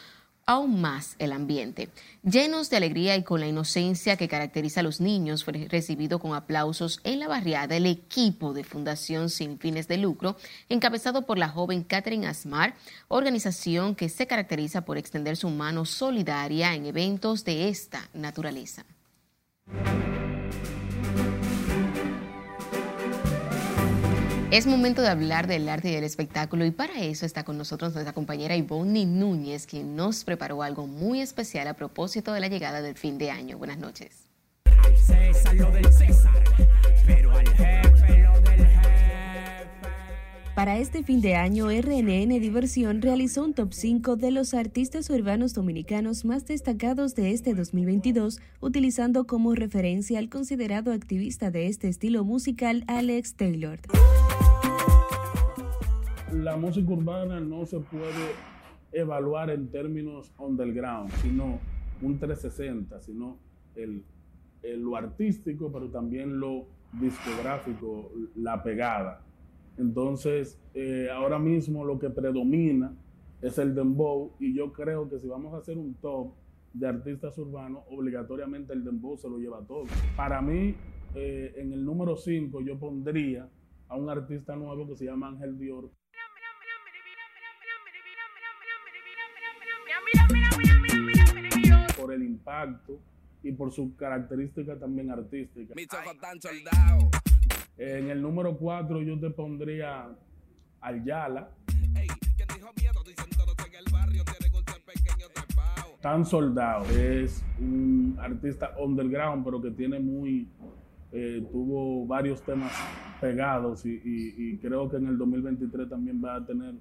aún 0.48 0.80
más 0.80 1.14
el 1.18 1.32
ambiente. 1.32 1.90
Llenos 2.22 2.70
de 2.70 2.78
alegría 2.78 3.14
y 3.16 3.22
con 3.22 3.38
la 3.38 3.46
inocencia 3.46 4.16
que 4.16 4.28
caracteriza 4.28 4.80
a 4.80 4.82
los 4.82 4.98
niños, 4.98 5.44
fue 5.44 5.52
recibido 5.68 6.18
con 6.18 6.34
aplausos 6.34 7.00
en 7.04 7.18
la 7.18 7.28
barriada 7.28 7.76
el 7.76 7.84
equipo 7.84 8.54
de 8.54 8.64
Fundación 8.64 9.28
Sin 9.28 9.58
Fines 9.58 9.88
de 9.88 9.98
Lucro, 9.98 10.36
encabezado 10.70 11.26
por 11.26 11.36
la 11.36 11.50
joven 11.50 11.84
Catherine 11.84 12.26
Asmar, 12.26 12.74
organización 13.08 13.94
que 13.94 14.08
se 14.08 14.26
caracteriza 14.26 14.86
por 14.86 14.96
extender 14.96 15.36
su 15.36 15.50
mano 15.50 15.84
solidaria 15.84 16.74
en 16.74 16.86
eventos 16.86 17.44
de 17.44 17.68
esta 17.68 18.08
naturaleza. 18.14 18.86
Es 24.50 24.66
momento 24.66 25.02
de 25.02 25.08
hablar 25.08 25.46
del 25.46 25.68
arte 25.68 25.90
y 25.90 25.94
del 25.94 26.04
espectáculo 26.04 26.64
y 26.64 26.70
para 26.70 27.02
eso 27.02 27.26
está 27.26 27.44
con 27.44 27.58
nosotros 27.58 27.92
nuestra 27.92 28.14
compañera 28.14 28.56
Ivonne 28.56 29.04
Núñez, 29.04 29.66
quien 29.66 29.94
nos 29.94 30.24
preparó 30.24 30.62
algo 30.62 30.86
muy 30.86 31.20
especial 31.20 31.68
a 31.68 31.74
propósito 31.74 32.32
de 32.32 32.40
la 32.40 32.48
llegada 32.48 32.80
del 32.80 32.96
fin 32.96 33.18
de 33.18 33.30
año. 33.30 33.58
Buenas 33.58 33.76
noches. 33.76 34.30
Para 40.58 40.78
este 40.78 41.04
fin 41.04 41.20
de 41.20 41.36
año, 41.36 41.68
RNN 41.68 42.40
Diversión 42.40 43.00
realizó 43.00 43.44
un 43.44 43.54
top 43.54 43.72
5 43.72 44.16
de 44.16 44.32
los 44.32 44.54
artistas 44.54 45.08
urbanos 45.08 45.54
dominicanos 45.54 46.24
más 46.24 46.46
destacados 46.46 47.14
de 47.14 47.30
este 47.30 47.54
2022, 47.54 48.40
utilizando 48.60 49.24
como 49.24 49.54
referencia 49.54 50.18
al 50.18 50.28
considerado 50.28 50.92
activista 50.92 51.52
de 51.52 51.68
este 51.68 51.86
estilo 51.86 52.24
musical 52.24 52.82
Alex 52.88 53.36
Taylor 53.36 53.78
la 56.32 56.56
música 56.56 56.90
urbana 56.90 57.38
no 57.38 57.64
se 57.64 57.78
puede 57.78 58.32
evaluar 58.90 59.50
en 59.50 59.68
términos 59.68 60.32
underground, 60.38 61.12
sino 61.22 61.60
un 62.02 62.18
360, 62.18 63.00
sino 63.00 63.38
el, 63.76 64.02
lo 64.64 64.96
artístico, 64.96 65.70
pero 65.70 65.88
también 65.88 66.40
lo 66.40 66.66
discográfico, 67.00 68.10
la 68.34 68.60
pegada. 68.60 69.22
Entonces, 69.78 70.58
eh, 70.74 71.08
ahora 71.12 71.38
mismo 71.38 71.84
lo 71.84 71.98
que 71.98 72.10
predomina 72.10 72.92
es 73.40 73.58
el 73.58 73.74
dembow 73.74 74.34
y 74.40 74.52
yo 74.52 74.72
creo 74.72 75.08
que 75.08 75.20
si 75.20 75.28
vamos 75.28 75.54
a 75.54 75.58
hacer 75.58 75.78
un 75.78 75.94
top 75.94 76.32
de 76.72 76.88
artistas 76.88 77.38
urbanos, 77.38 77.84
obligatoriamente 77.88 78.72
el 78.72 78.84
dembow 78.84 79.16
se 79.16 79.28
lo 79.28 79.38
lleva 79.38 79.60
todo. 79.66 79.84
Para 80.16 80.42
mí, 80.42 80.74
eh, 81.14 81.54
en 81.56 81.72
el 81.72 81.84
número 81.84 82.16
5 82.16 82.60
yo 82.60 82.78
pondría 82.78 83.48
a 83.88 83.96
un 83.96 84.10
artista 84.10 84.56
nuevo 84.56 84.88
que 84.88 84.96
se 84.96 85.04
llama 85.04 85.28
Ángel 85.28 85.56
Dior, 85.58 85.90
por 91.96 92.12
el 92.12 92.22
impacto 92.22 93.00
y 93.42 93.52
por 93.52 93.72
su 93.72 93.96
característica 93.96 94.76
también 94.78 95.10
artística. 95.10 95.74
En 97.78 98.10
el 98.10 98.20
número 98.20 98.56
4 98.56 99.02
yo 99.02 99.18
te 99.20 99.30
pondría 99.30 100.08
al 100.80 101.04
Yala. 101.04 101.48
Tan 106.00 106.24
Soldado 106.24 106.84
es 106.90 107.44
un 107.60 108.16
artista 108.20 108.72
underground, 108.78 109.44
pero 109.44 109.62
que 109.62 109.70
tiene 109.70 110.00
muy, 110.00 110.48
eh, 111.12 111.46
tuvo 111.50 112.06
varios 112.06 112.42
temas 112.42 112.72
pegados 113.20 113.84
y, 113.84 114.58
creo 114.58 114.88
que 114.88 114.96
en 114.96 115.06
el 115.06 115.18
2023 115.18 115.88
también 115.88 116.22
va 116.24 116.36
a 116.36 116.44
tener 116.44 116.74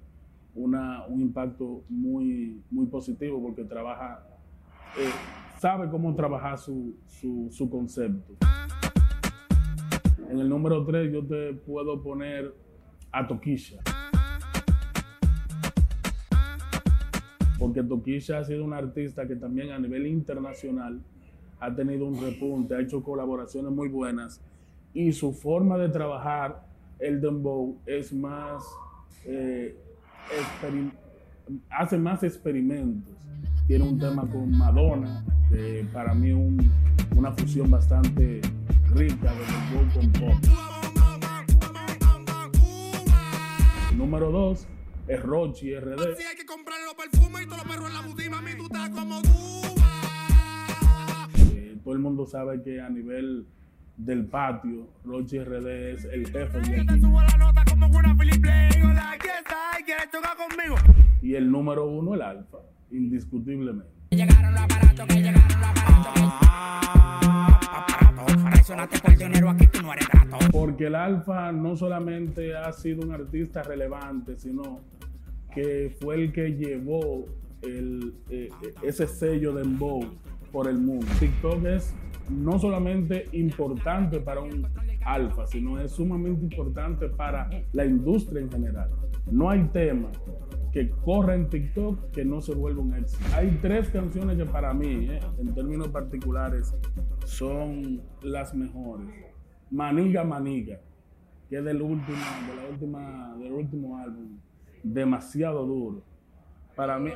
una, 0.54 1.06
un 1.06 1.20
impacto 1.20 1.84
muy, 1.88 2.60
muy 2.70 2.86
positivo 2.86 3.40
porque 3.40 3.64
trabaja 3.64 4.24
eh, 4.96 5.10
sabe 5.58 5.88
cómo 5.88 6.14
trabajar 6.14 6.58
su, 6.58 6.96
su, 7.06 7.68
concepto. 7.70 8.34
En 10.28 10.38
el 10.38 10.48
número 10.48 10.84
3 10.84 11.12
yo 11.12 11.24
te 11.24 11.54
puedo 11.54 12.02
poner 12.02 12.54
a 13.12 13.26
Toquisha. 13.26 13.78
Porque 17.58 17.82
Toquisha 17.82 18.38
ha 18.38 18.44
sido 18.44 18.64
un 18.64 18.74
artista 18.74 19.26
que 19.26 19.36
también 19.36 19.70
a 19.70 19.78
nivel 19.78 20.06
internacional 20.06 21.00
ha 21.60 21.74
tenido 21.74 22.06
un 22.06 22.20
repunte, 22.20 22.74
ha 22.74 22.80
hecho 22.80 23.02
colaboraciones 23.02 23.72
muy 23.72 23.88
buenas 23.88 24.40
y 24.94 25.12
su 25.12 25.32
forma 25.32 25.76
de 25.76 25.88
trabajar 25.88 26.62
el 26.98 27.20
dembow 27.20 27.78
es 27.86 28.12
más, 28.12 28.62
eh, 29.24 29.76
hace 31.70 31.98
más 31.98 32.22
experimentos 32.22 33.18
tiene 33.66 33.84
un 33.84 33.98
tema 33.98 34.26
con 34.26 34.50
Madonna, 34.56 35.24
para 35.92 36.14
mí 36.14 36.32
una 37.16 37.32
fusión 37.32 37.70
bastante 37.70 38.40
rica 38.94 39.32
de 39.32 39.44
con 39.94 40.12
pop. 40.12 40.34
Número 43.96 44.30
2 44.30 44.66
es 45.08 45.22
Rochi 45.22 45.74
RD. 45.78 46.12
Así 46.12 46.22
hay 46.24 46.36
que 46.36 46.46
comprar 46.46 46.78
los 46.84 46.94
perfumes 46.94 47.42
y 47.42 47.46
todos 47.46 47.58
los 47.58 47.66
perros 47.74 47.88
en 47.88 47.94
la 47.94 48.02
mami, 48.30 48.54
tú 48.56 48.64
estás 48.64 48.90
como 48.90 49.20
eh, 51.54 51.76
todo 51.82 51.94
el 51.94 52.00
mundo 52.00 52.26
sabe 52.26 52.62
que 52.62 52.80
a 52.80 52.88
nivel 52.88 53.46
del 53.96 54.26
patio, 54.26 54.88
Rochi 55.04 55.40
RD 55.40 55.66
es 55.92 56.04
el 56.04 56.26
jefe 56.26 56.60
de 56.60 56.80
aquí. 56.80 57.02
Y 61.20 61.34
el 61.34 61.50
número 61.50 61.86
uno, 61.86 62.14
el 62.14 62.22
Alfa 62.22 62.58
indiscutiblemente. 62.90 63.90
Llegaron 64.10 64.52
los 64.52 64.62
aparatos, 64.62 65.06
que 65.06 65.14
llegaron 65.14 65.60
los 65.60 65.68
aparatos. 65.68 65.88
Porque 70.50 70.86
el 70.86 70.94
Alfa 70.94 71.52
no 71.52 71.76
solamente 71.76 72.56
ha 72.56 72.72
sido 72.72 73.02
un 73.02 73.12
artista 73.12 73.62
relevante, 73.62 74.36
sino 74.36 74.80
que 75.54 75.96
fue 76.00 76.16
el 76.16 76.32
que 76.32 76.50
llevó 76.50 77.26
el, 77.62 78.14
eh, 78.30 78.50
ese 78.82 79.06
sello 79.06 79.52
de 79.54 79.62
Embow 79.62 80.00
por 80.52 80.68
el 80.68 80.78
mundo. 80.78 81.06
TikTok 81.18 81.64
es 81.64 81.94
no 82.30 82.58
solamente 82.58 83.26
importante 83.32 84.20
para 84.20 84.40
un 84.40 84.66
alfa, 85.04 85.46
sino 85.46 85.80
es 85.80 85.92
sumamente 85.92 86.42
importante 86.44 87.08
para 87.08 87.48
la 87.72 87.84
industria 87.84 88.42
en 88.42 88.50
general. 88.50 88.90
No 89.30 89.48
hay 89.50 89.64
tema 89.68 90.10
que 90.72 90.90
corra 90.90 91.34
en 91.34 91.48
TikTok 91.48 92.10
que 92.10 92.24
no 92.24 92.40
se 92.40 92.54
vuelva 92.54 92.82
un 92.82 92.94
éxito. 92.94 93.24
Hay 93.34 93.58
tres 93.62 93.88
canciones 93.88 94.36
que 94.36 94.44
para 94.44 94.74
mí, 94.74 95.08
eh, 95.10 95.20
en 95.38 95.54
términos 95.54 95.88
particulares, 95.88 96.74
son 97.28 98.00
las 98.22 98.54
mejores. 98.54 99.06
Maniga 99.70 100.24
Maniga, 100.24 100.80
que 101.48 101.58
es 101.58 101.64
del 101.64 101.82
último, 101.82 102.16
de 102.48 102.56
la 102.56 102.68
última, 102.70 103.36
del 103.38 103.52
último 103.52 103.98
álbum, 103.98 104.38
demasiado 104.82 105.66
duro. 105.66 106.02
Para 106.74 106.98
mí, 106.98 107.10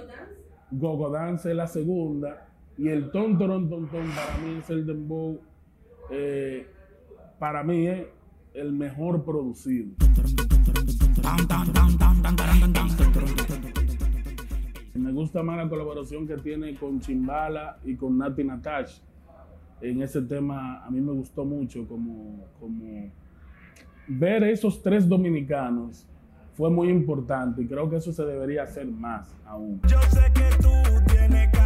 Gogo 0.71 1.11
Dance 1.11 1.51
es 1.51 1.57
la 1.57 1.67
segunda 1.67 2.47
y 2.77 2.89
el 2.89 3.11
Ton 3.11 3.39
Ton 3.39 3.71
Ton 3.71 3.89
Ton 3.89 4.07
para 4.11 4.39
mí 4.39 4.59
es 4.59 4.69
el 4.71 4.87
dembow, 4.87 5.41
eh, 6.11 6.67
para 7.39 7.65
mí 7.65 7.87
es 7.87 8.07
el 8.53 8.73
mejor 8.73 9.25
producido. 9.25 9.95
Me 14.95 15.13
gusta 15.13 15.43
más 15.43 15.57
la 15.57 15.69
colaboración 15.69 16.27
que 16.27 16.37
tiene 16.37 16.75
con 16.75 17.01
Chimbala 17.01 17.79
y 17.85 17.97
con 17.97 18.19
Nati 18.19 18.45
Natash. 18.45 19.01
En 19.83 20.01
ese 20.01 20.23
tema 20.23 20.85
a 20.85 20.91
mí 20.91 21.01
me 21.01 21.13
gustó 21.13 21.45
mucho 21.45 21.87
como, 21.89 22.47
como 22.61 23.11
ver 24.07 24.45
esos 24.45 24.81
tres 24.81 25.09
dominicanos 25.09 26.07
fue 26.55 26.71
muy 26.71 26.89
importante 26.89 27.63
y 27.63 27.67
creo 27.67 27.91
que 27.91 27.97
eso 27.97 28.13
se 28.13 28.25
debería 28.25 28.63
hacer 28.63 28.87
más 28.87 29.35
aún. 29.45 29.81
Yo 29.89 30.01
sé 30.03 30.21
que 30.35 30.49
tú 30.63 30.71
tienes 31.13 31.51
carro, 31.51 31.62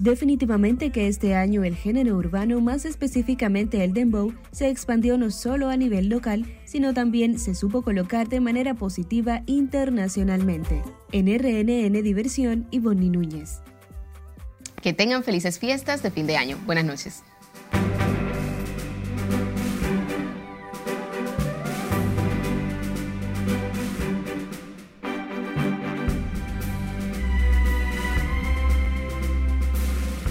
Definitivamente 0.00 0.92
que 0.92 1.08
este 1.08 1.34
año 1.34 1.62
el 1.62 1.76
género 1.76 2.16
urbano, 2.16 2.62
más 2.62 2.86
específicamente 2.86 3.84
el 3.84 3.92
dembow, 3.92 4.32
se 4.50 4.70
expandió 4.70 5.18
no 5.18 5.30
solo 5.30 5.68
a 5.68 5.76
nivel 5.76 6.08
local, 6.08 6.46
sino 6.64 6.94
también 6.94 7.38
se 7.38 7.54
supo 7.54 7.82
colocar 7.82 8.26
de 8.26 8.40
manera 8.40 8.72
positiva 8.72 9.42
internacionalmente. 9.44 10.82
En 11.12 11.26
RNN 11.26 12.02
Diversión, 12.02 12.66
Ivonne 12.70 13.10
Núñez. 13.10 13.60
Que 14.80 14.94
tengan 14.94 15.22
felices 15.22 15.58
fiestas 15.58 16.02
de 16.02 16.10
fin 16.10 16.26
de 16.26 16.38
año. 16.38 16.56
Buenas 16.64 16.86
noches. 16.86 17.22